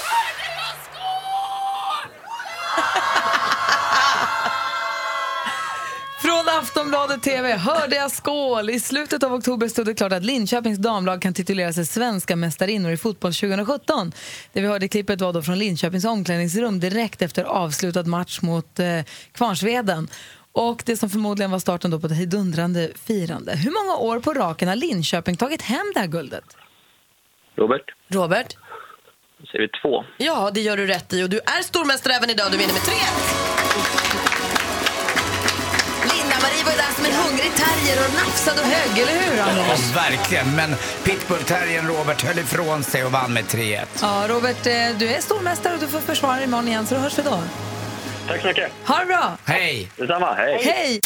Från 6.24 6.48
Aftonbladet 6.48 7.22
TV 7.22 7.56
hörde 7.56 7.96
jag 7.96 8.10
skål. 8.10 8.70
I 8.70 8.80
slutet 8.80 9.22
av 9.22 9.34
oktober 9.34 9.68
stod 9.68 9.86
det 9.86 9.94
klart 9.94 10.12
att 10.12 10.24
Linköpings 10.24 10.78
damlag 10.78 11.22
kan 11.22 11.34
titulera 11.34 11.72
sig 11.72 11.86
svenska 11.86 12.36
mästarinnor 12.36 12.92
i 12.92 12.96
fotboll 12.96 13.34
2017. 13.34 14.12
Det 14.52 14.60
vi 14.60 14.66
hörde 14.66 14.86
i 14.86 14.88
klippet 14.88 15.20
var 15.20 15.32
då 15.32 15.42
från 15.42 15.58
Linköpings 15.58 16.04
omklädningsrum 16.04 16.80
direkt 16.80 17.22
efter 17.22 17.44
avslutad 17.44 18.02
match 18.02 18.40
mot 18.42 18.78
eh, 18.78 19.00
Kvarnsveden. 19.32 20.08
Och 20.54 20.82
det 20.86 20.96
som 20.96 21.10
förmodligen 21.10 21.50
var 21.50 21.58
starten 21.58 21.90
då 21.90 22.00
på 22.00 22.06
ett 22.06 22.16
hejdundrande 22.16 22.90
firande. 23.04 23.56
Hur 23.56 23.70
många 23.70 23.96
år 23.96 24.20
på 24.20 24.34
raken 24.34 24.68
har 24.68 24.76
Linköping 24.76 25.36
tagit 25.36 25.62
hem 25.62 25.92
det 25.94 26.00
här 26.00 26.06
guldet? 26.06 26.44
Robert? 27.56 27.82
Robert? 28.08 28.56
Då 29.38 29.46
säger 29.46 29.60
vi 29.60 29.68
två. 29.82 30.04
Ja, 30.18 30.50
det 30.54 30.60
gör 30.60 30.76
du 30.76 30.86
rätt 30.86 31.12
i. 31.12 31.22
Och 31.24 31.30
du 31.30 31.38
är 31.38 31.62
stormästare 31.62 32.14
även 32.14 32.30
idag. 32.30 32.46
Du 32.52 32.58
vinner 32.58 32.72
med 32.72 32.82
3 32.82 32.92
Linda-Marie 36.12 36.64
var 36.64 36.72
ju 36.72 36.76
där 36.76 36.92
som 36.96 37.04
en 37.04 37.12
hungrig 37.24 37.52
terrier 37.62 37.98
och 38.08 38.14
nafsade 38.14 38.60
och 38.60 38.66
högg, 38.66 38.98
eller 39.02 39.12
hur 39.30 39.36
Ja, 39.38 39.44
Anders? 39.44 39.96
verkligen. 39.96 40.56
Men 40.56 40.74
pitbullterriern 41.04 41.86
Robert 41.86 42.22
höll 42.22 42.38
ifrån 42.38 42.82
sig 42.82 43.04
och 43.04 43.12
vann 43.12 43.32
med 43.32 43.44
3-1. 43.44 43.86
Ja, 44.02 44.24
Robert, 44.28 44.66
eh, 44.66 44.72
du 44.98 45.08
är 45.08 45.20
stormästare 45.20 45.74
och 45.74 45.80
du 45.80 45.86
får 45.88 46.00
försvara 46.00 46.34
dig 46.36 46.44
imorgon 46.44 46.68
igen 46.68 46.86
så 46.86 46.94
då 46.94 47.00
hörs 47.00 47.18
vi 47.18 47.22
då. 47.22 47.38
Tack 48.28 48.40
så 48.40 48.46
mycket. 48.46 48.72
Ha 48.86 48.98
det 48.98 49.06
bra! 49.06 49.38
Hej! 49.44 49.90
Detsamma. 49.96 50.34
Hej. 50.34 50.60
Hej! 50.64 51.00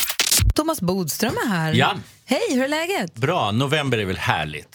Thomas 0.54 0.81
Bodström 0.81 1.35
är 1.44 1.48
här. 1.48 1.72
Ja. 1.72 1.94
Hej, 2.26 2.40
hur 2.50 2.64
är 2.64 2.68
läget? 2.68 3.14
Bra, 3.14 3.50
november 3.50 3.98
är 3.98 4.04
väl 4.04 4.16
härligt. 4.18 4.72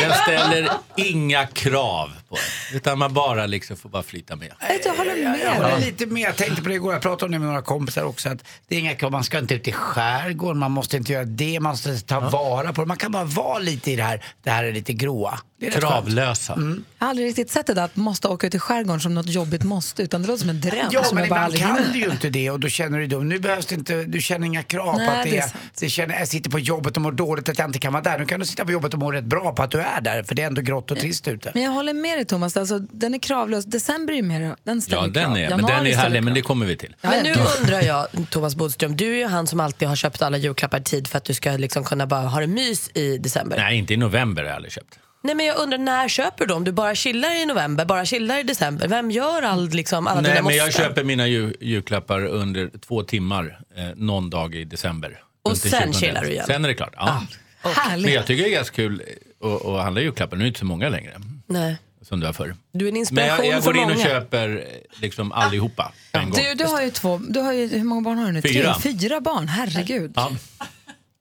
Den 0.00 0.12
ställer 0.22 0.70
inga 0.96 1.46
krav 1.46 2.10
på 2.28 2.36
en, 2.36 2.76
utan 2.76 2.98
man 2.98 3.14
bara 3.14 3.46
liksom 3.46 3.76
får 3.76 3.88
bara 3.88 4.02
flyta 4.02 4.36
med. 4.36 4.52
Jag 4.84 4.94
håller 4.94 5.24
med. 5.24 5.40
Jag 5.40 5.54
håller 5.54 5.78
lite 5.78 6.06
med. 6.06 6.22
Jag 6.22 6.36
tänkte 6.36 6.62
på 6.62 6.68
det 6.68 6.74
igår, 6.74 6.92
jag 6.92 7.02
pratade 7.02 7.24
om 7.24 7.32
det 7.32 7.38
med 7.38 7.48
några 7.48 7.62
kompisar 7.62 8.02
också. 8.04 8.28
Att 8.28 8.44
det 8.68 8.76
är 8.76 8.80
inga 8.80 8.94
krav, 8.94 9.12
man 9.12 9.24
ska 9.24 9.38
inte 9.38 9.54
ut 9.54 9.68
i 9.68 9.72
skärgården, 9.72 10.58
man 10.58 10.70
måste 10.70 10.96
inte 10.96 11.12
göra 11.12 11.24
det, 11.24 11.60
man 11.60 11.70
måste 11.72 12.00
ta 12.00 12.20
vara 12.20 12.72
på 12.72 12.80
det. 12.80 12.86
Man 12.86 12.96
kan 12.96 13.12
bara 13.12 13.24
vara 13.24 13.58
lite 13.58 13.90
i 13.90 13.96
det 13.96 14.02
här, 14.02 14.24
det 14.42 14.50
här 14.50 14.64
är 14.64 14.72
lite 14.72 14.92
gråa. 14.92 15.38
Kravlösa. 15.72 16.52
Jag 16.56 16.74
har 16.98 17.08
aldrig 17.10 17.28
riktigt 17.28 17.50
sett 17.50 17.66
det 17.66 17.74
där 17.74 17.84
att 17.84 17.96
måste 17.96 18.28
åka 18.28 18.46
ut 18.46 18.54
i 18.54 18.58
skärgården 18.58 19.00
som 19.00 19.14
något 19.14 19.28
jobbigt 19.28 19.62
måste, 19.62 20.02
utan 20.02 20.22
det 20.22 20.28
låter 20.28 20.40
som 20.40 20.50
en 20.50 20.60
dröm 20.60 20.88
Ja, 20.92 21.04
som 21.04 21.14
men 21.14 21.24
jag 21.24 21.30
bara 21.30 21.36
ibland 21.36 21.44
aldrig 21.44 21.62
kan 21.62 21.76
hinner. 21.76 21.92
du 21.92 21.98
ju 21.98 22.10
inte 22.10 22.30
det 22.30 22.50
och 22.50 22.60
då 22.60 22.68
känner 22.68 22.98
du 22.98 23.06
då, 23.06 23.18
nu 23.18 23.38
behövs 23.38 23.66
det 23.66 23.74
inte, 23.74 24.04
du 24.04 24.20
känner 24.20 24.46
inga 24.46 24.62
krav 24.62 24.96
Nej, 24.96 25.06
på 25.06 25.12
att 25.14 25.24
det 25.24 25.52
det 25.80 25.86
är 25.86 25.90
känner, 25.90 26.18
jag 26.18 26.28
sitter 26.28 26.50
på 26.50 26.58
jobbet 26.58 26.96
och 26.96 27.02
mår 27.02 27.12
dåligt 27.12 27.48
att 27.48 27.58
jag 27.58 27.68
inte 27.68 27.78
kan 27.78 27.92
vara 27.92 28.02
där. 28.02 28.18
Nu 28.18 28.26
kan 28.26 28.40
du 28.40 28.46
sitta 28.46 28.64
på 28.64 28.72
jobbet 28.72 28.92
och 28.94 28.98
må 29.00 29.12
rätt 29.12 29.24
bra 29.24 29.52
på 29.52 29.62
att 29.62 29.70
du 29.70 29.80
är 29.80 30.00
där, 30.00 30.22
för 30.22 30.34
det 30.34 30.42
är 30.42 30.46
ändå 30.46 30.62
grått 30.62 30.90
och 30.90 30.98
trist 30.98 31.28
ute. 31.28 31.50
Men 31.54 31.62
jag 31.62 31.70
håller 31.70 31.94
med 31.94 32.18
dig 32.18 32.24
Thomas, 32.24 32.56
alltså, 32.56 32.78
den 32.78 33.14
är 33.14 33.18
kravlös. 33.18 33.64
December 33.64 34.12
är 34.12 34.16
ju 34.16 34.22
mer, 34.22 34.56
den 34.64 34.82
ställer 34.82 35.02
Ja, 35.02 35.08
den 35.08 35.24
krav. 35.24 35.36
är, 35.36 35.48
men 35.50 35.58
den 35.66 35.70
är 35.86 35.94
härlig, 35.96 36.12
krav. 36.16 36.24
men 36.24 36.34
det 36.34 36.42
kommer 36.42 36.66
vi 36.66 36.76
till. 36.76 36.94
Men 37.02 37.22
nu 37.24 37.34
undrar 37.60 37.80
jag, 37.82 38.06
Thomas 38.30 38.56
Bodström, 38.56 38.96
du 38.96 39.12
är 39.12 39.18
ju 39.18 39.26
han 39.26 39.46
som 39.46 39.60
alltid 39.60 39.88
har 39.88 39.96
köpt 39.96 40.22
alla 40.22 40.36
julklappar 40.36 40.80
i 40.80 40.82
tid 40.82 41.08
för 41.08 41.18
att 41.18 41.24
du 41.24 41.34
ska 41.34 41.50
liksom 41.50 41.84
kunna 41.84 42.06
bara 42.06 42.20
ha 42.28 42.40
det 42.40 42.46
mys 42.46 42.90
i 42.94 43.18
december. 43.18 43.56
Nej, 43.56 43.78
inte 43.78 43.94
i 43.94 43.96
november 43.96 44.42
har 44.42 44.48
jag 44.48 44.56
aldrig 44.56 44.72
köpt. 44.72 44.98
Nej 45.22 45.34
men 45.34 45.46
jag 45.46 45.56
undrar, 45.58 45.78
när 45.78 46.08
köper 46.08 46.46
du 46.46 46.54
dem? 46.54 46.64
Du 46.64 46.72
bara 46.72 46.94
chillar 46.94 47.42
i 47.42 47.46
november, 47.46 47.84
bara 47.84 48.04
chillar 48.04 48.38
i 48.38 48.42
december. 48.42 48.88
Vem 48.88 49.10
gör 49.10 49.42
all, 49.42 49.68
liksom, 49.68 50.06
alla 50.06 50.20
Nej, 50.20 50.30
dina 50.30 50.42
men 50.42 50.56
jag 50.56 50.66
måsten? 50.66 50.84
köper 50.84 51.04
mina 51.04 51.26
jul, 51.26 51.56
julklappar 51.60 52.24
under 52.26 52.70
två 52.86 53.02
timmar 53.02 53.60
eh, 53.76 53.84
någon 53.96 54.30
dag 54.30 54.54
i 54.54 54.64
december. 54.64 55.22
Och 55.42 55.50
Runt 55.50 55.62
den 55.62 55.70
sen 55.70 55.92
20. 55.92 55.98
chillar 56.00 56.20
du 56.24 56.30
igen? 56.30 56.44
Sen 56.46 56.64
är 56.64 56.68
det 56.68 56.74
klart. 56.74 56.94
Ja. 56.96 57.22
Härligt. 57.62 58.04
Men 58.06 58.14
jag 58.14 58.26
tycker 58.26 58.42
det 58.44 58.48
är 58.50 58.54
ganska 58.54 58.76
kul 58.76 59.02
att, 59.44 59.66
att 59.66 59.82
handla 59.82 60.00
julklappar. 60.00 60.36
Nu 60.36 60.42
är 60.42 60.44
det 60.44 60.48
inte 60.48 60.58
så 60.60 60.64
många 60.66 60.88
längre 60.88 61.12
Nej. 61.46 61.76
som 62.02 62.20
det 62.20 62.26
var 62.26 62.32
förr. 62.32 62.56
Du 62.72 62.84
är 62.84 62.88
en 62.88 62.92
Men 62.94 62.96
inspiration 63.00 63.44
jag, 63.46 63.54
jag 63.56 63.64
för 63.64 63.72
går 63.72 63.82
in 63.82 63.90
och 63.90 63.96
många. 63.96 64.04
köper 64.04 64.48
eh, 64.56 65.00
liksom 65.02 65.32
allihopa 65.32 65.92
på 66.12 66.18
en 66.18 66.30
gång. 66.30 66.40
Du, 66.42 66.54
du 66.54 66.64
har 66.64 66.82
ju 66.82 66.90
två, 66.90 67.20
du 67.28 67.40
har 67.40 67.52
ju, 67.52 67.66
hur 67.68 67.84
många 67.84 68.00
barn 68.00 68.18
har 68.18 68.26
du 68.26 68.32
nu? 68.32 68.42
Fyra. 68.42 68.74
Tre, 68.74 68.92
fyra 69.00 69.20
barn, 69.20 69.48
herregud. 69.48 70.12
Ja. 70.16 70.30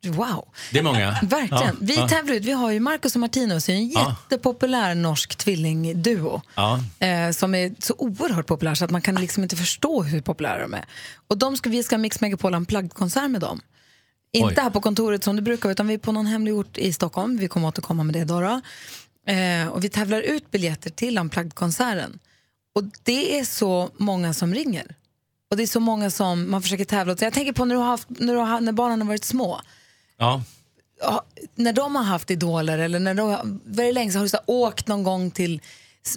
Wow. 0.08 0.48
Det 0.72 0.80
är 0.80 0.84
många. 0.84 1.20
Verkligen. 1.24 1.64
Ja, 1.64 1.72
Vi 1.82 1.96
ja. 1.96 2.08
tävlar 2.08 2.36
ut. 2.36 2.46
Vi 2.46 2.52
har 2.52 2.72
ju 2.72 2.80
Marcus 2.80 3.16
och 3.16 3.20
Martinus, 3.22 3.70
en 3.70 3.90
Ja. 3.90 4.16
jättepopulär 4.30 4.96
norsk 4.96 5.36
tvillingduo. 5.36 6.42
Ja. 6.56 6.80
Eh, 7.00 7.32
som 7.32 7.56
är 7.56 7.72
så 7.80 7.96
oerhört 7.98 8.46
populär 8.48 8.76
så 8.76 8.86
att 8.86 8.92
man 8.92 9.02
kan 9.02 9.16
liksom 9.16 9.44
inte 9.44 9.56
förstå 9.56 10.04
hur 10.04 10.22
populära 10.22 10.62
de 10.62 10.74
är. 10.74 10.86
Och 11.28 11.38
de 11.38 11.58
ska, 11.58 11.70
vi 11.70 11.84
ska 11.84 11.98
Mix 11.98 12.22
Megapol 12.22 12.56
Unplugged-konsert 12.56 13.30
med 13.32 13.42
dem. 13.42 13.62
Inte 14.32 14.48
Oj. 14.48 14.64
här 14.64 14.70
på 14.70 14.82
kontoret 14.82 15.24
som 15.24 15.36
det 15.36 15.42
brukar 15.42 15.70
utan 15.70 15.88
vi 15.88 15.94
är 15.94 15.98
på 15.98 16.12
någon 16.12 16.26
hemlig 16.26 16.54
ort 16.54 16.78
i 16.78 16.94
Stockholm. 16.94 17.38
Vi 17.38 17.48
kommer 17.48 17.68
återkomma 17.68 18.04
med 18.04 18.14
det 18.16 18.24
då. 18.24 18.42
då. 18.42 18.62
Eh, 19.34 19.68
och 19.68 19.84
vi 19.84 19.90
tävlar 19.90 20.22
ut 20.22 20.52
biljetter 20.52 20.90
till 20.90 21.18
Unplugged-konserten. 21.18 22.20
Och 22.76 22.84
det 23.04 23.40
är 23.40 23.44
så 23.44 23.90
många 23.98 24.34
som 24.34 24.54
ringer. 24.54 24.96
Och 25.52 25.58
det 25.58 25.64
är 25.64 25.68
så 25.68 25.80
många 25.80 26.10
som 26.10 26.52
man 26.52 26.62
försöker 26.62 26.86
tävla 26.86 27.14
åt. 27.14 27.22
Jag 27.22 27.34
tänker 27.34 27.54
på 27.54 27.66
när, 27.66 27.76
du 27.76 27.82
har 27.82 27.88
haft, 27.88 28.08
när, 28.10 28.34
du 28.34 28.40
har, 28.40 28.62
när 28.62 28.72
barnen 28.72 29.02
har 29.02 29.08
varit 29.08 29.26
små. 29.26 29.62
Ja. 30.20 30.44
När 31.56 31.74
de 31.74 31.96
har 31.96 32.04
haft 32.04 32.32
idoler 32.32 32.78
eller 32.78 33.00
när 33.00 33.14
de 33.14 33.30
har, 33.30 33.42
väldigt 33.66 33.94
länge 33.96 34.14
har 34.14 34.24
du 34.24 34.30
så 34.30 34.38
åkt 34.46 34.88
någon 34.88 35.04
gång 35.04 35.32
till 35.32 35.62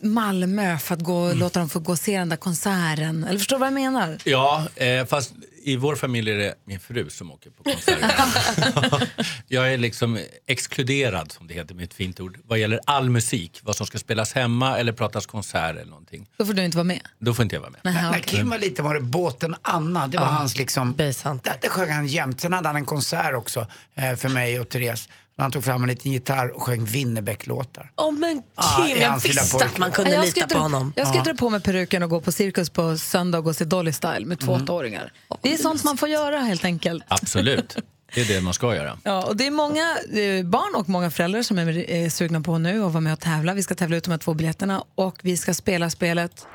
Malmö 0.03 0.79
för 0.79 0.95
att 0.95 1.01
gå, 1.03 1.19
Mm. 1.25 1.39
låta 1.39 1.59
dem 1.61 1.69
få 1.69 1.79
gå 1.81 1.93
och 1.93 1.99
se 1.99 2.19
den 2.19 2.29
där 2.29 2.37
konserten. 2.37 3.25
Eller 3.25 3.39
förstår 3.39 3.57
du 3.57 3.61
vad 3.61 3.67
jag 3.67 3.75
menar? 3.75 4.19
Ja, 4.25 4.67
eh, 4.77 5.07
fast 5.07 5.33
i 5.65 5.77
vår 5.77 5.97
familj 5.97 6.31
är 6.31 6.39
det 6.39 6.55
min 6.65 6.81
fru 6.81 7.11
som 7.11 7.31
åker 7.33 7.51
på 7.51 7.63
konserter. 7.63 9.09
jag 9.49 9.73
är 9.73 9.79
liksom 9.79 10.19
exkluderad, 10.47 11.33
som 11.33 11.47
det 11.47 11.55
heter 11.55 11.75
med 11.75 11.85
ett 11.85 11.95
fint 11.95 12.21
ord, 12.21 12.39
vad 12.45 12.59
gäller 12.59 12.81
all 12.87 13.11
musik. 13.11 13.61
Vad 13.63 13.77
som 13.77 13.87
ska 13.87 13.99
spelas 13.99 14.33
hemma 14.33 14.79
eller 14.79 14.93
pratas 14.93 15.27
konsert 15.27 15.71
eller 15.77 15.91
någonting. 15.91 16.29
Då 16.37 16.47
får 16.47 16.53
du 16.53 16.65
inte 16.65 16.77
vara 16.77 16.85
med. 16.85 17.01
Då 17.19 17.35
får 17.35 17.43
inte 17.43 17.57
jag 17.57 17.61
vara 17.61 17.71
med. 17.71 17.81
Nähä, 17.85 18.11
När 18.11 18.19
Kim 18.19 18.51
var 18.51 18.59
liten 18.59 18.85
var 18.85 18.95
det 18.95 19.01
båten 19.01 19.55
Anna. 19.63 20.07
Det 20.07 20.19
var 20.19 20.27
Ja, 20.27 20.31
hans 20.31 20.57
liksom... 20.59 20.95
Det, 20.97 21.25
det 21.61 21.69
sjöng 21.69 21.91
han 21.91 22.07
jämt. 22.07 22.41
Sen 22.41 22.53
hade 22.53 22.69
han 22.69 22.77
en 22.77 22.85
konsert 22.85 23.35
också 23.35 23.67
eh, 23.95 24.17
för 24.17 24.29
mig 24.29 24.61
och 24.61 24.69
Therese. 24.69 25.09
Han 25.43 25.53
tog 25.53 25.65
fram 25.65 25.83
en 25.83 25.89
liten 25.89 26.13
gitarr 26.13 26.49
och 26.57 26.63
sjöng 26.63 26.85
Winnerbäck-låtar. 26.85 27.91
Åh 27.97 28.13
men 28.13 28.43
Ah, 28.55 28.87
Kim, 28.87 28.97
är 28.97 29.01
jag 29.03 29.21
visste 29.21 29.65
att 29.65 29.79
man 29.79 29.91
kunde 29.93 30.11
jag 30.13 30.25
lita 30.25 30.41
ska 30.41 30.47
på 30.47 30.55
dra, 30.55 30.59
honom. 30.61 30.93
Jag 30.97 31.09
ska 31.09 31.17
Ja. 31.17 31.23
dra 31.25 31.35
på 31.35 31.51
mig 31.51 31.61
peruken 31.61 32.03
och 32.03 32.11
gå 32.11 32.21
på 32.21 32.33
cirkus 32.33 32.71
på 32.71 32.99
söndag 32.99 33.39
och 33.39 33.45
gå 33.45 33.51
och 33.51 33.57
se 33.57 33.65
Dolly 33.65 33.93
Style 33.93 34.27
med 34.27 34.41
två 34.41 34.59
åringar. 34.69 35.13
Det 35.43 35.53
är 35.55 35.59
sånt 35.59 35.85
man 35.85 35.97
får 35.97 36.09
göra 36.09 36.39
helt 36.39 36.65
enkelt. 36.65 37.05
Absolut, 37.09 37.77
det 38.15 38.21
är 38.21 38.25
det 38.25 38.41
man 38.41 38.55
ska 38.55 38.75
göra. 38.77 38.99
Ja, 39.05 39.23
och 39.25 39.37
det 39.37 39.47
är 39.47 39.51
många 39.51 39.97
barn 40.45 40.75
och 40.75 40.89
många 40.89 41.11
föräldrar 41.11 41.43
som 41.43 41.59
är 41.59 42.09
sugna 42.11 42.41
på 42.41 42.59
nu 42.59 42.85
att 42.85 42.93
vara 42.93 43.01
med 43.01 43.13
och 43.13 43.21
tävla. 43.21 43.55
Vi 43.55 43.63
ska 43.63 43.75
tävla 43.75 43.97
ut 43.97 44.05
de 44.05 44.11
här 44.11 44.19
två 44.19 44.35
biljetterna 44.35 44.85
och 44.95 45.19
vi 45.23 45.37
ska 45.37 45.55
spela 45.55 45.91
spelet 45.91 46.47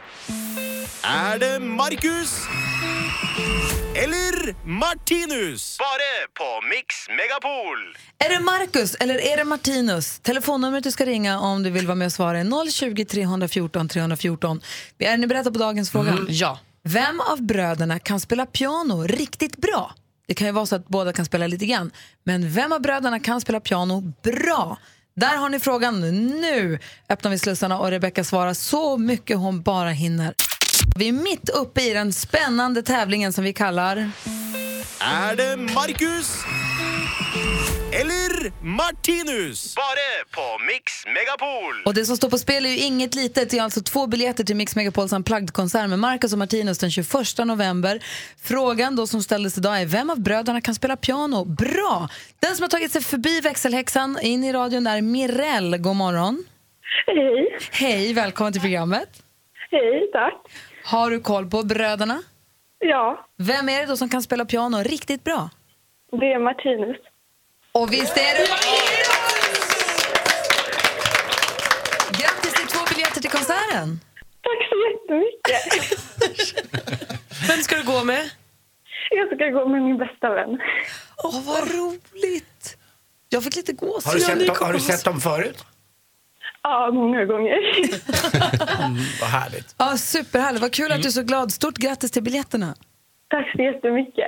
Är 1.03 1.39
det 1.39 1.59
Marcus? 1.59 2.41
Eller 4.03 4.67
Martinus? 4.67 5.77
Bare 5.77 6.27
på 6.33 6.67
Mix 6.67 7.09
Megapol. 7.09 7.97
Är 8.17 8.29
det 8.29 8.39
Marcus 8.39 8.95
eller 8.95 9.21
är 9.21 9.37
det 9.37 9.43
Martinus? 9.43 10.19
Telefonnumret 10.19 10.83
du 10.83 10.91
ska 10.91 11.05
ringa 11.05 11.39
om 11.39 11.63
du 11.63 11.69
vill 11.69 11.87
vara 11.87 11.95
med 11.95 12.05
och 12.05 12.11
svara 12.11 12.39
är 12.39 12.71
020 12.71 13.05
314 13.05 13.89
314. 13.89 14.61
Är 14.99 15.17
ni 15.17 15.27
beredda 15.27 15.51
på 15.51 15.59
dagens 15.59 15.91
fråga? 15.91 16.11
Mm, 16.11 16.25
ja. 16.29 16.59
Vem 16.83 17.21
av 17.21 17.41
bröderna 17.41 17.99
kan 17.99 18.19
spela 18.19 18.45
piano 18.45 19.03
riktigt 19.03 19.57
bra? 19.57 19.93
Det 20.27 20.33
kan 20.33 20.47
ju 20.47 20.53
vara 20.53 20.65
så 20.65 20.75
att 20.75 20.87
båda 20.87 21.13
kan 21.13 21.25
spela 21.25 21.47
lite 21.47 21.65
grann. 21.65 21.91
Men 22.23 22.51
vem 22.51 22.71
av 22.71 22.81
bröderna 22.81 23.19
kan 23.19 23.41
spela 23.41 23.59
piano 23.59 24.13
bra? 24.23 24.77
Där 25.15 25.37
har 25.37 25.49
ni 25.49 25.59
frågan. 25.59 25.99
Nu 26.41 26.79
öppnar 27.09 27.31
vi 27.31 27.39
slussarna 27.39 27.79
och 27.79 27.89
Rebecca 27.89 28.23
svarar 28.23 28.53
så 28.53 28.97
mycket 28.97 29.37
hon 29.37 29.61
bara 29.61 29.89
hinner. 29.89 30.33
Vi 30.97 31.07
är 31.07 31.13
mitt 31.13 31.49
uppe 31.49 31.81
i 31.81 31.93
den 31.93 32.13
spännande 32.13 32.83
tävlingen 32.83 33.33
som 33.33 33.43
vi 33.43 33.53
kallar... 33.53 34.09
Är 34.99 35.35
det 35.35 35.57
Marcus? 35.57 36.43
Eller 37.91 38.65
Martinus? 38.65 39.75
Bare 39.75 40.25
på 40.31 40.63
Mix 40.63 41.05
Megapol. 41.05 41.83
Och 41.85 41.93
det 41.93 42.05
som 42.05 42.17
står 42.17 42.29
på 42.29 42.37
spel 42.37 42.65
är 42.65 42.69
ju 42.69 42.77
inget 42.77 43.15
litet. 43.15 43.49
Det 43.49 43.57
är 43.57 43.63
alltså 43.63 43.81
två 43.81 44.07
biljetter 44.07 44.43
till 44.43 44.55
Mix 44.55 44.75
Megapols 44.75 45.13
Unplugged-konsert 45.13 45.89
med 45.89 45.99
Marcus 45.99 46.33
och 46.33 46.39
Martinus 46.39 46.77
den 46.77 46.91
21 46.91 47.07
november. 47.45 47.99
Frågan 48.43 48.95
då 48.95 49.07
som 49.07 49.23
ställdes 49.23 49.57
idag 49.57 49.81
är 49.81 49.85
vem 49.85 50.09
av 50.09 50.19
bröderna 50.19 50.61
kan 50.61 50.75
spela 50.75 50.95
piano 50.95 51.45
bra? 51.45 52.09
Den 52.39 52.55
som 52.55 52.63
har 52.63 52.69
tagit 52.69 52.91
sig 52.91 53.01
förbi 53.01 53.41
växelhäxan 53.41 54.19
in 54.21 54.43
i 54.43 54.53
radion 54.53 54.87
är 54.87 55.01
Mirelle. 55.01 55.77
God 55.77 55.95
morgon. 55.95 56.43
Hej. 57.05 57.57
Hej, 57.71 58.13
välkommen 58.13 58.53
till 58.53 58.61
programmet. 58.61 59.09
Hej, 59.71 60.09
tack. 60.13 60.33
Har 60.87 61.09
du 61.11 61.19
koll 61.19 61.49
på 61.49 61.63
bröderna? 61.63 62.21
Ja. 62.79 63.25
Vem 63.37 63.69
är 63.69 63.79
det 63.79 63.85
då 63.85 63.97
som 63.97 64.09
kan 64.09 64.21
spela 64.21 64.45
piano 64.45 64.77
riktigt 64.83 65.23
bra? 65.23 65.49
Det 66.11 66.25
är 66.33 66.39
Martinus. 66.39 66.97
Och 67.71 67.93
visst 67.93 68.17
är 68.17 68.37
det 68.37 68.47
Grattis 72.19 72.53
till 72.53 72.67
två 72.67 72.85
biljetter 72.93 73.21
till 73.21 73.29
konserten! 73.31 73.99
Tack 74.41 74.69
så 74.69 74.75
jättemycket. 74.87 75.61
Vem 77.49 77.57
ska 77.57 77.75
du 77.75 77.83
gå 77.83 78.03
med? 78.03 78.29
Jag 79.09 79.27
ska 79.35 79.45
gå 79.49 79.67
med 79.69 79.81
min 79.81 79.97
bästa 79.97 80.29
vän. 80.33 80.59
Åh, 81.23 81.41
vad 81.45 81.71
roligt! 81.75 82.77
Jag 83.29 83.43
fick 83.43 83.55
lite 83.55 83.73
gåshud. 83.73 84.05
Har 84.05 84.13
du, 84.13 84.19
sett, 84.19 84.47
dem- 84.47 84.55
har 84.59 84.73
du 84.73 84.79
sett 84.79 85.03
dem 85.05 85.19
förut? 85.21 85.65
Ja, 86.69 86.91
många 86.93 87.25
gånger. 87.25 87.57
Mm, 88.79 88.97
vad 89.21 89.29
härligt. 89.29 89.75
Ja, 89.77 89.97
superhärligt. 89.97 90.61
Vad 90.61 90.73
kul 90.73 90.91
att 90.91 91.01
du 91.01 91.07
är 91.07 91.11
så 91.11 91.23
glad. 91.23 91.51
Stort 91.51 91.77
grattis 91.77 92.11
till 92.11 92.23
biljetterna. 92.23 92.75
Tack 93.29 93.51
så 93.55 93.61
jättemycket. 93.61 94.27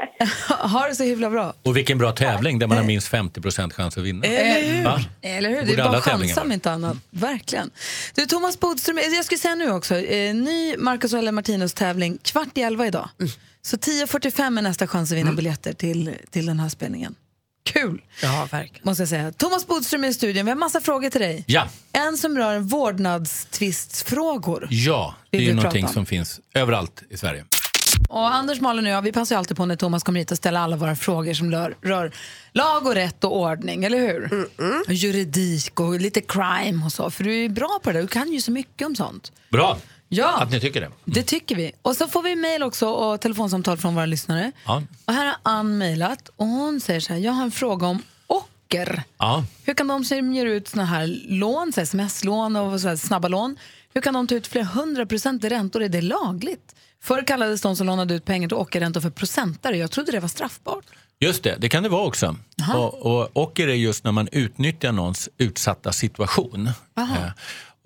ha 0.72 0.88
det 0.88 0.96
så 0.96 1.04
himla 1.04 1.30
bra. 1.30 1.54
Och 1.64 1.78
vilken 1.78 1.98
bra 1.98 2.12
tävling 2.12 2.60
där 2.60 2.68
man 2.68 2.78
har 2.78 2.84
minst 2.84 3.14
50% 3.14 3.74
chans 3.74 3.98
att 3.98 4.04
vinna. 4.04 4.26
Eller 4.26 4.74
hur? 4.74 4.84
Va? 4.84 5.00
Eller 5.22 5.50
hur? 5.50 5.66
Det 5.66 5.74
är 5.74 5.84
bara 5.84 6.02
chansa 6.02 6.42
om 6.42 6.52
inte 6.52 6.72
annat. 6.72 6.98
Verkligen. 7.10 7.72
Du, 8.16 8.26
Thomas 8.26 8.60
Bodström, 8.60 9.00
jag 9.16 9.26
skulle 9.26 9.40
säga 9.40 9.56
nu 9.56 9.72
också, 9.72 9.96
eh, 9.96 10.36
ny 10.36 10.78
Marcus 10.78 11.14
och 11.14 11.34
Martinus 11.34 11.74
tävling 11.74 12.18
kvart 12.22 12.58
i 12.58 12.62
elva 12.62 12.88
idag. 12.88 13.10
Mm. 13.20 13.32
Så 13.62 13.78
10.45 13.78 14.58
är 14.58 14.62
nästa 14.62 14.88
chans 14.88 15.12
att 15.12 15.18
vinna 15.18 15.32
biljetter 15.32 15.74
till, 15.74 16.16
till 16.30 16.46
den 16.46 16.60
här 16.60 16.70
spelningen. 16.70 17.16
Kul! 17.64 18.02
Ja, 18.22 18.48
verkligen. 18.52 18.82
Måste 18.86 19.02
jag 19.02 19.10
säga. 19.10 19.32
Thomas 19.32 19.68
Bodström 19.68 20.04
är 20.04 20.08
i 20.08 20.14
studion. 20.14 20.46
Vi 20.46 20.52
har 20.52 20.58
massa 20.58 20.82
frågor 20.82 21.10
till 21.10 21.22
dig. 21.22 21.44
Ja, 21.48 21.68
En 21.92 22.18
som 22.18 22.38
rör 22.38 22.60
vårdnadstvistfrågor. 22.60 24.68
ja, 24.70 25.16
det 25.30 25.38
är 25.38 25.42
ju 25.42 25.54
någonting 25.54 25.88
som 25.88 26.06
finns 26.06 26.40
överallt 26.54 27.04
i 27.10 27.18
Sverige. 27.18 27.46
Och 28.10 28.36
Anders, 28.36 28.62
Malin 28.62 28.86
och 28.86 28.92
jag, 28.92 29.02
vi 29.02 29.12
passar 29.12 29.36
ju 29.36 29.40
alltid 29.40 29.58
på 29.58 29.66
när 29.66 29.76
Thomas 29.76 30.04
kommer 30.04 30.20
hit 30.20 30.32
och 30.32 30.38
ställer 30.38 30.60
alla 30.60 30.76
våra 30.76 30.96
frågor 30.96 31.34
som 31.34 31.52
rör, 31.52 31.76
rör 31.82 32.12
lag 32.54 32.88
och 32.88 32.96
rätt 32.96 33.24
och 33.24 33.38
ordning, 33.38 33.84
eller 33.84 33.98
hur? 33.98 34.48
Och 34.88 34.94
juridik 34.94 35.80
och 35.80 36.00
lite 36.00 36.22
crime 36.22 36.86
och 36.86 36.92
så. 36.92 37.12
För 37.12 37.24
du 37.24 37.46
är 37.46 37.50
bra 37.50 37.80
på 37.84 37.92
det 37.92 38.02
du 38.02 38.08
kan 38.08 38.32
ju 38.32 38.42
så 38.42 38.52
mycket 38.52 38.88
om 38.88 38.96
sånt. 38.96 39.32
Bra 39.52 39.78
Ja. 40.10 40.42
att 40.42 40.52
ni 40.52 40.60
tycker 40.60 40.82
det. 40.82 40.92
Det 41.06 41.24
tycker 41.24 41.56
vi. 41.56 41.72
Och 41.82 41.96
så 41.96 42.08
får 42.08 42.24
vi 42.24 42.36
mejl 42.36 42.64
också 42.64 42.90
och 42.90 43.22
telefonsamtal 43.22 43.78
från 43.78 43.96
våra 43.96 44.06
lyssnare. 44.06 44.52
Ja. 44.66 44.84
Och 45.06 45.14
här 45.14 45.26
har 45.26 45.36
Ann 45.44 45.78
mejlat 45.78 46.30
och 46.36 46.46
hon 46.46 46.80
säger 46.80 47.00
så 47.00 47.14
här, 47.14 47.20
jag 47.20 47.32
har 47.32 47.44
en 47.44 47.52
fråga 47.52 47.88
om 47.88 48.02
ocker. 48.28 49.04
Ja. 49.18 49.44
Hur 49.64 49.74
kan 49.74 49.88
de 49.88 50.06
som 50.06 50.34
ger 50.34 50.46
ut 50.46 50.68
såna 50.68 50.86
här 50.86 51.08
lån, 51.28 51.74
så 51.74 51.82
sms-lån 51.82 52.56
och 52.56 52.82
så 52.82 52.98
snabba 52.98 53.28
lån, 53.28 53.56
hur 53.94 54.02
kan 54.02 54.14
de 54.14 54.28
ta 54.28 54.36
ut 54.36 54.48
flera 54.48 54.66
hundra 54.66 55.06
procent 55.06 55.44
i 55.44 55.50
räntor? 55.50 55.84
Är 55.84 55.90
det 55.90 56.02
lagligt? 56.02 56.76
Förr 57.02 57.28
kallades 57.28 57.62
de 57.62 57.76
som 57.76 57.88
lånade 57.88 58.14
ut 58.14 58.26
pengar 58.26 58.48
till 58.48 58.58
ockerräntor 58.58 59.02
för 59.02 59.10
procentare. 59.10 59.78
Jag 59.78 59.92
trodde 59.92 60.12
det 60.12 60.20
var 60.20 60.28
straffbart. 60.28 60.86
Just 61.20 61.44
det, 61.44 61.56
det 61.60 61.70
kan 61.70 61.84
det 61.84 61.90
vara 61.90 62.04
också. 62.08 62.36
Och, 62.76 62.94
och 62.94 63.30
ocker 63.34 63.68
är 63.68 63.74
just 63.74 64.04
när 64.04 64.12
man 64.12 64.28
utnyttjar 64.32 64.92
någons 64.92 65.30
utsatta 65.38 65.92
situation. 65.92 66.70
Aha. 66.98 67.16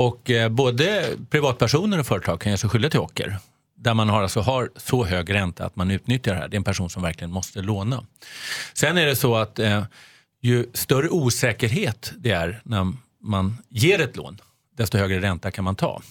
Och 0.03 0.29
eh, 0.29 0.49
både 0.49 1.05
privatpersoner 1.29 1.99
och 1.99 2.05
företag 2.05 2.41
kan 2.41 2.49
göra 2.49 2.57
sig 2.57 2.69
skyldiga 2.69 2.89
till 2.89 2.99
ocker. 2.99 3.37
Där 3.75 3.93
man 3.93 4.09
har, 4.09 4.23
alltså, 4.23 4.39
har 4.39 4.69
så 4.75 5.03
hög 5.03 5.33
ränta 5.33 5.65
att 5.65 5.75
man 5.75 5.91
utnyttjar 5.91 6.33
det 6.33 6.39
här. 6.39 6.47
Det 6.47 6.55
är 6.55 6.57
en 6.57 6.63
person 6.63 6.89
som 6.89 7.03
verkligen 7.03 7.31
måste 7.31 7.61
låna. 7.61 8.05
Sen 8.73 8.97
är 8.97 9.05
det 9.05 9.15
så 9.15 9.35
att 9.35 9.59
eh, 9.59 9.83
ju 10.41 10.65
större 10.73 11.09
osäkerhet 11.09 12.13
det 12.17 12.31
är 12.31 12.61
när 12.63 12.93
man 13.21 13.57
ger 13.69 14.01
ett 14.01 14.15
lån, 14.15 14.41
desto 14.77 14.97
högre 14.97 15.21
ränta 15.21 15.51
kan 15.51 15.63
man 15.63 15.75
ta. 15.75 16.01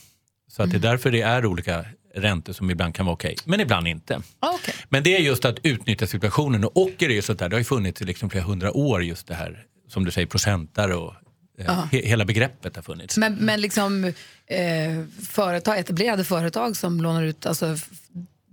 Så 0.48 0.62
att 0.62 0.70
det 0.70 0.76
är 0.76 0.80
därför 0.80 1.10
det 1.10 1.22
är 1.22 1.46
olika 1.46 1.84
räntor 2.14 2.52
som 2.52 2.70
ibland 2.70 2.94
kan 2.94 3.06
vara 3.06 3.14
okej, 3.14 3.36
men 3.44 3.60
ibland 3.60 3.88
inte. 3.88 4.14
Okay. 4.40 4.74
Men 4.88 5.02
det 5.02 5.16
är 5.16 5.20
just 5.20 5.44
att 5.44 5.58
utnyttja 5.62 6.06
situationen 6.06 6.64
och 6.64 6.76
ocker 6.76 7.08
är 7.08 7.14
ju 7.14 7.22
sånt 7.22 7.38
där, 7.38 7.48
det 7.48 7.56
har 7.56 7.60
ju 7.60 7.64
funnits 7.64 8.02
i 8.02 8.04
liksom 8.04 8.30
flera 8.30 8.44
hundra 8.44 8.72
år 8.72 9.04
just 9.04 9.26
det 9.26 9.34
här, 9.34 9.64
som 9.88 10.04
du 10.04 10.10
säger, 10.10 10.26
procentare 10.26 10.94
och 10.94 11.14
Ja. 11.66 11.88
he, 11.92 11.98
hela 12.06 12.24
begreppet 12.24 12.76
har 12.76 12.82
funnits. 12.82 13.16
Men, 13.16 13.34
men 13.34 13.60
liksom 13.60 14.04
eh, 14.46 14.62
företag, 15.28 15.78
etablerade 15.78 16.24
företag 16.24 16.76
som 16.76 17.00
lånar 17.00 17.22
ut, 17.22 17.46
alltså 17.46 17.76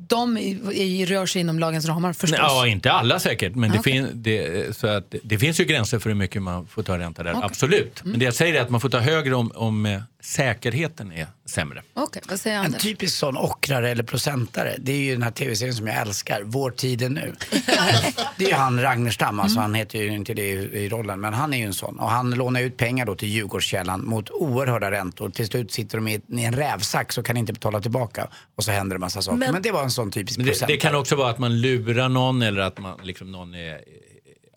de 0.08 0.38
i- 0.38 1.06
rör 1.06 1.26
sig 1.26 1.42
inom 1.42 1.60
lagens 1.60 1.86
ramar 1.86 2.14
förstås. 2.14 2.40
Ja, 2.42 2.68
inte 2.68 2.92
alla 2.92 3.20
säkert, 3.20 3.56
men 3.56 3.72
det, 3.72 3.80
Okej. 3.80 3.94
fin, 3.94 4.08
det, 4.14 4.78
så 4.78 4.88
att, 4.88 5.16
det 5.24 5.38
finns 5.40 5.60
ju 5.60 5.66
gränser 5.66 6.00
för 6.00 6.10
hur 6.10 6.16
mycket 6.16 6.42
man 6.42 6.68
får 6.68 6.84
ta 6.84 6.98
ränta 6.98 7.24
där, 7.24 7.32
Okej. 7.32 7.44
absolut. 7.46 8.04
Men 8.04 8.20
det 8.20 8.26
jag 8.26 8.34
säger 8.34 8.54
är 8.56 8.62
att 8.62 8.70
man 8.70 8.82
får 8.82 8.90
ta 8.90 9.00
högre 9.00 9.36
om, 9.36 9.52
om 9.56 9.86
eh, 9.86 10.02
säkerheten 10.24 11.12
är 11.12 11.28
sämre. 11.46 11.82
Okej, 11.94 12.22
vad 12.30 12.40
säger 12.40 12.64
En 12.64 12.74
typisk 12.74 13.16
sån 13.16 13.38
ockrare 13.38 13.90
eller 13.90 14.04
procentare, 14.04 14.76
det 14.80 14.92
är 14.92 14.98
ju 14.98 15.12
den 15.12 15.24
här 15.24 15.32
tv-serien 15.32 15.76
som 15.76 15.88
jag 15.88 15.98
älskar, 15.98 16.42
Vår 16.46 16.72
tid 16.72 17.02
är 17.02 17.10
nu. 17.10 17.36
det 18.38 18.46
är 18.46 18.50
ju 18.50 18.54
han 18.56 18.82
Ragnerstam, 18.82 19.40
alltså 19.40 19.60
han 19.60 19.74
heter 19.74 20.00
ju 20.00 20.08
inte 20.16 20.34
det 20.34 20.42
i, 20.52 20.90
rollen, 20.90 21.20
men 21.22 21.34
han 21.34 21.54
är 21.54 21.58
ju 21.58 21.64
en 21.66 21.74
sån. 21.74 22.00
Och 22.00 22.10
han 22.10 22.32
lånar 22.32 22.62
ut 22.62 22.78
pengar 22.78 23.06
då 23.06 23.16
till 23.16 23.30
Djurgårdskällan 23.30 24.06
mot 24.06 24.30
oerhörda 24.30 24.92
räntor. 24.92 25.30
Till 25.30 25.48
slut 25.48 25.72
sitter 25.72 25.98
de 25.98 26.08
i, 26.08 26.22
i 26.28 26.44
en 26.46 26.54
rävsax 26.56 27.18
och 27.18 27.26
kan 27.26 27.38
inte 27.38 27.54
betala 27.54 27.82
tillbaka. 27.82 28.28
Och 28.56 28.64
så 28.64 28.72
händer 28.72 28.96
det 28.96 29.00
massa 29.00 29.22
saker. 29.22 29.38
Men, 29.38 29.52
Men- 29.54 29.62
det 29.62 29.72
var 29.72 29.84
en 29.84 29.92
sån 29.92 30.12
typisk 30.12 30.38
Men 30.38 30.46
det, 30.46 30.52
procentare. 30.52 30.76
det 30.76 30.82
kan 30.82 30.96
också 30.96 31.16
vara 31.16 31.30
att 31.30 31.40
man 31.40 31.62
lurar 31.62 32.10
någon 32.10 32.42
eller 32.42 32.62
att 32.62 32.80
man, 32.80 33.00
liksom, 33.04 33.32
någon 33.32 33.56
är, 33.56 33.80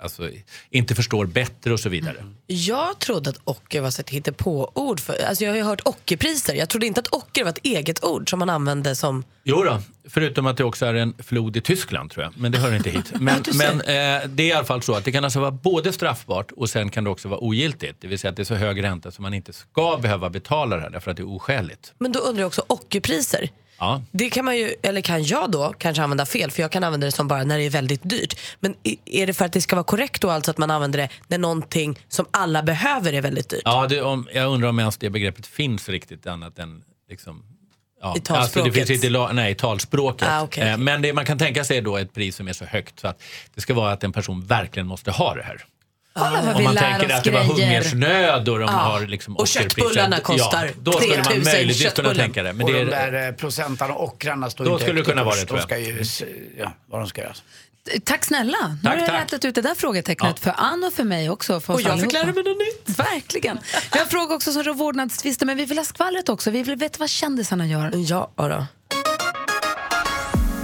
alltså, 0.00 0.30
inte 0.70 0.94
förstår 0.94 1.26
bättre 1.26 1.72
och 1.72 1.80
så 1.80 1.88
vidare. 1.88 2.16
Jag 2.46 2.98
trodde 2.98 3.30
att 3.30 3.38
ocker 3.44 3.80
var 3.80 3.88
ett 3.88 4.10
hittepå-ord. 4.10 5.00
För, 5.00 5.24
alltså 5.28 5.44
jag 5.44 5.51
har 5.52 5.58
ju 5.58 5.64
hört 5.64 5.80
ockerpriser. 5.84 6.54
Jag 6.54 6.68
trodde 6.68 6.86
inte 6.86 7.00
att 7.00 7.12
ocker 7.12 7.44
var 7.44 7.50
ett 7.50 7.58
eget 7.62 8.04
ord 8.04 8.30
som 8.30 8.38
man 8.38 8.50
använde 8.50 8.96
som... 8.96 9.24
Jo 9.44 9.62
då, 9.62 9.78
förutom 10.08 10.46
att 10.46 10.56
det 10.56 10.64
också 10.64 10.86
är 10.86 10.94
en 10.94 11.14
flod 11.18 11.56
i 11.56 11.60
Tyskland 11.60 12.10
tror 12.10 12.24
jag. 12.24 12.32
Men 12.36 12.52
det 12.52 12.58
hör 12.58 12.74
inte 12.74 12.90
hit. 12.90 13.12
Men, 13.20 13.42
men 13.54 13.80
eh, 13.80 14.28
det 14.28 14.42
är 14.42 14.46
i 14.46 14.52
alla 14.52 14.64
fall 14.64 14.82
så 14.82 14.94
att 14.94 15.04
det 15.04 15.12
kan 15.12 15.24
alltså 15.24 15.40
vara 15.40 15.50
både 15.50 15.92
straffbart 15.92 16.52
och 16.52 16.70
sen 16.70 16.90
kan 16.90 17.04
det 17.04 17.10
också 17.10 17.28
vara 17.28 17.40
ogiltigt. 17.40 17.96
Det 18.00 18.08
vill 18.08 18.18
säga 18.18 18.30
att 18.30 18.36
det 18.36 18.42
är 18.42 18.44
så 18.44 18.54
hög 18.54 18.82
ränta 18.82 19.10
så 19.10 19.22
man 19.22 19.34
inte 19.34 19.52
ska 19.52 19.98
behöva 20.02 20.30
betala 20.30 20.76
det 20.76 20.82
här 20.82 20.90
därför 20.90 21.10
att 21.10 21.16
det 21.16 21.22
är 21.22 21.28
oskäligt. 21.28 21.92
Men 21.98 22.12
då 22.12 22.20
undrar 22.20 22.40
jag 22.40 22.46
också 22.46 22.64
ockerpriser. 22.66 23.48
Ja. 23.82 24.02
Det 24.10 24.30
kan 24.30 24.44
man 24.44 24.56
ju, 24.56 24.74
eller 24.82 25.00
kan 25.00 25.24
jag 25.24 25.50
då 25.50 25.74
kanske 25.78 26.02
använda 26.02 26.26
fel 26.26 26.50
för 26.50 26.62
jag 26.62 26.72
kan 26.72 26.84
använda 26.84 27.06
det 27.06 27.12
som 27.12 27.28
bara 27.28 27.44
när 27.44 27.58
det 27.58 27.64
är 27.64 27.70
väldigt 27.70 28.00
dyrt. 28.02 28.40
Men 28.60 28.74
är 29.04 29.26
det 29.26 29.32
för 29.32 29.44
att 29.44 29.52
det 29.52 29.60
ska 29.60 29.76
vara 29.76 29.84
korrekt 29.84 30.22
då 30.22 30.30
alltså 30.30 30.50
att 30.50 30.58
man 30.58 30.70
använder 30.70 30.98
det 30.98 31.08
när 31.28 31.38
någonting 31.38 31.98
som 32.08 32.26
alla 32.30 32.62
behöver 32.62 33.12
är 33.12 33.22
väldigt 33.22 33.48
dyrt? 33.48 33.62
Ja, 33.64 33.86
det, 33.86 34.02
om, 34.02 34.28
jag 34.34 34.52
undrar 34.52 34.68
om 34.68 34.78
ens 34.78 34.96
det 34.96 35.10
begreppet 35.10 35.46
finns 35.46 35.88
riktigt 35.88 36.26
annat 36.26 36.58
än 36.58 36.82
liksom, 37.10 37.42
ja, 38.00 38.14
I 38.16 38.20
talspråket? 38.20 38.66
Alltså 38.66 38.92
det 38.92 39.00
finns 39.00 39.32
nej, 39.32 39.52
i 39.52 39.54
talspråket. 39.54 40.28
Ah, 40.30 40.42
okej, 40.42 40.68
Eh, 40.68 40.78
Men 40.78 41.02
det 41.02 41.12
man 41.12 41.24
kan 41.24 41.38
tänka 41.38 41.64
sig 41.64 41.80
då 41.80 41.96
ett 41.96 42.14
pris 42.14 42.36
som 42.36 42.48
är 42.48 42.52
så 42.52 42.64
högt 42.64 43.00
så 43.00 43.08
att 43.08 43.22
det 43.54 43.60
ska 43.60 43.74
vara 43.74 43.92
att 43.92 44.04
en 44.04 44.12
person 44.12 44.46
verkligen 44.46 44.86
måste 44.86 45.10
ha 45.10 45.34
det 45.34 45.42
här. 45.42 45.64
Kolla 46.14 46.30
vad 46.42 46.48
Om 46.48 46.58
vi 46.58 46.64
man 46.64 46.74
lär 46.74 46.80
tänker 46.90 47.06
oss 47.06 47.12
att 47.12 47.24
det 47.24 47.30
var 47.30 47.44
grejer. 47.56 47.68
hungersnöd 47.68 48.48
och 48.48 48.58
de 48.58 48.64
Ja. 48.64 48.68
har 48.70 49.00
liksom 49.06 49.36
Och 49.36 49.48
köttbullarna 49.48 50.20
kostar 50.20 50.64
ja, 50.64 50.72
Då 50.80 50.92
skulle 50.92 51.14
man 51.16 51.24
3000 51.24 51.52
möjligtvis 51.52 51.78
kunna 51.78 51.90
köttbullar. 51.90 52.14
tänka 52.14 52.42
det. 52.42 52.52
Men 52.52 52.66
och 52.66 52.72
det 52.72 52.84
de 52.84 52.92
är, 52.96 53.12
där 53.12 53.28
eh, 53.28 53.34
procentarna 53.34 53.94
och 53.94 54.04
ockrarna 54.04 54.50
står 54.50 54.64
Då 54.64 54.70
inte 54.72 54.84
skulle 54.84 54.98
det 55.00 55.02
i 55.02 55.04
kunna 55.04 55.24
vara 55.24 55.34
kurs. 55.34 55.40
det, 55.42 55.46
tror 55.46 55.56
De 55.58 55.62
ska 55.62 55.78
jag. 55.78 55.88
ju, 55.88 56.00
s- 56.00 56.22
ja, 56.58 56.72
vad 56.90 57.00
de 57.00 57.06
ska 57.08 57.20
göra. 57.20 57.32
Tack 58.04 58.24
snälla. 58.24 58.58
Nu 58.68 58.78
Tack, 58.82 58.92
har 58.94 59.00
du 59.00 59.06
tack. 59.06 59.20
rätat 59.22 59.44
ut 59.44 59.54
det 59.54 59.62
där 59.62 59.74
frågetecknet 59.74 60.40
för 60.40 60.54
Ann 60.56 60.84
och 60.84 60.92
för 60.92 61.04
mig 61.04 61.30
också. 61.30 61.60
För 61.60 61.74
Och 61.74 61.80
jag 61.80 61.84
fick 61.84 61.92
allihopa. 61.92 62.18
lära 62.18 62.32
mig 62.32 62.44
något 62.44 62.58
nytt. 62.86 62.98
Verkligen. 62.98 63.58
Vi 63.92 63.98
har 63.98 64.06
frågor 64.06 64.34
också 64.34 64.52
som 64.52 64.62
rör 64.62 64.74
vårdnadstvister, 64.74 65.46
men 65.46 65.56
vi 65.56 65.64
vill 65.64 65.78
ha 65.78 65.84
skvallret 65.84 66.28
också. 66.28 66.50
Vi 66.50 66.62
vill 66.62 66.76
veta 66.76 66.96
vad 66.98 67.10
kändisarna 67.10 67.66
gör. 67.66 67.90
Ja 67.94 68.30
då. 68.36 68.66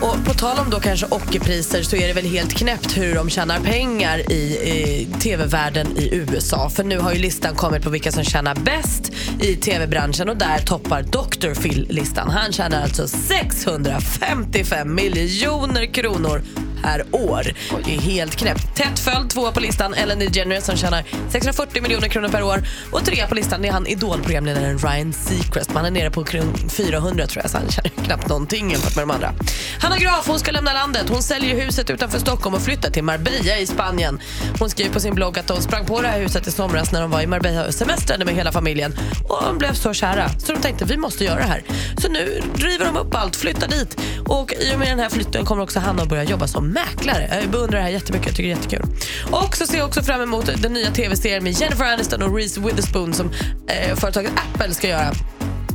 Och 0.00 0.24
på 0.24 0.34
tal 0.34 0.58
om 0.58 0.70
då 0.70 0.80
kanske 0.80 1.06
ockerpriser 1.06 1.82
så 1.82 1.96
är 1.96 2.08
det 2.08 2.14
väl 2.14 2.26
helt 2.26 2.54
knäppt 2.54 2.96
hur 2.96 3.14
de 3.14 3.30
tjänar 3.30 3.60
pengar 3.60 4.32
i, 4.32 4.34
i 4.34 5.08
tv-världen 5.20 5.86
i 5.96 6.14
USA. 6.14 6.70
För 6.70 6.84
nu 6.84 6.98
har 6.98 7.12
ju 7.12 7.18
listan 7.18 7.54
kommit 7.54 7.82
på 7.82 7.90
vilka 7.90 8.12
som 8.12 8.24
tjänar 8.24 8.54
bäst 8.54 9.12
i 9.40 9.56
tv-branschen 9.56 10.28
och 10.28 10.36
där 10.36 10.58
toppar 10.58 11.02
Dr. 11.02 11.62
Phil 11.62 11.86
listan. 11.90 12.30
Han 12.30 12.52
tjänar 12.52 12.82
alltså 12.82 13.08
655 13.08 14.94
miljoner 14.94 15.94
kronor 15.94 16.42
per 16.82 17.04
år. 17.12 17.52
Det 17.84 17.94
är 17.94 18.00
helt 18.00 18.36
knäppt. 18.36 18.76
Tätt 18.76 18.98
följd, 18.98 19.30
tvåa 19.30 19.52
på 19.52 19.60
listan, 19.60 19.94
Ellen 19.94 20.18
DeGeneres 20.18 20.66
som 20.66 20.76
tjänar 20.76 21.04
640 21.30 21.82
miljoner 21.82 22.08
kronor 22.08 22.28
per 22.28 22.42
år. 22.42 22.62
Och 22.92 23.04
trea 23.04 23.26
på 23.26 23.34
listan 23.34 23.64
är 23.64 23.72
han 23.72 23.86
idolprogramledaren 23.86 24.78
Ryan 24.78 25.12
Seacrest. 25.12 25.74
Man 25.74 25.84
är 25.84 25.90
nere 25.90 26.10
på 26.10 26.24
kring 26.24 26.68
400 26.68 27.26
tror 27.26 27.42
jag, 27.42 27.50
så 27.50 27.58
han 27.58 27.68
tjänar 27.70 28.04
knappt 28.04 28.28
någonting 28.28 28.70
jämfört 28.70 28.96
med 28.96 29.02
de 29.02 29.10
andra. 29.10 29.34
Hanna 29.80 29.98
Graf 29.98 30.28
hon 30.28 30.38
ska 30.38 30.52
lämna 30.52 30.72
landet. 30.72 31.08
Hon 31.08 31.22
säljer 31.22 31.64
huset 31.64 31.90
utanför 31.90 32.18
Stockholm 32.18 32.54
och 32.54 32.62
flyttar 32.62 32.90
till 32.90 33.04
Marbella 33.04 33.58
i 33.58 33.66
Spanien. 33.66 34.20
Hon 34.58 34.70
skriver 34.70 34.92
på 34.92 35.00
sin 35.00 35.14
blogg 35.14 35.38
att 35.38 35.48
hon 35.48 35.62
sprang 35.62 35.84
på 35.84 36.02
det 36.02 36.08
här 36.08 36.20
huset 36.20 36.46
i 36.46 36.50
somras 36.50 36.92
när 36.92 37.00
de 37.00 37.10
var 37.10 37.20
i 37.20 37.26
Marbella 37.26 37.66
och 37.66 37.74
semestrade 37.74 38.24
med 38.24 38.34
hela 38.34 38.52
familjen. 38.52 38.94
Och 39.28 39.42
de 39.44 39.58
blev 39.58 39.72
så 39.74 39.94
kära 39.94 40.28
så 40.28 40.52
de 40.52 40.60
tänkte 40.60 40.84
vi 40.84 40.96
måste 40.96 41.24
göra 41.24 41.38
det 41.38 41.46
här. 41.46 41.62
Så 41.98 42.08
nu 42.08 42.42
driver 42.54 42.84
de 42.84 42.96
upp 42.96 43.14
allt, 43.14 43.36
flyttar 43.36 43.68
dit. 43.68 43.96
Och 44.26 44.52
i 44.52 44.74
och 44.74 44.78
med 44.78 44.88
den 44.88 44.98
här 44.98 45.08
flytten 45.08 45.44
kommer 45.44 45.62
också 45.62 45.80
Hanna 45.80 46.02
att 46.02 46.08
börja 46.08 46.24
jobba 46.24 46.46
som 46.46 46.67
mäklare. 46.72 47.38
Jag 47.40 47.50
beundrar 47.50 47.78
det 47.78 47.84
här 47.84 47.90
jättemycket, 47.90 48.26
jag 48.26 48.36
tycker 48.36 48.48
det 48.48 48.54
är 48.54 48.56
jättekul. 48.56 48.86
Och 49.30 49.56
så 49.56 49.66
ser 49.66 49.78
jag 49.78 49.86
också 49.86 50.02
fram 50.02 50.20
emot 50.20 50.50
den 50.62 50.72
nya 50.72 50.90
tv-serien 50.90 51.44
med 51.44 51.52
Jennifer 51.52 51.84
Aniston 51.84 52.22
och 52.22 52.36
Reese 52.36 52.58
Witherspoon 52.58 53.14
som 53.14 53.30
eh, 53.66 53.96
företaget 53.96 54.32
Apple 54.54 54.74
ska 54.74 54.88
göra. 54.88 55.12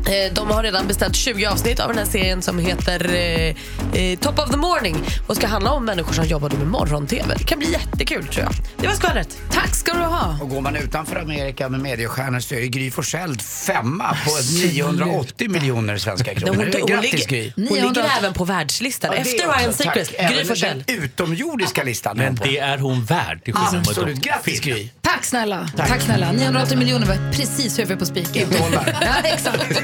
Eh, 0.05 0.33
De 0.33 0.51
har 0.51 0.63
redan 0.63 0.87
beställt 0.87 1.15
20 1.15 1.45
avsnitt 1.45 1.79
av 1.79 1.87
den 1.89 1.97
här 1.97 2.05
serien 2.05 2.41
som 2.41 2.59
heter 2.59 3.13
eh, 3.13 3.55
eh, 4.01 4.19
Top 4.19 4.39
of 4.39 4.49
the 4.51 4.57
Morning 4.57 4.95
och 5.27 5.35
ska 5.35 5.47
handla 5.47 5.71
om 5.71 5.85
människor 5.85 6.13
som 6.13 6.25
jobbar 6.25 6.49
med 6.49 6.67
morgon-tv. 6.67 7.35
Det 7.37 7.43
kan 7.43 7.59
bli 7.59 7.71
jättekul 7.71 8.27
tror 8.27 8.43
jag. 8.45 8.53
Det 8.77 8.87
var 8.87 8.93
skvallret. 8.95 9.37
Tack 9.51 9.75
ska 9.75 9.93
du 9.93 9.99
ha. 9.99 10.37
Och 10.41 10.49
går 10.49 10.61
man 10.61 10.75
utanför 10.75 11.15
Amerika 11.15 11.69
med 11.69 11.79
mediestjärnor 11.79 12.39
så 12.39 12.55
är 12.55 12.65
Gry 12.65 12.91
Forssell 12.91 13.39
femma 13.39 14.17
på 14.25 14.31
980 14.67 15.49
miljoner 15.49 15.97
svenska 15.97 16.35
kronor. 16.35 16.55
Hon, 16.55 16.73
hon, 16.79 16.87
Grattis 16.87 17.27
Gry! 17.27 17.51
hon 17.55 17.65
ligger 17.65 18.05
även 18.19 18.33
på 18.33 18.45
världslistan. 18.45 19.11
Ja, 19.13 19.21
Efter. 19.21 19.57
Ryan 19.59 19.73
Seacrest, 19.73 20.11
Tack. 20.17 20.33
Gry 20.33 20.45
Forssell. 20.45 20.83
Den 20.87 20.95
utomjordiska 21.03 21.83
listan. 21.83 22.17
men 22.17 22.35
det 22.35 22.57
är 22.57 22.77
hon 22.77 23.05
värd 23.05 23.43
till 23.43 23.53
skillnad 23.53 23.75
mot 23.75 23.87
Absolut. 23.87 24.21
Grattis 24.21 24.59
Gry! 24.59 24.89
Tack 25.01 25.25
snälla. 25.25 25.69
Tack. 25.77 26.01
snälla. 26.01 26.31
980 26.31 26.77
miljoner 26.77 27.05
var 27.07 27.31
precis 27.31 27.79
huvudet 27.79 27.99
på 27.99 28.05
spiken. 28.05 28.53
I 28.53 28.57
dollar. 28.57 28.97
ja, 29.01 29.29
exakt. 29.29 29.81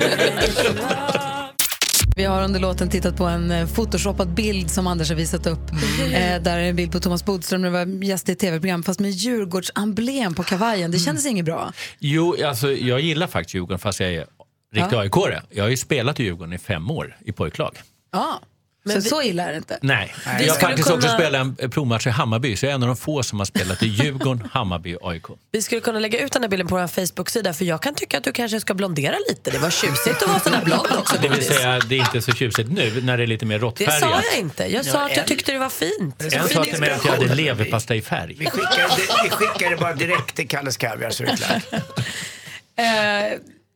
Vi 2.16 2.26
har 2.26 2.44
under 2.44 2.60
låten 2.60 2.90
tittat 2.90 3.18
på 3.18 3.26
en 3.26 3.52
eh, 3.52 3.68
photoshoppad 3.68 4.34
bild 4.34 4.72
som 4.72 4.88
Anders 4.88 5.10
har 5.10 5.16
visat 5.16 5.48
upp. 5.48 5.72
Eh, 6.14 6.42
där 6.42 6.58
är 6.58 6.70
en 6.70 6.76
bild 6.76 6.92
på 6.92 7.00
Thomas 7.00 7.26
Bodström 7.26 7.62
när 7.62 7.70
var 7.70 8.04
gäst 8.04 8.30
i 8.30 8.32
ett 8.32 8.40
tv-program 8.40 8.84
fast 8.84 9.00
med 9.00 9.12
Djurgårdsemblem 9.12 10.36
på 10.36 10.44
kavajen. 10.44 10.92
Det 10.92 11.00
kändes 11.00 11.26
inget 11.26 11.46
bra. 11.46 11.74
Jo, 12.00 12.36
alltså, 12.46 12.72
jag 12.72 13.00
gillar 13.00 13.28
faktiskt 13.28 13.54
Djurgården 13.56 13.80
fast 13.80 14.00
jag 14.00 14.14
är 14.14 14.26
riktig 14.74 14.96
Ja. 14.98 15.04
AIK-are. 15.04 15.42
Jag 15.50 15.64
har 15.64 15.70
ju 15.70 15.78
spelat 15.78 16.20
i 16.20 16.24
Djurgården 16.24 16.54
i 16.54 16.58
fem 16.58 16.92
år 16.92 17.18
i 17.26 17.32
pojklag. 17.32 17.78
Ja. 18.12 18.42
Men 18.84 18.96
så, 18.96 19.04
vi- 19.04 19.10
så 19.10 19.22
illa 19.22 19.44
är 19.44 19.52
det 19.52 19.58
inte. 19.58 19.80
Nej, 19.82 20.14
Vi 20.26 20.30
jag 20.32 20.34
har 20.34 20.38
skulle 20.56 20.68
faktiskt 20.70 20.88
kunna- 20.88 20.98
också 20.98 21.10
spelat 21.10 21.42
en 21.42 21.56
en 21.60 21.70
provmatch 21.72 22.08
i 22.08 22.10
Hammarby, 22.10 22.56
så 22.56 22.66
jag 22.66 22.72
är 22.72 22.76
en 22.76 22.84
av 22.84 22.88
de 22.88 22.98
få 22.98 23.24
som 23.24 23.38
har 23.40 23.46
spelat 23.46 23.84
i 23.84 23.88
Djurgården, 24.04 24.48
Hammarby 24.52 24.96
och 25.02 25.12
AIK. 25.12 25.24
Vi 25.52 25.62
skulle 25.62 25.82
kunna 25.82 26.00
lägga 26.00 26.20
ut 26.20 26.32
den 26.32 26.42
här 26.42 26.50
bilden 26.50 26.68
på 26.68 26.76
vår 26.78 26.88
Facebook-sida 26.88 27.54
för 27.54 27.66
jag 27.66 27.82
kan 27.82 27.96
tycka 27.96 28.18
att 28.18 28.24
du 28.24 28.32
kanske 28.32 28.60
ska 28.60 28.74
blondera 28.74 29.16
lite. 29.30 29.52
Det 29.52 29.58
var 29.58 29.70
tjusigt 29.70 30.22
att 30.24 30.28
vara 30.28 30.40
sådär 30.40 30.62
blond 30.66 30.88
också. 31.00 31.16
Det 31.22 31.30
vill 31.30 31.46
säga, 31.46 31.80
det 31.80 31.96
är 31.96 32.00
inte 32.00 32.22
så 32.22 32.32
tjusigt 32.32 32.72
nu 32.72 33.02
när 33.02 33.18
det 33.18 33.24
är 33.24 33.28
lite 33.28 33.46
mer 33.46 33.60
Det 33.60 33.66
råttfärgat. 33.66 34.00
sa 34.00 34.22
jag 34.32 34.40
inte. 34.40 34.66
Jag 34.74 34.86
sa 34.86 35.06
att 35.06 35.18
jag 35.18 35.28
tyckte 35.28 35.52
det 35.52 35.60
var 35.60 35.70
fint. 35.70 36.22
En 36.24 36.32
sa 36.50 36.64
till 36.64 36.80
mig 36.80 36.90
att 36.92 37.06
jag 37.06 37.12
hade 37.12 37.36
leverpastejfärg. 37.36 38.36
Vi 38.40 38.46
skickar, 38.46 38.78
det, 38.98 39.24
vi 39.24 39.30
skickar 39.30 39.70
det 39.70 39.78
bara 39.78 39.94
direkt 39.94 40.36
till 40.36 40.48
Kalles 40.48 40.78
Kaviar 40.78 41.10
så 41.10 41.24
är 41.24 41.28
det 41.28 41.38
klart. 41.38 41.84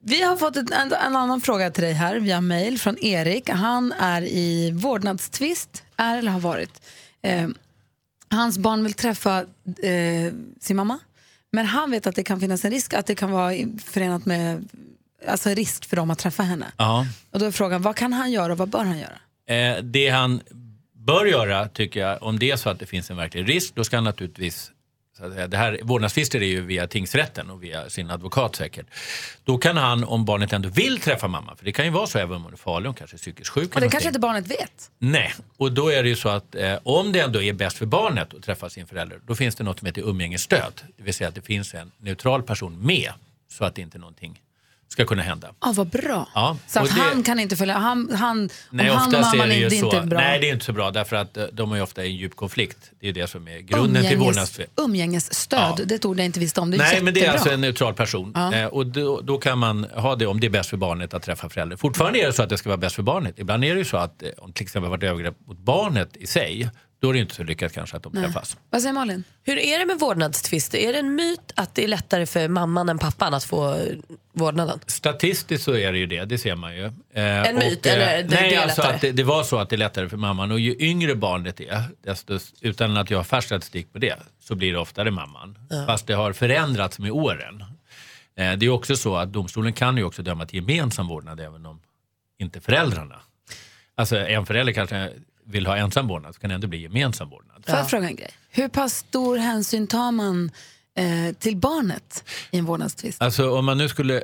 Vi 0.05 0.21
har 0.21 0.35
fått 0.35 0.57
ett, 0.57 0.71
en, 0.71 0.93
en 0.93 1.15
annan 1.15 1.41
fråga 1.41 1.71
till 1.71 1.83
dig 1.83 1.93
här 1.93 2.15
via 2.15 2.41
mail 2.41 2.79
från 2.79 2.97
Erik. 2.99 3.49
Han 3.49 3.91
är 3.91 4.21
i 4.21 4.71
vårdnadstvist, 4.71 5.83
är 5.97 6.17
eller 6.17 6.31
har 6.31 6.39
varit. 6.39 6.81
Eh, 7.21 7.49
hans 8.29 8.57
barn 8.57 8.83
vill 8.83 8.93
träffa 8.93 9.39
eh, 9.83 10.33
sin 10.59 10.75
mamma, 10.75 10.99
men 11.51 11.65
han 11.65 11.91
vet 11.91 12.07
att 12.07 12.15
det 12.15 12.23
kan 12.23 12.39
finnas 12.39 12.65
en 12.65 12.71
risk 12.71 12.93
att 12.93 13.05
det 13.05 13.15
kan 13.15 13.31
vara 13.31 13.53
förenat 13.85 14.25
med 14.25 14.67
alltså 15.27 15.49
risk 15.49 15.85
för 15.85 15.95
dem 15.95 16.11
att 16.11 16.19
träffa 16.19 16.43
henne. 16.43 16.65
Ja. 16.77 17.07
Och 17.31 17.39
då 17.39 17.45
är 17.45 17.51
frågan, 17.51 17.81
vad 17.81 17.95
kan 17.95 18.13
han 18.13 18.31
göra 18.31 18.51
och 18.51 18.57
vad 18.57 18.69
bör 18.69 18.83
han 18.83 18.97
göra? 18.97 19.19
Eh, 19.57 19.83
det 19.83 20.09
han 20.09 20.41
bör 20.95 21.25
göra, 21.25 21.67
tycker 21.67 21.99
jag, 21.99 22.23
om 22.23 22.39
det 22.39 22.51
är 22.51 22.55
så 22.55 22.69
att 22.69 22.79
det 22.79 22.85
finns 22.85 23.11
en 23.11 23.17
verklig 23.17 23.49
risk, 23.49 23.75
då 23.75 23.83
ska 23.83 23.97
han 23.97 24.03
naturligtvis 24.03 24.71
så 25.23 25.29
att 25.29 25.35
säga, 25.35 25.47
det 25.47 25.57
här, 25.57 25.79
vårdnadstvister 25.83 26.41
är 26.41 26.47
ju 26.47 26.61
via 26.61 26.87
tingsrätten 26.87 27.49
och 27.49 27.63
via 27.63 27.89
sin 27.89 28.11
advokat 28.11 28.55
säkert. 28.55 28.85
Då 29.43 29.57
kan 29.57 29.77
han, 29.77 30.03
om 30.03 30.25
barnet 30.25 30.53
ändå 30.53 30.69
vill 30.69 30.99
träffa 30.99 31.27
mamma, 31.27 31.55
för 31.55 31.65
det 31.65 31.71
kan 31.71 31.85
ju 31.85 31.91
vara 31.91 32.07
så 32.07 32.19
även 32.19 32.35
om 32.35 32.43
hon 32.43 32.53
är 32.53 32.57
farlig, 32.57 32.87
hon 32.87 32.95
kanske 32.95 33.15
är 33.15 33.19
psykiskt 33.19 33.49
sjuk. 33.49 33.75
Och 33.75 33.81
det 33.81 33.89
kanske 33.89 34.09
inte 34.09 34.19
barnet 34.19 34.47
vet. 34.47 34.91
Nej, 34.99 35.33
och 35.57 35.71
då 35.71 35.91
är 35.91 36.03
det 36.03 36.09
ju 36.09 36.15
så 36.15 36.29
att 36.29 36.55
eh, 36.55 36.75
om 36.83 37.11
det 37.11 37.19
ändå 37.19 37.41
är 37.41 37.53
bäst 37.53 37.77
för 37.77 37.85
barnet 37.85 38.33
att 38.33 38.43
träffa 38.43 38.69
sin 38.69 38.87
förälder, 38.87 39.19
då 39.27 39.35
finns 39.35 39.55
det 39.55 39.63
något 39.63 39.79
som 39.79 39.85
heter 39.85 40.01
umgängesstöd. 40.01 40.81
Det 40.97 41.03
vill 41.03 41.13
säga 41.13 41.27
att 41.27 41.35
det 41.35 41.41
finns 41.41 41.73
en 41.73 41.91
neutral 41.97 42.43
person 42.43 42.85
med 42.85 43.11
så 43.51 43.65
att 43.65 43.75
det 43.75 43.81
inte 43.81 43.97
är 43.97 43.99
någonting 43.99 44.41
ska 44.93 45.05
kunna 45.05 45.23
hända. 45.23 45.47
Ja, 45.61 45.73
vad 45.75 45.87
bra. 45.87 46.27
Ja, 46.35 46.57
Så 46.67 46.79
att 46.79 46.85
det- 46.85 46.91
han 47.01 47.23
kan 47.23 47.39
inte 47.39 47.55
följa, 47.55 47.77
han, 47.77 48.09
han, 48.13 48.49
Nej, 48.69 48.89
om 48.91 48.97
han 48.97 49.07
och 49.07 49.19
oftast 49.19 49.33
är 49.33 49.37
mamman 49.37 49.49
det 49.49 49.55
ju 49.55 49.75
inte, 49.77 49.97
är 49.97 50.05
bra. 50.05 50.19
Nej, 50.19 50.39
det 50.39 50.49
är 50.49 50.53
inte 50.53 50.65
så 50.65 50.73
bra 50.73 50.91
därför 50.91 51.15
att 51.15 51.37
eh, 51.37 51.43
de 51.53 51.71
är 51.71 51.81
ofta 51.81 52.03
i 52.03 52.07
en 52.07 52.15
djup 52.15 52.35
konflikt. 52.35 52.77
Det 52.99 53.07
är 53.09 53.13
det 53.13 53.27
som 53.27 53.47
är 53.47 53.59
grunden 53.59 54.03
till 54.03 54.11
Umgänges- 54.11 54.19
vårdnadstvist. 54.25 54.69
Umgängesstöd, 54.77 55.81
det 55.87 55.93
är 55.93 55.95
ett 55.95 56.05
ord 56.05 56.19
jag 56.19 56.25
inte 56.25 56.39
visste 56.39 56.61
om. 56.61 56.71
Det 56.71 56.77
är 56.77 56.79
Nej, 56.79 57.01
men 57.03 57.13
det 57.13 57.25
är 57.25 57.31
alltså 57.31 57.49
en 57.49 57.61
neutral 57.61 57.93
person. 57.93 58.31
Ja. 58.35 58.53
Eh, 58.53 58.65
och 58.65 58.85
då, 58.87 59.21
då 59.21 59.37
kan 59.37 59.57
man 59.57 59.83
ha 59.95 60.15
det 60.15 60.25
om 60.25 60.39
det 60.39 60.47
är 60.47 60.51
bäst 60.51 60.69
för 60.69 60.77
barnet 60.77 61.13
att 61.13 61.23
träffa 61.23 61.49
föräldrar. 61.49 61.77
Fortfarande 61.77 62.19
är 62.21 62.27
det 62.27 62.33
så 62.33 62.43
att 62.43 62.49
det 62.49 62.57
ska 62.57 62.69
vara 62.69 62.77
bäst 62.77 62.95
för 62.95 63.03
barnet. 63.03 63.33
Ibland 63.39 63.63
är 63.65 63.73
det 63.73 63.79
ju 63.79 63.85
så 63.85 63.97
att 63.97 64.23
eh, 64.23 64.29
om 64.37 64.53
till 64.53 64.63
exempel 64.63 64.89
varit 64.89 65.03
övergrepp 65.03 65.35
mot 65.47 65.57
barnet 65.57 66.17
i 66.17 66.27
sig, 66.27 66.69
då 67.03 67.09
är 67.09 67.13
det 67.13 67.19
inte 67.19 67.35
så 67.35 67.43
lyckat 67.43 67.73
kanske 67.73 67.97
att 67.97 68.03
de 68.03 68.11
Nej. 68.13 68.23
träffas. 68.23 68.57
Vad 68.69 68.81
säger 68.81 68.93
Malin? 68.93 69.23
Hur 69.43 69.57
är 69.57 69.79
det 69.79 69.85
med 69.85 69.99
vårdnadstvister? 69.99 70.77
Är 70.77 70.93
det 70.93 70.99
en 70.99 71.15
myt 71.15 71.51
att 71.55 71.75
det 71.75 71.83
är 71.83 71.87
lättare 71.87 72.25
för 72.25 72.47
mamman 72.47 72.89
än 72.89 72.99
pappan 72.99 73.33
att 73.33 73.43
få 73.43 73.73
eh, 73.75 73.79
vårdnaden? 74.33 74.79
Statistiskt 74.87 75.63
så 75.63 75.75
är 75.75 75.91
det 75.91 75.97
ju 75.97 76.05
det, 76.05 76.25
det 76.25 76.37
ser 76.37 76.55
man 76.55 76.75
ju. 76.75 76.85
Eh, 76.85 76.91
En 77.47 77.55
myt, 77.55 77.85
eller 77.85 78.23
det- 78.23 78.29
nej, 78.29 78.49
det 78.49 78.55
är 78.55 78.61
alltså 78.63 78.81
att 78.81 79.01
det, 79.01 79.11
det 79.11 79.23
var 79.23 79.43
så 79.43 79.57
att 79.59 79.69
det 79.69 79.75
är 79.75 79.77
lättare 79.77 80.09
för 80.09 80.17
mamman. 80.17 80.51
Och 80.51 80.59
ju 80.59 80.75
yngre 80.79 81.15
barnet 81.15 81.59
är, 81.61 81.83
desto, 82.03 82.39
utan 82.61 82.97
att 82.97 83.09
jag 83.11 83.17
har 83.19 83.23
färsk 83.23 83.47
statistik 83.47 83.93
på 83.93 83.99
det, 83.99 84.15
så 84.39 84.55
blir 84.55 84.71
det 84.73 84.79
oftare 84.79 85.11
mamman. 85.11 85.57
Ja. 85.69 85.85
Fast 85.85 86.07
det 86.07 86.13
har 86.13 86.33
förändrats 86.33 86.99
med 86.99 87.11
åren. 87.11 87.63
Eh, 88.37 88.53
det 88.53 88.65
är 88.65 88.69
också 88.69 88.95
så 88.95 89.15
att 89.15 89.33
domstolen 89.33 89.73
kan 89.73 89.97
ju 89.97 90.03
också 90.03 90.21
döma 90.23 90.45
till 90.45 90.55
gemensam 90.59 91.07
vårdnad 91.07 91.39
även 91.39 91.65
om 91.65 91.79
inte 92.39 92.61
föräldrarna. 92.61 93.19
Alltså 93.95 94.17
en 94.17 94.45
förälder 94.45 94.73
kanske 94.73 95.09
vill 95.45 95.67
ha 95.67 95.77
ensam 95.77 96.07
vårdnad 96.07 96.35
så 96.35 96.41
kan 96.41 96.49
det 96.49 96.55
ändå 96.55 96.67
bli 96.67 96.81
gemensam 96.81 97.29
vårdnad. 97.29 97.65
Får 97.65 97.75
jag 97.75 97.89
fråga 97.89 98.07
en 98.07 98.15
grej? 98.15 98.31
Hur 98.49 98.67
pass 98.67 98.93
stor 98.93 99.37
hänsyn 99.37 99.87
tar 99.87 100.11
man 100.11 100.51
eh, 100.97 101.35
till 101.35 101.57
barnet 101.57 102.23
i 102.51 102.57
en 102.57 102.65
vårdnadstvist? 102.65 103.21
Alltså 103.21 103.51
om 103.51 103.65
man 103.65 103.77
nu 103.77 103.89
skulle 103.89 104.23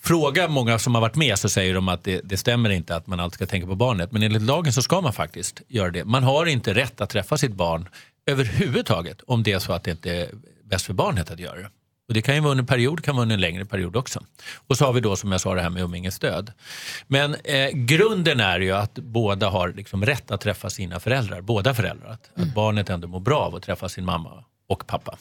fråga 0.00 0.48
många 0.48 0.78
som 0.78 0.94
har 0.94 1.02
varit 1.02 1.16
med 1.16 1.38
så 1.38 1.48
säger 1.48 1.74
de 1.74 1.88
att 1.88 2.04
det, 2.04 2.20
det 2.24 2.36
stämmer 2.36 2.70
inte 2.70 2.96
att 2.96 3.06
man 3.06 3.20
alltid 3.20 3.34
ska 3.34 3.46
tänka 3.46 3.66
på 3.66 3.74
barnet. 3.74 4.12
Men 4.12 4.22
enligt 4.22 4.42
lagen 4.42 4.72
så 4.72 4.82
ska 4.82 5.00
man 5.00 5.12
faktiskt 5.12 5.62
göra 5.68 5.90
det. 5.90 6.04
Man 6.04 6.22
har 6.22 6.46
inte 6.46 6.74
rätt 6.74 7.00
att 7.00 7.10
träffa 7.10 7.38
sitt 7.38 7.52
barn 7.52 7.88
överhuvudtaget 8.26 9.20
om 9.26 9.42
det 9.42 9.52
är 9.52 9.58
så 9.58 9.72
att 9.72 9.84
det 9.84 9.90
inte 9.90 10.12
är 10.12 10.30
bäst 10.64 10.86
för 10.86 10.94
barnet 10.94 11.30
att 11.30 11.38
göra 11.38 11.56
det. 11.56 11.70
Och 12.10 12.14
det 12.14 12.22
kan 12.22 12.34
ju 12.34 12.40
vara 12.40 12.50
under 12.50 12.62
en 12.62 12.66
period, 12.66 13.04
kan 13.04 13.16
vara 13.16 13.22
under 13.22 13.34
en 13.34 13.40
längre 13.40 13.64
period 13.64 13.96
också. 13.96 14.20
Och 14.66 14.76
så 14.76 14.84
har 14.84 14.92
vi 14.92 15.00
då 15.00 15.16
som 15.16 15.32
jag 15.32 15.40
sa 15.40 15.54
det 15.54 15.60
här 15.60 15.70
med 15.70 15.82
umgängesstöd. 15.82 16.52
Men 17.06 17.34
eh, 17.44 17.70
grunden 17.70 18.40
är 18.40 18.60
ju 18.60 18.72
att 18.72 18.94
båda 18.94 19.48
har 19.48 19.68
liksom 19.68 20.04
rätt 20.04 20.30
att 20.30 20.40
träffa 20.40 20.70
sina 20.70 21.00
föräldrar, 21.00 21.40
båda 21.40 21.74
föräldrar. 21.74 22.10
Att, 22.10 22.30
att 22.42 22.54
barnet 22.54 22.90
ändå 22.90 23.08
mår 23.08 23.20
bra 23.20 23.38
av 23.38 23.54
att 23.54 23.62
träffa 23.62 23.88
sin 23.88 24.04
mamma 24.04 24.44
och 24.68 24.86
pappa. 24.86 25.18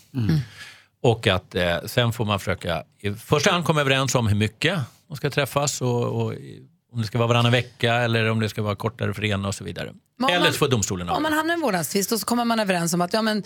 Och 1.02 1.28
att 1.28 1.56
eh, 1.56 1.78
sen 1.86 2.14
får 2.14 2.26
man 2.26 2.40
försöka 2.40 2.84
i 3.00 3.14
första 3.14 3.52
hand 3.52 3.66
komma 3.66 3.82
överens 3.82 4.16
om 4.16 4.28
hur 4.28 4.36
mycket 4.36 4.80
de 5.08 5.18
ska 5.18 5.30
träffas 5.30 5.82
och, 5.82 6.22
och 6.22 6.34
om 6.94 7.02
det 7.02 7.08
ska 7.08 7.18
vara 7.18 7.28
varannan 7.28 7.52
vecka 7.52 7.94
eller 7.94 8.30
om 8.32 8.40
det 8.40 8.50
ska 8.50 8.62
vara 8.62 8.76
kortare 8.76 9.14
för 9.14 9.26
ena 9.26 9.48
och 9.48 9.56
så 9.56 9.64
vidare. 9.64 9.90
Om 10.24 10.30
Eller 10.30 10.40
man- 10.40 10.54
så 10.54 10.58
får 10.60 10.68
domstolen 10.68 11.10
Om 11.10 11.24
man 11.24 11.34
hamnar 11.34 11.54
i 11.54 11.56
en 11.56 11.62
vårdnadstvist 11.62 12.12
och 12.12 12.20
så 12.20 12.26
kommer 12.26 12.46
man 12.46 12.60
överens 12.60 12.94
om 12.94 13.02
att 13.02 13.14
ja, 13.14 13.22
men, 13.22 13.44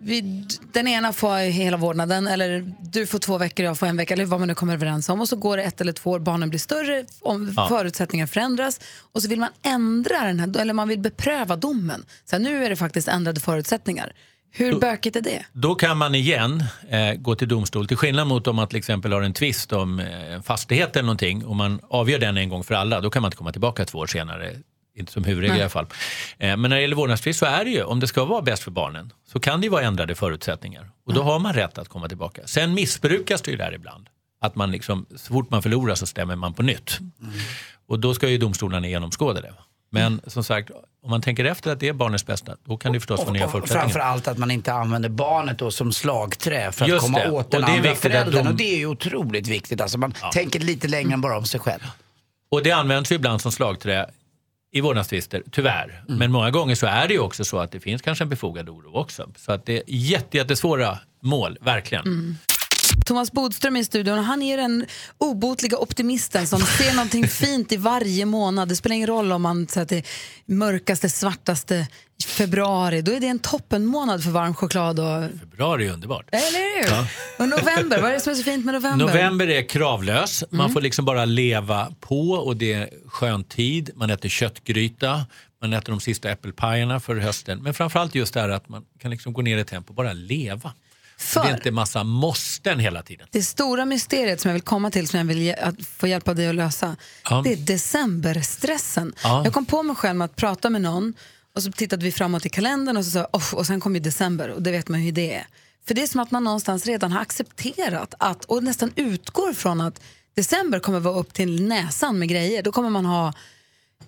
vi, 0.00 0.44
den 0.72 0.88
ena 0.88 1.12
får 1.12 1.36
hela 1.50 1.76
vårdnaden 1.76 2.26
eller 2.26 2.72
du 2.80 3.06
får 3.06 3.18
två 3.18 3.38
veckor 3.38 3.64
och 3.64 3.68
jag 3.70 3.78
får 3.78 3.86
en 3.86 3.96
vecka 3.96 4.14
eller 4.14 4.24
vad 4.24 4.40
man 4.40 4.48
nu 4.48 4.54
kommer 4.54 4.74
överens 4.74 5.08
om 5.08 5.20
och 5.20 5.28
så 5.28 5.36
går 5.36 5.56
det 5.56 5.62
ett 5.62 5.80
eller 5.80 5.92
två 5.92 6.10
år, 6.10 6.18
barnen 6.18 6.48
blir 6.50 6.60
större, 6.60 7.04
om 7.20 7.54
Ja. 7.56 7.68
förutsättningar 7.68 8.26
förändras 8.26 8.80
och 9.12 9.22
så 9.22 9.28
vill 9.28 9.40
man 9.40 9.50
ändra 9.62 10.24
den 10.24 10.40
här, 10.40 10.58
eller 10.60 10.72
man 10.74 10.88
vill 10.88 10.98
bepröva 10.98 11.56
domen. 11.56 12.04
Så 12.24 12.36
här, 12.36 12.40
nu 12.42 12.64
är 12.64 12.70
det 12.70 12.76
faktiskt 12.76 13.08
ändrade 13.08 13.40
förutsättningar. 13.40 14.12
Hur 14.50 14.80
bökigt 14.80 15.16
är 15.16 15.20
det? 15.20 15.44
Då 15.52 15.74
kan 15.74 15.98
man 15.98 16.14
igen 16.14 16.64
eh, 16.88 17.14
gå 17.14 17.34
till 17.34 17.48
domstol. 17.48 17.88
Till 17.88 17.96
skillnad 17.96 18.26
mot 18.26 18.46
om 18.46 18.56
man 18.56 18.68
till 18.68 18.78
exempel 18.78 19.12
har 19.12 19.22
en 19.22 19.32
tvist 19.32 19.72
om 19.72 20.00
eh, 20.00 20.42
fastighet 20.42 20.96
eller 20.96 21.06
någonting 21.06 21.44
och 21.44 21.56
man 21.56 21.80
avgör 21.88 22.18
den 22.18 22.36
en 22.36 22.48
gång 22.48 22.64
för 22.64 22.74
alla. 22.74 23.00
Då 23.00 23.10
kan 23.10 23.22
man 23.22 23.28
inte 23.28 23.36
komma 23.36 23.52
tillbaka 23.52 23.84
två 23.84 23.98
år 23.98 24.06
senare. 24.06 24.56
Inte 24.96 25.12
som 25.12 25.24
huvudregel 25.24 25.52
Nej. 25.52 25.58
i 25.58 25.62
alla 25.62 25.70
fall. 25.70 25.86
Eh, 26.38 26.56
men 26.56 26.62
när 26.62 26.76
det 26.76 26.80
gäller 26.80 26.96
vårdnadstvist 26.96 27.38
så 27.38 27.46
är 27.46 27.64
det 27.64 27.70
ju, 27.70 27.82
om 27.82 28.00
det 28.00 28.06
ska 28.06 28.24
vara 28.24 28.42
bäst 28.42 28.62
för 28.62 28.70
barnen, 28.70 29.12
så 29.26 29.40
kan 29.40 29.60
det 29.60 29.64
ju 29.64 29.70
vara 29.70 29.82
ändrade 29.82 30.14
förutsättningar. 30.14 30.90
Och 31.06 31.14
då 31.14 31.22
har 31.22 31.38
man 31.38 31.52
rätt 31.52 31.78
att 31.78 31.88
komma 31.88 32.08
tillbaka. 32.08 32.42
Sen 32.44 32.74
missbrukas 32.74 33.42
det 33.42 33.50
ju 33.50 33.56
där 33.56 33.74
ibland. 33.74 34.08
Att 34.40 34.54
man 34.56 34.70
liksom, 34.70 35.06
så 35.16 35.32
fort 35.32 35.50
man 35.50 35.62
förlorar 35.62 35.94
så 35.94 36.06
stämmer 36.06 36.36
man 36.36 36.54
på 36.54 36.62
nytt. 36.62 36.98
Och 37.88 38.00
då 38.00 38.14
ska 38.14 38.28
ju 38.28 38.38
domstolarna 38.38 38.88
genomskåda 38.88 39.40
det. 39.40 39.54
Men 39.90 40.20
som 40.26 40.44
sagt, 40.44 40.70
om 41.02 41.10
man 41.10 41.20
tänker 41.22 41.44
efter 41.44 41.72
att 41.72 41.80
det 41.80 41.88
är 41.88 41.92
barnets 41.92 42.26
bästa, 42.26 42.56
då 42.64 42.76
kan 42.76 42.92
det 42.92 43.00
förstås 43.00 43.20
vara 43.20 43.32
nya 43.32 43.48
förutsättningar. 43.48 43.82
framför 43.82 44.00
allt 44.00 44.28
att 44.28 44.38
man 44.38 44.50
inte 44.50 44.72
använder 44.72 45.08
barnet 45.08 45.58
då 45.58 45.70
som 45.70 45.92
slagträ 45.92 46.72
för 46.72 46.84
att 46.84 46.88
Just 46.88 47.00
komma 47.06 47.18
det. 47.18 47.30
åt 47.30 47.50
den 47.50 47.64
Och 47.64 47.70
andra 47.70 47.94
föräldern. 47.94 48.44
de- 48.44 48.50
Och 48.50 48.54
det 48.56 48.74
är 48.74 48.78
ju 48.78 48.86
otroligt 48.86 49.48
viktigt. 49.48 49.80
Alltså 49.80 49.98
man 49.98 50.14
tänker 50.32 50.60
lite 50.60 50.88
längre 50.88 51.12
än 51.12 51.20
bara 51.20 51.38
om 51.38 51.44
sig 51.46 51.60
själv. 51.60 51.80
Och 52.48 52.62
det 52.62 52.70
används 52.72 53.12
ju 53.12 53.16
ibland 53.16 53.40
som 53.40 53.52
slagträ 53.52 54.10
i 54.72 54.80
vårdnadstvister, 54.80 55.42
tyvärr. 55.50 56.04
Men 56.08 56.32
många 56.32 56.50
gånger 56.50 56.74
så 56.74 56.86
är 56.86 57.08
det 57.08 57.14
ju 57.14 57.20
också 57.20 57.44
så 57.44 57.58
att 57.58 57.72
det 57.72 57.80
finns 57.80 58.02
kanske 58.02 58.24
en 58.24 58.28
befogad 58.28 58.68
oro 58.68 58.94
också. 58.94 59.28
Så 59.36 59.52
att 59.52 59.66
det 59.66 59.76
är 59.76 59.82
jätte, 59.86 60.36
jättesvåra 60.36 60.98
mål, 61.22 61.58
verkligen. 61.60 62.38
Thomas 63.06 63.32
Bodström 63.32 63.76
är 63.76 63.80
i 63.80 63.84
studion 63.84 64.18
och 64.18 64.24
han 64.24 64.42
är 64.42 64.56
den 64.56 64.86
obotliga 65.18 65.78
optimisten 65.78 66.46
som 66.46 66.60
ser 66.60 66.94
någonting 66.94 67.28
fint 67.28 67.72
i 67.72 67.76
varje 67.76 68.24
månad. 68.26 68.68
Det 68.68 68.76
spelar 68.76 68.96
ingen 68.96 69.06
roll 69.08 69.32
om 69.32 69.42
man 69.42 69.66
säger 69.68 69.82
att 69.82 69.88
det 69.88 69.96
är 69.98 70.04
mörkaste, 70.54 71.08
svartaste 71.08 71.86
februari. 72.26 73.02
Då 73.02 73.12
är 73.12 73.20
det 73.20 73.26
en 73.26 73.38
toppenmånad 73.38 74.24
för 74.24 74.30
varm 74.30 74.54
choklad. 74.54 75.00
Och... 75.00 75.30
Februari 75.40 75.86
är 75.86 75.92
underbart. 75.92 76.28
Eller 76.32 76.82
hur? 76.82 76.90
Ja. 76.94 77.06
Och 77.38 77.48
november, 77.48 78.00
vad 78.00 78.10
är 78.10 78.14
det 78.14 78.20
som 78.20 78.30
är 78.32 78.36
så 78.36 78.42
fint 78.42 78.64
med 78.64 78.74
november? 78.74 79.06
November 79.06 79.48
är 79.50 79.68
kravlös. 79.68 80.44
Man 80.50 80.60
Mm. 80.60 80.72
får 80.72 80.80
liksom 80.80 81.04
bara 81.04 81.24
leva 81.24 81.92
på 82.00 82.30
och 82.30 82.56
det 82.56 82.72
är 82.72 82.90
skön 83.06 83.44
tid. 83.44 83.90
Man 83.94 84.10
äter 84.10 84.28
köttgryta, 84.28 85.26
man 85.62 85.72
äter 85.72 85.90
de 85.92 86.00
sista 86.00 86.30
äppelpajerna 86.30 87.00
för 87.00 87.16
hösten. 87.16 87.62
Men 87.62 87.74
framförallt 87.74 88.14
just 88.14 88.34
det 88.34 88.40
här 88.40 88.48
att 88.48 88.68
man 88.68 88.82
kan 89.00 89.10
liksom 89.10 89.32
gå 89.32 89.42
ner 89.42 89.58
i 89.58 89.64
tempo 89.64 89.88
och 89.88 89.94
bara 89.94 90.12
leva. 90.12 90.72
För- 91.18 91.42
Det 91.42 91.48
är 91.48 91.54
inte 91.54 91.70
massa 91.70 92.04
måsten 92.04 92.78
hela 92.78 93.02
tiden. 93.02 93.26
Det 93.30 93.42
stora 93.42 93.84
mysteriet 93.84 94.40
som 94.40 94.48
jag 94.48 94.52
vill 94.52 94.62
komma 94.62 94.90
till, 94.90 95.08
som 95.08 95.18
jag 95.18 95.24
vill 95.24 95.54
få 95.96 96.06
hjälp 96.06 96.28
av 96.28 96.34
dig 96.36 96.48
att 96.48 96.54
lösa, 96.54 96.96
Ja. 97.30 97.40
det 97.44 97.52
är 97.52 97.56
decemberstressen. 97.56 99.12
Ja. 99.22 99.44
Jag 99.44 99.52
kom 99.54 99.66
på 99.66 99.82
mig 99.82 99.96
själv 99.96 100.16
med 100.16 100.24
att 100.24 100.36
prata 100.36 100.70
med 100.70 100.82
någon 100.82 101.14
och 101.54 101.62
så 101.62 101.72
tittade 101.72 102.04
vi 102.04 102.12
framåt 102.12 102.46
i 102.46 102.48
kalendern 102.48 102.96
och 102.96 103.04
så 103.04 103.10
sa 103.10 103.28
oh, 103.32 103.54
och 103.54 103.66
sen 103.66 103.80
kom 103.80 103.94
ju 103.94 104.00
december 104.00 104.48
och 104.48 104.62
det 104.62 104.70
vet 104.70 104.88
man 104.88 105.00
hur 105.00 105.12
det 105.12 105.34
är. 105.34 105.46
För 105.86 105.94
det 105.94 106.02
är 106.02 106.06
som 106.06 106.20
att 106.20 106.30
man 106.30 106.44
någonstans 106.44 106.86
redan 106.86 107.12
har 107.12 107.20
accepterat 107.20 108.14
att, 108.18 108.44
och 108.44 108.62
nästan 108.64 108.92
utgår 108.96 109.52
från 109.52 109.80
att 109.80 110.00
december 110.36 110.78
kommer 110.78 111.00
vara 111.00 111.14
upp 111.18 111.32
till 111.34 111.62
näsan 111.62 112.18
med 112.18 112.28
grejer. 112.28 112.62
Då 112.62 112.72
kommer 112.72 112.90
man 112.90 113.06
ha 113.06 113.32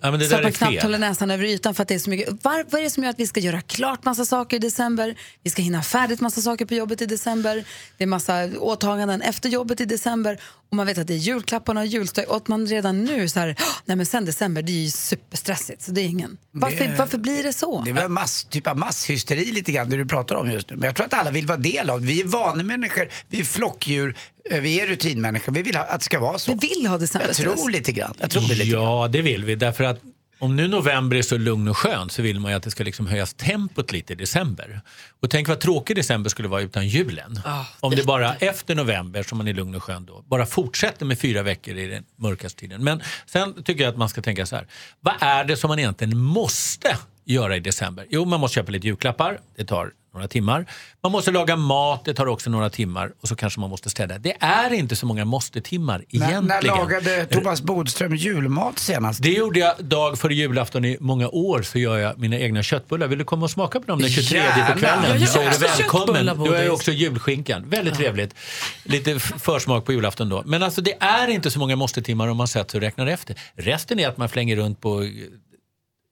Ja, 0.01 0.11
men 0.11 0.19
det 0.19 0.25
är 0.25 0.51
knappt 0.51 0.83
håller 0.83 0.99
näsan 0.99 1.31
över 1.31 1.45
ytan 1.45 1.75
för 1.75 1.81
att 1.81 1.87
det 1.87 1.95
är 1.95 1.99
så 1.99 2.09
mycket. 2.09 2.43
Var, 2.43 2.65
vad 2.69 2.79
är 2.79 2.83
det 2.83 2.89
som 2.89 3.03
gör 3.03 3.09
att 3.09 3.19
vi 3.19 3.27
ska 3.27 3.39
göra 3.39 3.61
klart 3.61 4.05
massa 4.05 4.25
saker 4.25 4.57
i 4.57 4.59
december? 4.59 5.15
Vi 5.43 5.49
ska 5.49 5.61
hinna 5.61 5.81
färdigt 5.81 6.21
massa 6.21 6.41
saker 6.41 6.65
på 6.65 6.73
jobbet 6.73 7.01
i 7.01 7.05
december. 7.05 7.63
Det 7.97 8.03
är 8.03 8.07
massa 8.07 8.49
åtaganden 8.59 9.21
efter 9.21 9.49
jobbet 9.49 9.81
i 9.81 9.85
december. 9.85 10.39
Och 10.71 10.75
man 10.75 10.87
vet 10.87 10.97
att 10.97 11.07
det 11.07 11.13
är 11.13 11.17
julklapparna 11.17 11.79
och 11.79 11.85
julstöj 11.85 12.25
och 12.25 12.37
att 12.37 12.47
man 12.47 12.67
redan 12.67 13.03
nu 13.05 13.29
så 13.29 13.39
här, 13.39 13.55
"Åh, 13.59 13.65
nej 13.85 13.97
men 13.97 14.05
sen 14.05 14.25
december, 14.25 14.61
det 14.61 14.71
är 14.71 14.83
ju 14.83 14.89
superstressigt 14.89 15.81
så 15.81 15.91
det 15.91 16.01
är 16.01 16.05
ingen. 16.05 16.37
Varför, 16.51 16.85
Det- 16.87 16.95
varför 16.97 17.17
blir 17.17 17.43
det 17.43 17.53
så? 17.53 17.81
Det 17.81 17.89
är 17.89 17.93
väl 17.93 18.09
mass, 18.09 18.43
typ 18.49 18.67
av 18.67 18.77
masshysteri 18.77 19.45
lite 19.51 19.71
grann 19.71 19.89
det 19.89 19.97
du 19.97 20.05
pratar 20.05 20.35
om 20.35 20.51
just 20.51 20.69
nu. 20.69 20.75
Men 20.75 20.85
jag 20.85 20.95
tror 20.95 21.05
att 21.05 21.13
alla 21.13 21.31
vill 21.31 21.47
vara 21.47 21.57
del 21.57 21.89
av 21.89 22.01
det. 22.01 22.07
Vi 22.07 22.21
är 22.21 22.25
vanemänniskor, 22.25 23.09
vi 23.27 23.39
är 23.39 23.43
flockdjur, 23.43 24.15
eh, 24.51 24.59
vi 24.61 24.79
är 24.81 24.87
rutinmänniskor. 24.87 25.51
Vi 25.53 25.61
vill 25.61 25.75
ha, 25.75 25.83
att 25.83 25.99
det 25.99 26.05
ska 26.05 26.19
vara 26.19 26.39
så. 26.39 26.51
Vi 26.53 26.67
vill 26.67 26.85
ha 26.87 26.93
Jag 26.93 27.01
decemberstress. 27.01 27.55
tror 27.59 27.69
lite 27.69 27.91
grann. 27.91 28.13
Jag 28.19 28.29
tror 28.31 28.41
det 28.41 28.55
lite 28.55 28.69
Ja, 28.69 29.07
det 29.11 29.21
vill 29.21 29.45
vi. 29.45 29.55
Därför 29.55 29.83
att 29.83 29.99
om 30.39 30.55
nu 30.55 30.67
november 30.67 31.17
är 31.17 31.21
så 31.21 31.37
lugn 31.37 31.67
och 31.67 31.77
skön 31.77 32.09
så 32.09 32.21
vill 32.21 32.39
man 32.39 32.51
ju 32.51 32.57
att 32.57 32.63
det 32.63 32.71
ska 32.71 32.83
liksom 32.83 33.07
höjas 33.07 33.33
tempot 33.33 33.91
lite 33.91 34.13
i 34.13 34.15
december. 34.15 34.81
Och 35.21 35.29
tänk 35.29 35.47
vad 35.47 35.59
tråkig 35.59 35.95
december 35.95 36.29
skulle 36.29 36.47
vara 36.47 36.61
utan 36.61 36.87
julen. 36.87 37.39
om 37.79 37.95
det 37.95 38.05
bara 38.05 38.35
efter 38.35 38.75
november 38.75 39.23
som 39.23 39.37
man 39.37 39.47
är 39.47 39.53
lugn 39.53 39.75
och 39.75 39.83
skön 39.83 40.05
då, 40.05 40.23
bara 40.27 40.45
fortsätter 40.45 41.05
med 41.05 41.19
fyra 41.19 41.43
veckor 41.43 41.77
i 41.77 41.87
den 41.87 42.03
mörkaste 42.15 42.59
tiden. 42.59 42.83
Men 42.83 43.01
sen 43.25 43.63
tycker 43.63 43.83
jag 43.83 43.91
att 43.91 43.97
man 43.97 44.09
ska 44.09 44.21
tänka 44.21 44.45
så 44.45 44.55
här. 44.55 44.67
Vad 44.99 45.13
är 45.19 45.43
det 45.43 45.57
som 45.57 45.67
man 45.67 45.79
egentligen 45.79 46.17
måste 46.17 46.97
göra 47.25 47.57
i 47.57 47.59
december? 47.59 48.05
Jo, 48.09 48.25
man 48.25 48.39
måste 48.39 48.55
köpa 48.55 48.71
lite 48.71 48.87
julklappar. 48.87 49.39
Det 49.55 49.65
tar 49.65 49.91
några 50.13 50.27
timmar. 50.27 50.65
Man 51.03 51.11
måste 51.11 51.31
laga 51.31 51.55
mat, 51.55 52.05
det 52.05 52.13
tar 52.13 52.25
också 52.25 52.49
några 52.49 52.69
timmar. 52.69 53.11
Och 53.21 53.27
så 53.27 53.35
kanske 53.35 53.59
man 53.59 53.69
måste 53.69 53.89
städa. 53.89 54.17
Det 54.17 54.37
är 54.39 54.73
inte 54.73 54.95
så 54.95 55.05
många 55.05 55.25
måste-timmar 55.25 56.05
egentligen. 56.09 56.45
när 56.45 56.61
lagade 56.61 57.25
Thomas 57.25 57.61
Bodström 57.61 58.15
julmat 58.15 58.79
senast? 58.79 59.23
Det 59.23 59.31
gjorde 59.31 59.59
jag 59.59 59.75
dag 59.79 60.19
före 60.19 60.33
julafton 60.33 60.85
i 60.85 60.97
många 60.99 61.29
år 61.29 61.61
så 61.61 61.79
gör 61.79 61.97
jag 61.97 62.19
mina 62.19 62.37
egna 62.39 62.63
köttbullar. 62.63 63.07
Vill 63.07 63.17
du 63.19 63.25
komma 63.25 63.43
och 63.43 63.51
smaka 63.51 63.79
på 63.79 63.85
dem 63.85 63.99
den 63.99 64.09
23 64.09 64.37
Gärna. 64.37 64.73
på 64.73 64.79
kvällen? 64.79 65.27
Så 65.27 65.39
är 65.39 65.51
du 65.51 65.57
välkommen. 65.57 66.25
Du 66.25 66.35
Bodis. 66.35 66.69
också 66.69 66.91
julskinkan. 66.91 67.69
Väldigt 67.69 67.95
trevligt. 67.95 68.35
Lite 68.83 69.19
försmak 69.19 69.85
på 69.85 69.93
julafton 69.93 70.29
då. 70.29 70.43
Men 70.45 70.63
alltså 70.63 70.81
det 70.81 71.03
är 71.03 71.27
inte 71.27 71.51
så 71.51 71.59
många 71.59 71.75
måste-timmar 71.75 72.27
om 72.27 72.37
man 72.37 72.47
sätter 72.47 72.71
sig 72.71 72.77
och 72.77 72.81
räknar 72.81 73.07
efter. 73.07 73.35
Resten 73.55 73.99
är 73.99 74.07
att 74.07 74.17
man 74.17 74.29
flänger 74.29 74.55
runt 74.55 74.81
på 74.81 75.01
eh, 75.01 75.09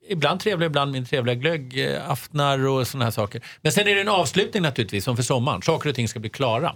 Ibland 0.09 0.39
trevliga, 0.39 0.67
ibland 0.67 0.91
mindre 0.91 1.09
trevliga 1.09 1.35
glöggaftnar 1.35 2.67
och 2.67 2.87
sådana 2.87 3.05
här 3.05 3.11
saker. 3.11 3.41
Men 3.61 3.71
sen 3.71 3.87
är 3.87 3.95
det 3.95 4.01
en 4.01 4.09
avslutning 4.09 4.63
naturligtvis, 4.63 5.03
som 5.03 5.15
för 5.15 5.23
sommaren. 5.23 5.61
Saker 5.61 5.89
och 5.89 5.95
ting 5.95 6.07
ska 6.07 6.19
bli 6.19 6.29
klara. 6.29 6.75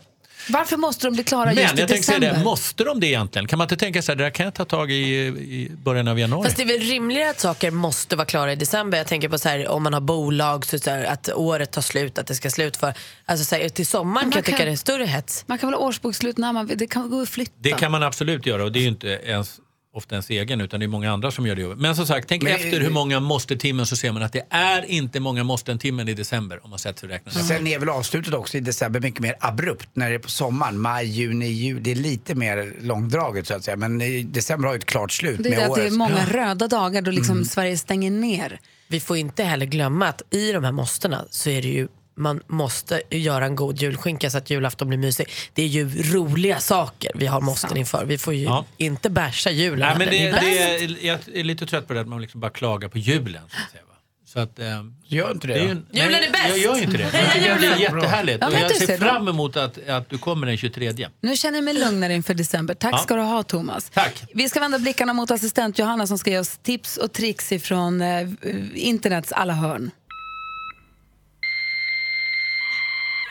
Varför 0.50 0.78
måste 0.78 1.08
de 1.08 1.14
bli 1.14 1.24
klara 1.24 1.46
Men 1.46 1.56
just 1.64 1.76
i 1.76 1.80
jag 1.80 1.88
tänkte 1.90 2.06
säga 2.06 2.20
december? 2.20 2.40
det, 2.40 2.44
måste 2.46 2.84
de 2.84 3.00
det 3.00 3.08
egentligen? 3.08 3.48
Kan 3.48 3.58
man 3.58 3.66
inte 3.66 3.76
tänka 3.78 4.02
sig 4.02 4.16
det 4.16 4.24
där 4.24 4.30
kan 4.30 4.44
jag 4.44 4.54
ta 4.54 4.66
tag 4.66 4.92
i 4.92 4.96
i 5.28 5.72
början 5.84 6.08
av 6.08 6.20
januari? 6.20 6.44
Fast 6.46 6.58
det 6.58 6.64
är 6.64 6.68
väl 6.68 6.80
rimligare 6.80 7.30
att 7.30 7.40
saker 7.40 7.72
måste 7.72 8.16
vara 8.16 8.26
klara 8.26 8.52
i 8.52 8.56
december. 8.56 8.98
Jag 8.98 9.08
tänker 9.08 9.30
på 9.30 9.38
så 9.38 9.50
här, 9.50 9.68
om 9.68 9.84
man 9.84 9.94
har 9.94 10.02
bolag, 10.02 10.66
så, 10.66 10.80
så 10.80 10.90
här, 10.90 11.04
att 11.04 11.30
året 11.36 11.72
tar 11.72 11.82
slut, 11.82 12.18
att 12.18 12.28
det 12.28 12.36
ska 12.36 12.50
slut 12.50 12.78
för... 12.78 12.94
Alltså 13.26 13.46
så 13.46 13.56
här, 13.56 13.70
till 13.70 13.88
sommaren 13.88 14.32
kan 14.32 14.38
jag 14.38 14.46
tycka 14.46 14.58
kan- 14.58 14.66
det 14.68 14.72
är 14.72 14.76
större 14.76 15.06
hets. 15.06 15.44
Man 15.48 15.58
kan 15.58 15.70
väl 15.70 15.80
ha 15.80 15.86
årsbokslut 15.88 16.38
när 16.38 16.54
man 16.54 16.66
vill, 16.68 16.78
det 16.78 16.88
kan 16.88 17.10
gå 17.10 17.22
att 17.22 17.30
flytta. 17.30 17.52
Det 17.60 17.72
kan 17.72 17.92
man 17.92 18.04
absolut 18.04 18.46
göra 18.46 18.64
och 18.64 18.72
det 18.72 18.80
är 18.80 18.82
ju 18.82 18.88
inte 18.88 19.08
ens 19.08 19.60
ofta 19.94 20.16
ens 20.16 20.30
egen 20.30 20.62
utan 20.62 20.80
det 20.80 20.86
är 20.86 20.88
många 20.88 21.12
andra 21.12 21.32
som 21.32 21.48
gör 21.48 21.56
det 21.56 21.62
jobbet. 21.62 21.78
Men 21.78 21.96
som 21.96 22.06
sagt, 22.08 22.28
tänk 22.30 22.44
Men- 22.44 22.54
efter 22.56 22.80
hur 22.80 22.90
många 22.90 23.20
måste-timmen 23.20 23.86
så 23.86 23.96
ser 23.96 24.12
man 24.12 24.24
att 24.24 24.34
det 24.34 24.46
är 24.50 24.86
inte 24.86 25.20
många 25.20 25.44
måsten-timmen 25.44 26.08
i 26.10 26.14
december 26.14 26.60
om 26.64 26.70
man 26.70 26.80
sätter 26.80 27.08
sig 27.08 27.22
och. 27.26 27.32
Sen 27.32 27.68
är 27.68 27.80
väl 27.80 27.90
avslutet 27.90 28.34
också 28.34 28.58
i 28.58 28.60
december 28.60 29.00
mycket 29.00 29.20
mer 29.20 29.36
abrupt 29.40 29.90
när 29.94 30.10
det 30.10 30.16
är 30.16 30.20
på 30.20 30.30
sommaren. 30.30 30.80
Maj, 30.80 31.06
juni, 31.06 31.48
juli. 31.48 31.80
Det 31.82 31.92
är 31.92 31.96
lite 31.96 32.36
mer 32.36 32.74
långdraget 32.82 33.48
så 33.48 33.54
att 33.54 33.64
säga. 33.64 33.78
Men 33.78 34.02
i 34.02 34.24
december 34.24 34.68
har 34.68 34.76
ju 34.76 34.78
ett 34.80 34.86
klart 34.86 35.12
slut 35.12 35.44
Det 35.44 35.50
är 35.50 35.50
med 35.50 35.60
det 35.60 35.66
att 35.66 35.76
det 35.76 35.82
är 35.82 35.86
året. 35.86 35.94
många 35.94 36.26
röda 36.26 36.68
dagar 36.68 37.02
då 37.02 37.12
liksom 37.12 37.36
Mm. 37.36 37.46
Sverige 37.46 37.78
stänger 37.78 38.12
ner. 38.12 38.60
Vi 38.88 39.00
får 39.00 39.18
inte 39.18 39.44
heller 39.44 39.66
glömma 39.66 40.08
att 40.08 40.22
i 40.34 40.52
de 40.52 40.64
här 40.64 40.72
måstena 40.72 41.26
så 41.30 41.50
är 41.50 41.62
det 41.62 41.68
ju 41.68 41.88
man 42.16 42.42
måste 42.48 43.02
göra 43.10 43.46
en 43.46 43.56
god 43.56 43.78
julskinka 43.82 44.30
så 44.30 44.38
att 44.38 44.50
julafton 44.50 44.88
blir 44.88 44.98
mysig. 44.98 45.28
Det 45.54 45.64
är 45.64 45.68
ju 45.68 46.04
roliga 46.14 46.60
saker 46.60 47.12
vi 47.16 47.26
har 47.28 47.42
måsten 47.42 47.78
inför. 47.78 48.06
Vi 48.06 48.18
får 48.18 48.34
ju 48.34 48.44
Ja. 48.44 48.66
inte 48.78 49.10
basha 49.10 49.50
julen. 49.52 49.80
Nej, 49.80 49.98
men 49.98 50.08
det, 50.08 50.32
det 50.42 50.60
är, 50.60 51.06
jag 51.06 51.20
är 51.34 51.44
lite 51.44 51.66
trött 51.66 51.88
på 51.88 51.94
det 51.94 52.02
att 52.02 52.08
man 52.08 52.22
liksom 52.22 52.40
bara 52.42 52.52
klagar 52.52 52.90
på 52.90 52.98
julen. 52.98 53.42
Så 53.50 53.58
att 53.64 53.72
säga? 53.72 53.82
Så 54.26 54.40
att, 54.40 54.60
eh, 54.60 54.66
Gör 55.06 55.32
inte 55.32 55.48
det 55.48 55.54
är 55.54 55.60
då? 55.60 55.66
ju 55.66 55.72
en- 55.72 55.86
Julen 55.92 56.12
nej, 56.12 56.26
är 56.28 56.32
bäst! 56.32 56.48
Jag 56.50 56.58
gör 56.58 56.76
ju 56.76 56.84
inte 56.84 56.98
det. 56.98 57.04
Jag 57.24 57.34
tycker 57.34 57.52
att 57.56 57.62
det 57.62 57.68
är 57.68 57.78
jättehärligt. 57.78 58.38
Ja, 58.42 58.48
och 58.48 58.54
jag 58.54 58.76
ser 58.76 58.98
fram 58.98 59.28
emot 59.28 59.58
att, 59.58 59.88
att 59.90 60.10
du 60.10 60.18
kommer 60.18 60.48
den 60.48 60.58
23. 60.58 61.10
Nu 61.22 61.36
känner 61.36 61.58
jag 61.58 61.64
mig 61.66 61.74
lugnare 61.74 62.14
inför 62.14 62.34
december. 62.34 62.74
Tack 62.74 62.94
Ja. 62.94 62.98
ska 62.98 63.16
du 63.16 63.22
ha 63.22 63.44
Thomas. 63.44 63.90
Tack. 63.94 64.24
Vi 64.34 64.50
ska 64.50 64.60
vända 64.60 64.80
blickarna 64.80 65.14
mot 65.14 65.32
assistent 65.32 65.80
Johanna 65.80 66.08
som 66.08 66.18
ska 66.18 66.30
ge 66.32 66.40
oss 66.40 66.58
tips 66.64 66.98
och 66.98 67.12
tricks 67.14 67.52
ifrån 67.52 68.02
eh, 68.02 68.28
internets 68.76 69.32
alla 69.32 69.54
hörn. 69.54 69.92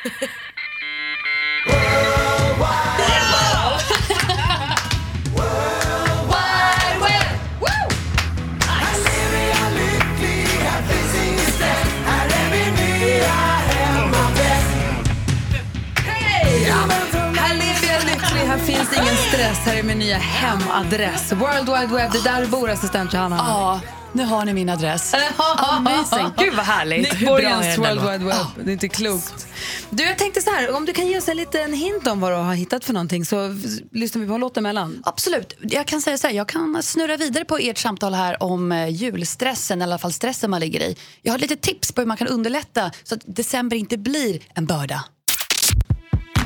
Oh! 0.03 1.86
finns 18.85 19.03
ingen 19.03 19.16
stress. 19.16 19.59
Här 19.59 19.76
är 19.76 19.83
min 19.83 19.99
nya 19.99 20.18
hemadress. 20.18 21.33
World 21.33 21.68
Wide 21.68 21.95
Web, 21.97 22.12
det 22.12 22.18
är 22.18 22.35
där 22.35 22.41
du 22.41 22.47
bor 22.47 22.70
assistent 22.70 23.14
Johanna. 23.14 23.37
Ja, 23.37 23.81
nu 24.12 24.24
har 24.24 24.45
ni 24.45 24.53
min 24.53 24.68
adress. 24.68 25.14
Amazing. 25.57 26.26
Gud 26.37 26.55
vad 26.55 26.64
härligt. 26.66 27.12
Är 27.12 27.26
Borgens 27.26 27.78
World? 27.78 28.01
Wide 28.01 28.24
Web. 28.24 28.47
Det 28.64 28.70
är 28.70 28.72
inte 28.72 28.89
klokt. 28.89 29.47
Du, 29.91 30.03
jag 30.03 30.18
tänkte 30.18 30.41
så 30.41 30.51
här, 30.51 30.76
om 30.76 30.87
du 30.87 30.93
kan 30.93 31.07
ge 31.07 31.18
oss 31.18 31.28
en 31.28 31.37
liten 31.37 31.72
hint 31.72 32.07
om 32.07 32.20
vad 32.20 32.33
du 32.33 32.37
har 32.37 32.55
hittat 32.55 32.85
för 32.85 32.93
någonting 32.93 33.24
så 33.24 33.57
lyssnar 33.93 34.22
vi 34.22 34.28
på 34.28 34.39
låten 34.39 34.66
emellan. 34.66 35.03
Absolut. 35.05 35.57
Jag 35.61 35.87
kan 35.87 36.03
säga 36.03 36.18
så 36.18 36.26
här, 36.26 36.35
jag 36.35 36.49
kan 36.49 36.83
snurra 36.83 37.16
vidare 37.16 37.45
på 37.45 37.59
ert 37.59 37.78
samtal 37.78 38.14
här 38.14 38.43
om 38.43 38.72
eh, 38.72 38.89
julstressen, 38.89 39.83
eller 39.83 39.91
i 39.91 39.93
alla 39.93 39.99
fall 39.99 40.12
stressen 40.12 40.51
man 40.51 40.61
ligger 40.61 40.81
i. 40.81 40.97
Jag 41.22 41.33
har 41.33 41.39
lite 41.39 41.57
tips 41.57 41.93
på 41.93 42.01
hur 42.01 42.09
man 42.09 42.16
kan 42.16 42.26
underlätta 42.28 42.91
så 43.05 43.14
att 43.14 43.20
december 43.26 43.76
inte 43.76 43.99
blir 43.99 44.41
en 44.55 44.66
börda. 44.66 45.05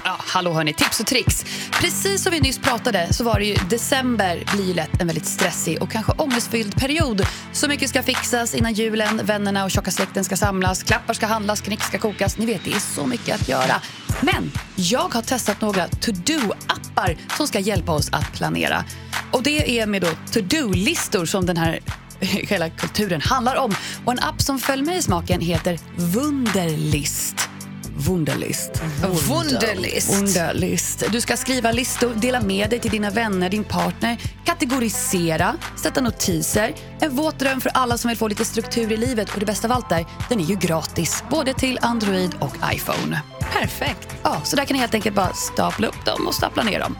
Ja, 0.06 0.16
hallå 0.18 0.52
hörni, 0.52 0.72
tips 0.72 1.00
och 1.00 1.06
tricks. 1.06 1.44
Precis 1.72 2.22
som 2.22 2.32
vi 2.32 2.40
nyss 2.40 2.58
pratade 2.58 3.12
så 3.12 3.24
var 3.24 3.38
det 3.38 3.44
ju 3.44 3.54
december 3.54 4.44
blir 4.52 4.64
ju 4.64 4.74
lätt 4.74 5.00
en 5.00 5.06
väldigt 5.06 5.26
stressig 5.26 5.82
och 5.82 5.90
kanske 5.90 6.12
ångestfylld 6.12 6.76
period. 6.76 7.26
Så 7.52 7.68
mycket 7.68 7.88
ska 7.88 8.02
fixas 8.02 8.54
innan 8.54 8.72
julen, 8.72 9.20
vännerna 9.24 9.64
och 9.64 9.70
tjocka 9.70 9.90
släkten 9.90 10.24
ska 10.24 10.36
samlas, 10.36 10.82
klappar 10.82 11.14
ska 11.14 11.26
handlas, 11.26 11.60
knick 11.60 11.82
ska 11.82 11.98
kokas. 11.98 12.38
Ni 12.38 12.46
vet, 12.46 12.64
det 12.64 12.72
är 12.72 12.80
så 12.80 13.06
mycket 13.06 13.40
att 13.40 13.48
göra. 13.48 13.80
Men 14.20 14.52
jag 14.76 15.14
har 15.14 15.22
testat 15.22 15.60
några 15.60 15.88
to-do-appar 15.88 17.16
som 17.36 17.46
ska 17.46 17.58
hjälpa 17.58 17.92
oss 17.92 18.08
att 18.12 18.32
planera. 18.32 18.84
Och 19.32 19.42
det 19.42 19.80
är 19.80 19.86
med 19.86 20.02
då 20.02 20.08
to-do-listor 20.32 21.26
som 21.26 21.46
den 21.46 21.56
här 21.56 21.80
hela 22.20 22.70
kulturen 22.70 23.20
handlar 23.20 23.56
om. 23.56 23.74
Och 24.04 24.12
en 24.12 24.18
app 24.18 24.42
som 24.42 24.58
föll 24.58 24.82
mig 24.82 24.96
i 24.96 25.02
smaken 25.02 25.40
heter 25.40 25.78
Wunderlist. 25.96 27.53
Wunderlist. 27.96 28.82
Wunderlist. 29.28 30.14
Wunderlist. 30.14 31.04
Du 31.12 31.20
ska 31.20 31.36
skriva 31.36 31.72
listor, 31.72 32.14
dela 32.14 32.40
med 32.40 32.70
dig 32.70 32.78
till 32.80 32.90
dina 32.90 33.10
vänner, 33.10 33.50
din 33.50 33.64
partner, 33.64 34.20
kategorisera, 34.44 35.56
sätta 35.82 36.00
notiser. 36.00 36.74
En 37.00 37.16
våt 37.16 37.38
dröm 37.38 37.60
för 37.60 37.70
alla 37.74 37.98
som 37.98 38.08
vill 38.08 38.18
få 38.18 38.28
lite 38.28 38.44
struktur 38.44 38.92
i 38.92 38.96
livet. 38.96 39.34
Och 39.34 39.40
det 39.40 39.46
bästa 39.46 39.68
av 39.68 39.72
allt 39.72 39.88
där, 39.88 40.06
den 40.28 40.40
är 40.40 40.44
ju 40.44 40.56
gratis. 40.56 41.24
Både 41.30 41.54
till 41.54 41.78
Android 41.82 42.34
och 42.40 42.56
iPhone. 42.74 43.20
Perfekt. 43.52 44.08
Ja, 44.22 44.40
så 44.44 44.56
där 44.56 44.64
kan 44.64 44.74
ni 44.74 44.80
helt 44.80 44.94
enkelt 44.94 45.16
bara 45.16 45.32
stapla 45.32 45.86
upp 45.86 46.04
dem 46.04 46.26
och 46.26 46.34
stapla 46.34 46.62
ner 46.62 46.80
dem. 46.80 46.96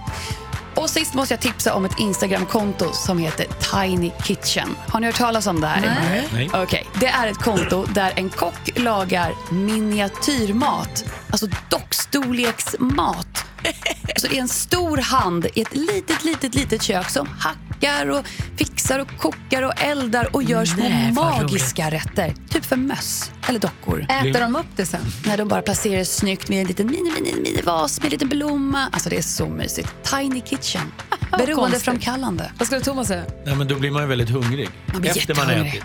Och 0.84 0.90
sist 0.90 1.14
måste 1.14 1.34
jag 1.34 1.40
tipsa 1.40 1.74
om 1.74 1.84
ett 1.84 1.98
Instagramkonto 1.98 2.92
som 2.92 3.18
heter 3.18 3.46
Tiny 3.46 4.10
Kitchen. 4.24 4.76
Har 4.88 5.00
ni 5.00 5.06
hört 5.06 5.16
talas 5.16 5.46
om 5.46 5.60
det 5.60 5.66
här? 5.66 5.80
Nej. 5.80 6.28
Nej. 6.32 6.50
Okej, 6.62 6.86
det 7.00 7.06
är 7.06 7.26
ett 7.26 7.38
konto 7.38 7.84
där 7.84 8.12
en 8.16 8.30
kock 8.30 8.70
lagar 8.78 9.34
miniatyrmat. 9.50 11.04
Alltså 11.30 11.46
dockstorleksmat. 11.70 13.44
Så 14.16 14.26
det 14.28 14.36
är 14.36 14.40
en 14.40 14.48
stor 14.48 14.96
hand 14.96 15.46
i 15.54 15.60
ett 15.60 15.74
litet, 15.76 16.24
litet, 16.24 16.54
litet 16.54 16.82
kök 16.82 17.10
som 17.10 17.28
hackar 17.38 18.06
och 18.10 18.26
fixar 18.56 18.98
och 18.98 19.08
kokar 19.18 19.62
och 19.62 19.72
eldar 19.82 20.28
och 20.36 20.42
gör 20.42 20.64
små 20.64 20.82
Nej, 20.88 21.12
magiska 21.12 21.90
rätter. 21.90 22.34
Typ 22.50 22.64
för 22.64 22.76
möss 22.76 23.30
eller 23.48 23.58
dockor. 23.58 24.06
Äter 24.08 24.40
de 24.40 24.56
upp 24.56 24.66
det 24.76 24.86
sen? 24.86 25.00
När 25.26 25.36
de 25.38 25.48
bara 25.48 25.62
placerar 25.62 25.98
det 25.98 26.04
snyggt 26.04 26.48
med 26.48 26.60
en 26.60 26.66
liten 26.66 26.86
mini, 26.86 27.10
mini, 27.20 27.34
mini 27.34 27.62
vas 27.62 27.98
med 27.98 28.04
en 28.04 28.10
liten 28.10 28.28
blomma. 28.28 28.88
Alltså 28.92 29.08
det 29.10 29.16
är 29.16 29.22
så 29.22 29.48
mysigt. 29.48 29.88
Tiny 30.02 30.40
kitchen. 30.40 30.92
Beroendeframkallande. 31.38 32.52
Vad 32.58 32.66
skulle 32.66 32.80
Thomas 32.80 33.08
säga? 33.08 33.24
Nej, 33.46 33.56
men 33.56 33.68
då 33.68 33.74
blir 33.74 33.90
man 33.90 34.02
ju 34.02 34.08
väldigt 34.08 34.30
hungrig. 34.30 34.68
Man 34.92 35.00
blir 35.00 35.10
Efter 35.10 35.34
man 35.34 35.50
ätit. 35.50 35.84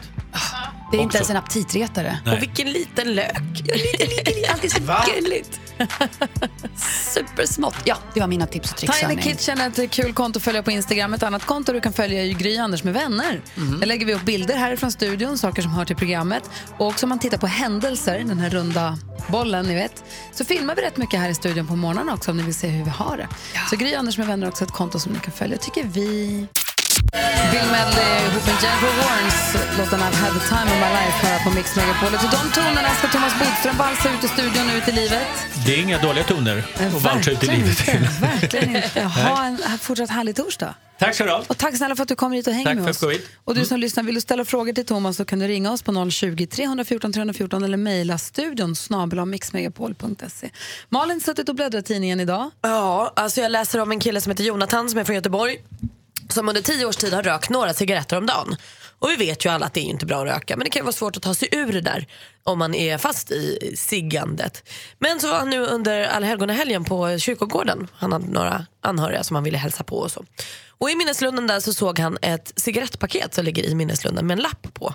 Det 0.91 0.97
är 0.97 0.99
Också. 0.99 1.03
inte 1.03 1.17
ens 1.17 1.29
en 1.29 1.37
aptitretare. 1.37 2.19
Nej. 2.25 2.35
Och 2.35 2.41
vilken 2.41 2.71
liten 2.71 3.15
lök. 3.15 3.41
Alltid 4.51 4.71
så 4.71 4.79
gulligt. 5.15 5.59
Supersmått. 7.13 7.75
Ja, 7.83 7.97
det 8.13 8.19
var 8.19 8.27
mina 8.27 8.47
tips 8.47 8.71
och 8.71 8.77
tricks. 8.77 8.99
Tiny. 8.99 9.21
Kitchen 9.21 9.61
är 9.61 9.67
ett 9.67 9.91
kul 9.91 10.13
konto 10.13 10.39
att 10.39 10.43
följa 10.43 10.63
på 10.63 10.71
Instagram. 10.71 11.13
Ett 11.13 11.23
annat 11.23 11.45
konto 11.45 11.73
du 11.73 11.81
kan 11.81 11.93
följa 11.93 12.21
är 12.21 12.25
ju 12.25 12.33
Gry 12.33 12.57
Anders 12.57 12.83
med 12.83 12.93
vänner. 12.93 13.41
Där 13.79 13.87
lägger 13.87 14.05
vi 14.05 14.13
upp 14.13 14.21
bilder 14.21 14.55
härifrån 14.55 14.91
studion, 14.91 15.37
saker 15.37 15.61
som 15.61 15.71
hör 15.71 15.85
till 15.85 15.95
programmet. 15.95 16.49
Och 16.77 16.87
också 16.87 17.05
om 17.05 17.09
man 17.09 17.19
tittar 17.19 17.37
på 17.37 17.47
händelser, 17.47 18.19
den 18.19 18.39
här 18.39 18.49
runda 18.49 18.97
bollen, 19.27 19.65
ni 19.65 19.75
vet, 19.75 20.03
så 20.31 20.45
filmar 20.45 20.75
vi 20.75 20.81
rätt 20.81 20.97
mycket 20.97 21.19
här 21.19 21.29
i 21.29 21.35
studion 21.35 21.67
på 21.67 21.75
morgonen 21.75 22.09
också 22.09 22.31
om 22.31 22.37
ni 22.37 22.43
vill 22.43 22.55
se 22.55 22.67
hur 22.67 22.83
vi 22.83 22.89
har 22.89 23.17
det. 23.17 23.27
Så 23.69 23.75
Gry 23.75 23.93
Anders 23.95 24.17
med 24.17 24.27
vänner 24.27 24.47
är 24.47 24.49
också 24.49 24.63
ett 24.63 24.71
konto 24.71 24.99
som 24.99 25.13
ni 25.13 25.19
kan 25.19 25.33
följa, 25.33 25.57
tycker 25.57 25.83
vi. 25.83 26.47
Bill 27.51 27.67
Medley 27.71 28.11
ihop 28.27 28.45
med 28.47 28.55
Jennifer 28.63 28.91
Warnes 29.01 29.39
låten 29.77 29.99
I've 29.99 30.15
had 30.15 30.33
the 30.39 30.47
time 30.47 30.67
of 30.73 30.77
my 30.85 30.89
life 30.99 31.27
här 31.27 31.43
på 31.43 31.49
Mix 31.49 31.75
Megapol. 31.75 32.13
Och 32.13 32.19
till 32.19 32.29
de 32.29 32.51
tonerna 32.53 32.89
ska 32.97 33.07
Thomas 33.07 33.33
Bodström 33.39 33.77
valsa 33.77 34.09
ut 34.13 34.23
i 34.23 34.27
studion 34.27 34.69
och 34.69 34.75
ut 34.77 34.87
i 34.87 34.91
livet. 34.91 35.27
Det 35.65 35.73
är 35.73 35.81
inga 35.81 36.01
dåliga 36.01 36.23
toner 36.23 36.63
att 36.75 37.03
valsa 37.03 37.31
ut 37.31 37.43
i 37.43 37.47
livet. 37.47 37.79
inte. 37.79 38.09
Verkligen 38.21 38.75
inte. 38.75 39.01
Ha 39.29 39.45
en 39.45 39.57
fortsatt 39.79 40.09
härlig 40.09 40.35
torsdag. 40.35 40.75
Tack 40.99 41.15
så 41.15 41.23
du 41.23 41.29
ha. 41.29 41.43
Och 41.47 41.57
tack 41.57 41.77
snälla 41.77 41.95
för 41.95 42.03
att 42.03 42.09
du 42.09 42.15
kommer 42.15 42.35
hit 42.35 42.47
och 42.47 42.53
hänger 42.53 42.65
Tack 42.65 42.75
med 42.75 42.95
för 42.95 43.07
oss. 43.07 43.19
Och 43.43 43.55
du 43.55 43.65
som 43.65 43.79
lyssnar, 43.79 44.03
vill 44.03 44.15
du 44.15 44.21
ställa 44.21 44.45
frågor 44.45 44.73
till 44.73 44.85
Thomas 44.85 45.17
så 45.17 45.25
kan 45.25 45.39
du 45.39 45.47
ringa 45.47 45.71
oss 45.71 45.81
på 45.81 46.09
020 46.11 46.45
314 46.47 47.13
314 47.13 47.63
eller 47.63 47.77
mejla 47.77 48.17
studion 48.17 48.75
snabel 48.75 49.25
mixmegapol.se. 49.25 50.49
Malin 50.89 51.21
suttit 51.21 51.49
och 51.49 51.55
bläddrat 51.55 51.85
i 51.85 51.87
tidningen 51.87 52.19
idag. 52.19 52.51
Ja, 52.61 53.13
alltså 53.15 53.41
jag 53.41 53.51
läser 53.51 53.79
om 53.79 53.91
en 53.91 53.99
kille 53.99 54.21
som 54.21 54.31
heter 54.31 54.43
Jonathan 54.43 54.89
som 54.89 54.99
är 54.99 55.03
från 55.03 55.15
Göteborg. 55.15 55.57
Som 56.33 56.49
under 56.49 56.61
tio 56.61 56.85
års 56.85 56.95
tid 56.95 57.13
har 57.13 57.23
rökt 57.23 57.49
några 57.49 57.73
cigaretter 57.73 58.17
om 58.17 58.25
dagen. 58.25 58.55
Och 58.99 59.09
vi 59.09 59.15
vet 59.15 59.45
ju 59.45 59.49
alla 59.49 59.65
att 59.65 59.73
det 59.73 59.79
är 59.79 59.83
inte 59.83 60.05
bra 60.05 60.21
att 60.21 60.27
röka 60.27 60.57
men 60.57 60.63
det 60.63 60.69
kan 60.69 60.85
vara 60.85 60.93
svårt 60.93 61.17
att 61.17 61.23
ta 61.23 61.33
sig 61.33 61.49
ur 61.51 61.73
det 61.73 61.81
där 61.81 62.07
om 62.43 62.59
man 62.59 62.75
är 62.75 62.97
fast 62.97 63.31
i 63.31 63.73
siggandet. 63.75 64.69
Men 64.99 65.19
så 65.19 65.27
var 65.27 65.37
han 65.37 65.49
nu 65.49 65.59
under 65.59 66.03
allhelgonahelgen 66.03 66.85
på 66.85 67.17
kyrkogården. 67.17 67.87
Han 67.93 68.11
hade 68.11 68.27
några 68.27 68.65
anhöriga 68.81 69.23
som 69.23 69.35
han 69.35 69.43
ville 69.43 69.57
hälsa 69.57 69.83
på 69.83 69.97
och 69.97 70.11
så. 70.11 70.25
Och 70.67 70.89
i 70.89 70.95
minneslunden 70.95 71.47
där 71.47 71.59
så 71.59 71.73
såg 71.73 71.99
han 71.99 72.17
ett 72.21 72.53
cigarettpaket 72.55 73.33
som 73.33 73.45
ligger 73.45 73.63
i 73.63 73.75
minneslunden 73.75 74.27
med 74.27 74.37
en 74.37 74.43
lapp 74.43 74.73
på. 74.73 74.93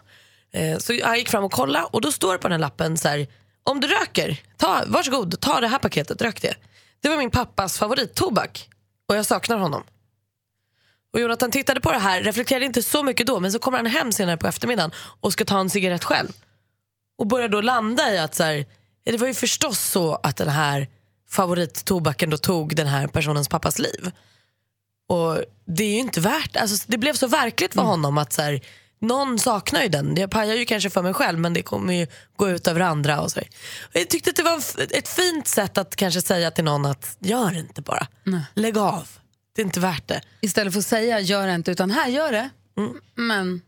Eh, 0.53 0.79
så 0.79 0.99
han 1.05 1.19
gick 1.19 1.29
fram 1.29 1.45
och 1.45 1.53
kollade 1.53 1.85
och 1.85 2.01
då 2.01 2.13
står 2.13 2.33
det 2.33 2.39
på 2.39 2.49
den 2.49 2.61
lappen 2.61 2.97
så 2.97 3.09
här, 3.09 3.27
om 3.65 3.81
du 3.81 3.89
röker, 3.89 4.41
ta, 4.57 4.83
varsågod, 4.87 5.41
ta 5.41 5.61
det 5.61 5.69
här 5.69 5.79
paketet, 5.79 6.23
rök 6.23 6.43
det. 6.43 6.55
Det 7.03 7.09
var 7.09 7.17
min 7.17 7.31
pappas 7.31 7.79
favorittobak 7.79 8.69
och 9.09 9.17
jag 9.17 9.27
saknar 9.27 9.57
honom. 9.57 9.83
Och 11.15 11.21
Jonathan 11.21 11.51
tittade 11.51 11.81
på 11.81 11.93
det 11.93 11.99
här, 11.99 12.23
reflekterade 12.23 12.67
inte 12.67 12.83
så 12.83 13.03
mycket 13.03 13.27
då 13.27 13.41
men 13.41 13.53
så 13.53 13.59
kommer 13.59 13.79
han 13.79 13.87
hem 13.87 14.13
senare 14.13 14.37
på 14.37 14.47
eftermiddagen 14.47 14.91
och 15.21 15.33
ska 15.33 15.45
ta 15.45 15.61
en 15.61 15.71
cigarett 15.71 16.05
själv. 16.05 16.29
Och 17.19 17.27
börjar 17.27 17.49
då 17.49 17.61
landa 17.61 18.15
i 18.15 18.19
att 18.19 18.35
så 18.35 18.43
här, 18.43 18.67
det 19.05 19.17
var 19.17 19.27
ju 19.27 19.35
förstås 19.35 19.81
så 19.81 20.15
att 20.15 20.37
den 20.37 20.49
här 20.49 20.89
favorittobaken 21.31 22.31
då 22.31 22.37
tog 22.37 22.77
den 22.77 22.87
här 22.87 23.07
personens 23.07 23.49
pappas 23.49 23.79
liv. 23.79 24.11
Och 25.09 25.39
det 25.65 25.85
är 25.85 25.91
ju 25.91 25.99
inte 25.99 26.21
värt, 26.21 26.57
alltså 26.57 26.85
det 26.89 26.99
blev 26.99 27.15
så 27.15 27.27
verkligt 27.27 27.75
för 27.75 27.83
honom 27.83 28.19
att 28.19 28.33
så 28.33 28.43
här, 28.43 28.61
någon 29.01 29.39
saknar 29.39 29.83
ju 29.83 29.89
den. 29.89 30.17
Jag 30.17 30.31
pajar 30.31 30.55
ju 30.55 30.65
kanske 30.65 30.91
för 30.91 31.03
mig 31.03 31.15
själv 31.15 31.39
men 31.39 31.53
det 31.55 31.63
kommer 31.63 31.95
ju 31.95 32.07
gå 32.37 32.51
ut 32.51 32.67
över 32.67 32.81
andra. 32.81 33.21
Och 33.21 33.33
så. 33.33 33.41
Och 33.41 33.47
jag 33.93 34.09
tyckte 34.09 34.31
att 34.31 34.37
det 34.37 34.43
var 34.43 34.63
ett 34.91 35.09
fint 35.09 35.49
sätt 35.49 35.79
att 35.79 35.97
kanske 35.97 36.21
säga 36.21 36.51
till 36.51 36.65
någon 36.65 36.87
att 36.87 37.17
gör 37.19 37.59
inte 37.59 37.83
bara. 37.83 38.07
Lägg 38.55 38.79
av. 38.79 39.09
Det 39.55 39.63
är 39.63 39.65
inte 39.65 39.81
värt 39.81 40.09
det. 40.09 40.21
Istället 40.41 40.73
för 40.73 40.81
att 40.81 40.87
säga 40.87 41.21
gör 41.21 41.47
det 41.47 41.55
inte 41.55 41.71
utan 41.71 41.91
här 41.91 42.09
gör 42.09 42.33
det. 42.33 42.51
Men... 43.15 43.63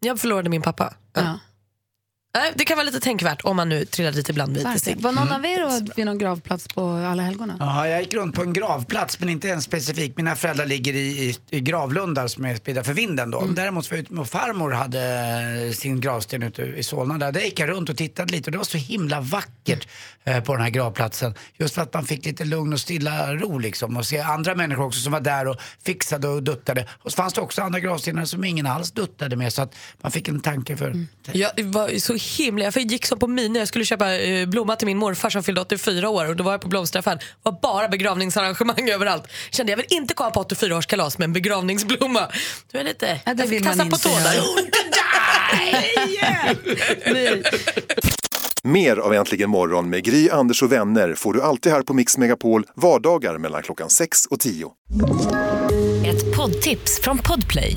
Jag 0.00 0.20
förlorade 0.20 0.50
min 0.50 0.62
pappa. 0.62 0.94
Ja. 1.12 1.38
Det 2.54 2.64
kan 2.64 2.76
vara 2.76 2.84
lite 2.84 3.00
tänkvärt 3.00 3.44
om 3.44 3.56
man 3.56 3.68
nu 3.68 3.84
trillar 3.84 4.12
dit 4.12 4.28
ibland 4.28 4.56
vid 4.56 4.64
Verkligen. 4.64 5.00
Var 5.00 5.12
någon 5.12 5.32
av 5.32 5.44
er 5.44 5.94
vid 5.96 6.06
någon 6.06 6.18
gravplats 6.18 6.68
på 6.68 6.90
Alla 6.90 7.22
helgona? 7.22 7.56
Ja, 7.60 7.88
jag 7.88 8.00
gick 8.00 8.14
runt 8.14 8.34
på 8.34 8.42
en 8.42 8.52
gravplats 8.52 9.20
men 9.20 9.28
inte 9.28 9.50
en 9.50 9.62
specifik. 9.62 10.16
Mina 10.16 10.36
föräldrar 10.36 10.66
ligger 10.66 10.94
i, 10.94 10.98
i, 10.98 11.36
i 11.50 11.60
gravlundar 11.60 12.26
som 12.26 12.44
är 12.44 12.56
spridda 12.56 12.84
för 12.84 12.92
vinden 12.92 13.30
då. 13.30 13.44
Däremot 13.46 13.90
var 13.90 13.96
jag 13.96 14.02
ute 14.02 14.12
med 14.12 14.28
farmor 14.28 14.70
hade 14.70 15.72
sin 15.74 16.00
gravsten 16.00 16.42
ute 16.42 16.62
i 16.62 16.82
Solna 16.82 17.18
där. 17.18 17.32
Där 17.32 17.40
gick 17.40 17.60
jag 17.60 17.68
runt 17.68 17.88
och 17.88 17.96
tittade 17.96 18.32
lite 18.32 18.48
och 18.48 18.52
det 18.52 18.58
var 18.58 18.64
så 18.64 18.78
himla 18.78 19.20
vackert 19.20 19.88
eh, 20.24 20.40
på 20.40 20.52
den 20.52 20.62
här 20.62 20.70
gravplatsen. 20.70 21.34
Just 21.56 21.74
för 21.74 21.82
att 21.82 21.94
man 21.94 22.04
fick 22.04 22.26
lite 22.26 22.44
lugn 22.44 22.72
och 22.72 22.80
stilla 22.80 23.34
ro 23.34 23.58
liksom 23.58 23.96
och 23.96 24.06
se 24.06 24.18
andra 24.18 24.54
människor 24.54 24.84
också 24.86 25.00
som 25.00 25.12
var 25.12 25.20
där 25.20 25.48
och 25.48 25.56
fixade 25.84 26.28
och 26.28 26.42
duttade. 26.42 26.86
Och 27.02 27.10
så 27.12 27.16
fanns 27.16 27.34
det 27.34 27.40
också 27.40 27.62
andra 27.62 27.80
gravstenar 27.80 28.24
som 28.24 28.44
ingen 28.44 28.66
alls 28.66 28.92
duttade 28.92 29.36
med 29.36 29.52
så 29.52 29.62
att 29.62 29.74
man 30.02 30.12
fick 30.12 30.28
en 30.28 30.40
tanke 30.40 30.76
för 30.76 31.06
Jag 31.32 31.64
var 31.64 31.98
så 31.98 32.14
himla, 32.26 32.64
jag 32.64 32.76
gick 32.76 33.06
som 33.06 33.18
på 33.18 33.26
mina, 33.26 33.58
jag 33.58 33.68
skulle 33.68 33.84
köpa 33.84 34.16
eh, 34.18 34.48
blomma 34.48 34.76
till 34.76 34.86
min 34.86 34.98
morfar 34.98 35.30
som 35.30 35.42
fyllde 35.42 35.60
84 35.60 36.08
år 36.08 36.28
och 36.28 36.36
då 36.36 36.44
var 36.44 36.52
jag 36.52 36.60
på 36.60 36.68
blomsteraffären. 36.68 37.18
Det 37.18 37.24
var 37.42 37.58
bara 37.62 37.88
begravningsarrangemang 37.88 38.90
överallt. 38.94 39.24
Kände 39.50 39.72
jag 39.72 39.76
vill 39.76 39.86
inte 39.88 40.14
komma 40.14 40.30
på 40.30 40.42
84-årskalas 40.42 41.18
med 41.18 41.24
en 41.24 41.32
begravningsblomma. 41.32 42.28
Du 42.72 42.78
är 42.78 42.84
lite, 42.84 43.20
Ja, 43.24 43.34
det 43.34 43.42
jag 43.42 43.48
vill 43.48 43.58
fick 43.58 43.76
man 43.76 43.90
kassa 43.90 43.90
på 43.90 43.96
inte 43.96 44.08
tå 44.08 44.14
där. 47.12 48.06
Mer 48.62 48.96
av 48.96 49.14
Äntligen 49.14 49.50
morgon 49.50 49.90
med 49.90 50.04
Gry, 50.04 50.30
Anders 50.30 50.62
och 50.62 50.72
vänner 50.72 51.14
får 51.14 51.32
du 51.32 51.42
alltid 51.42 51.72
här 51.72 51.82
på 51.82 51.94
Mix 51.94 52.18
Megapol 52.18 52.64
vardagar 52.74 53.38
mellan 53.38 53.62
klockan 53.62 53.90
6 53.90 54.26
och 54.26 54.40
10. 54.40 54.70
Ett 56.06 56.36
poddtips 56.36 57.00
från 57.00 57.18
Podplay. 57.18 57.76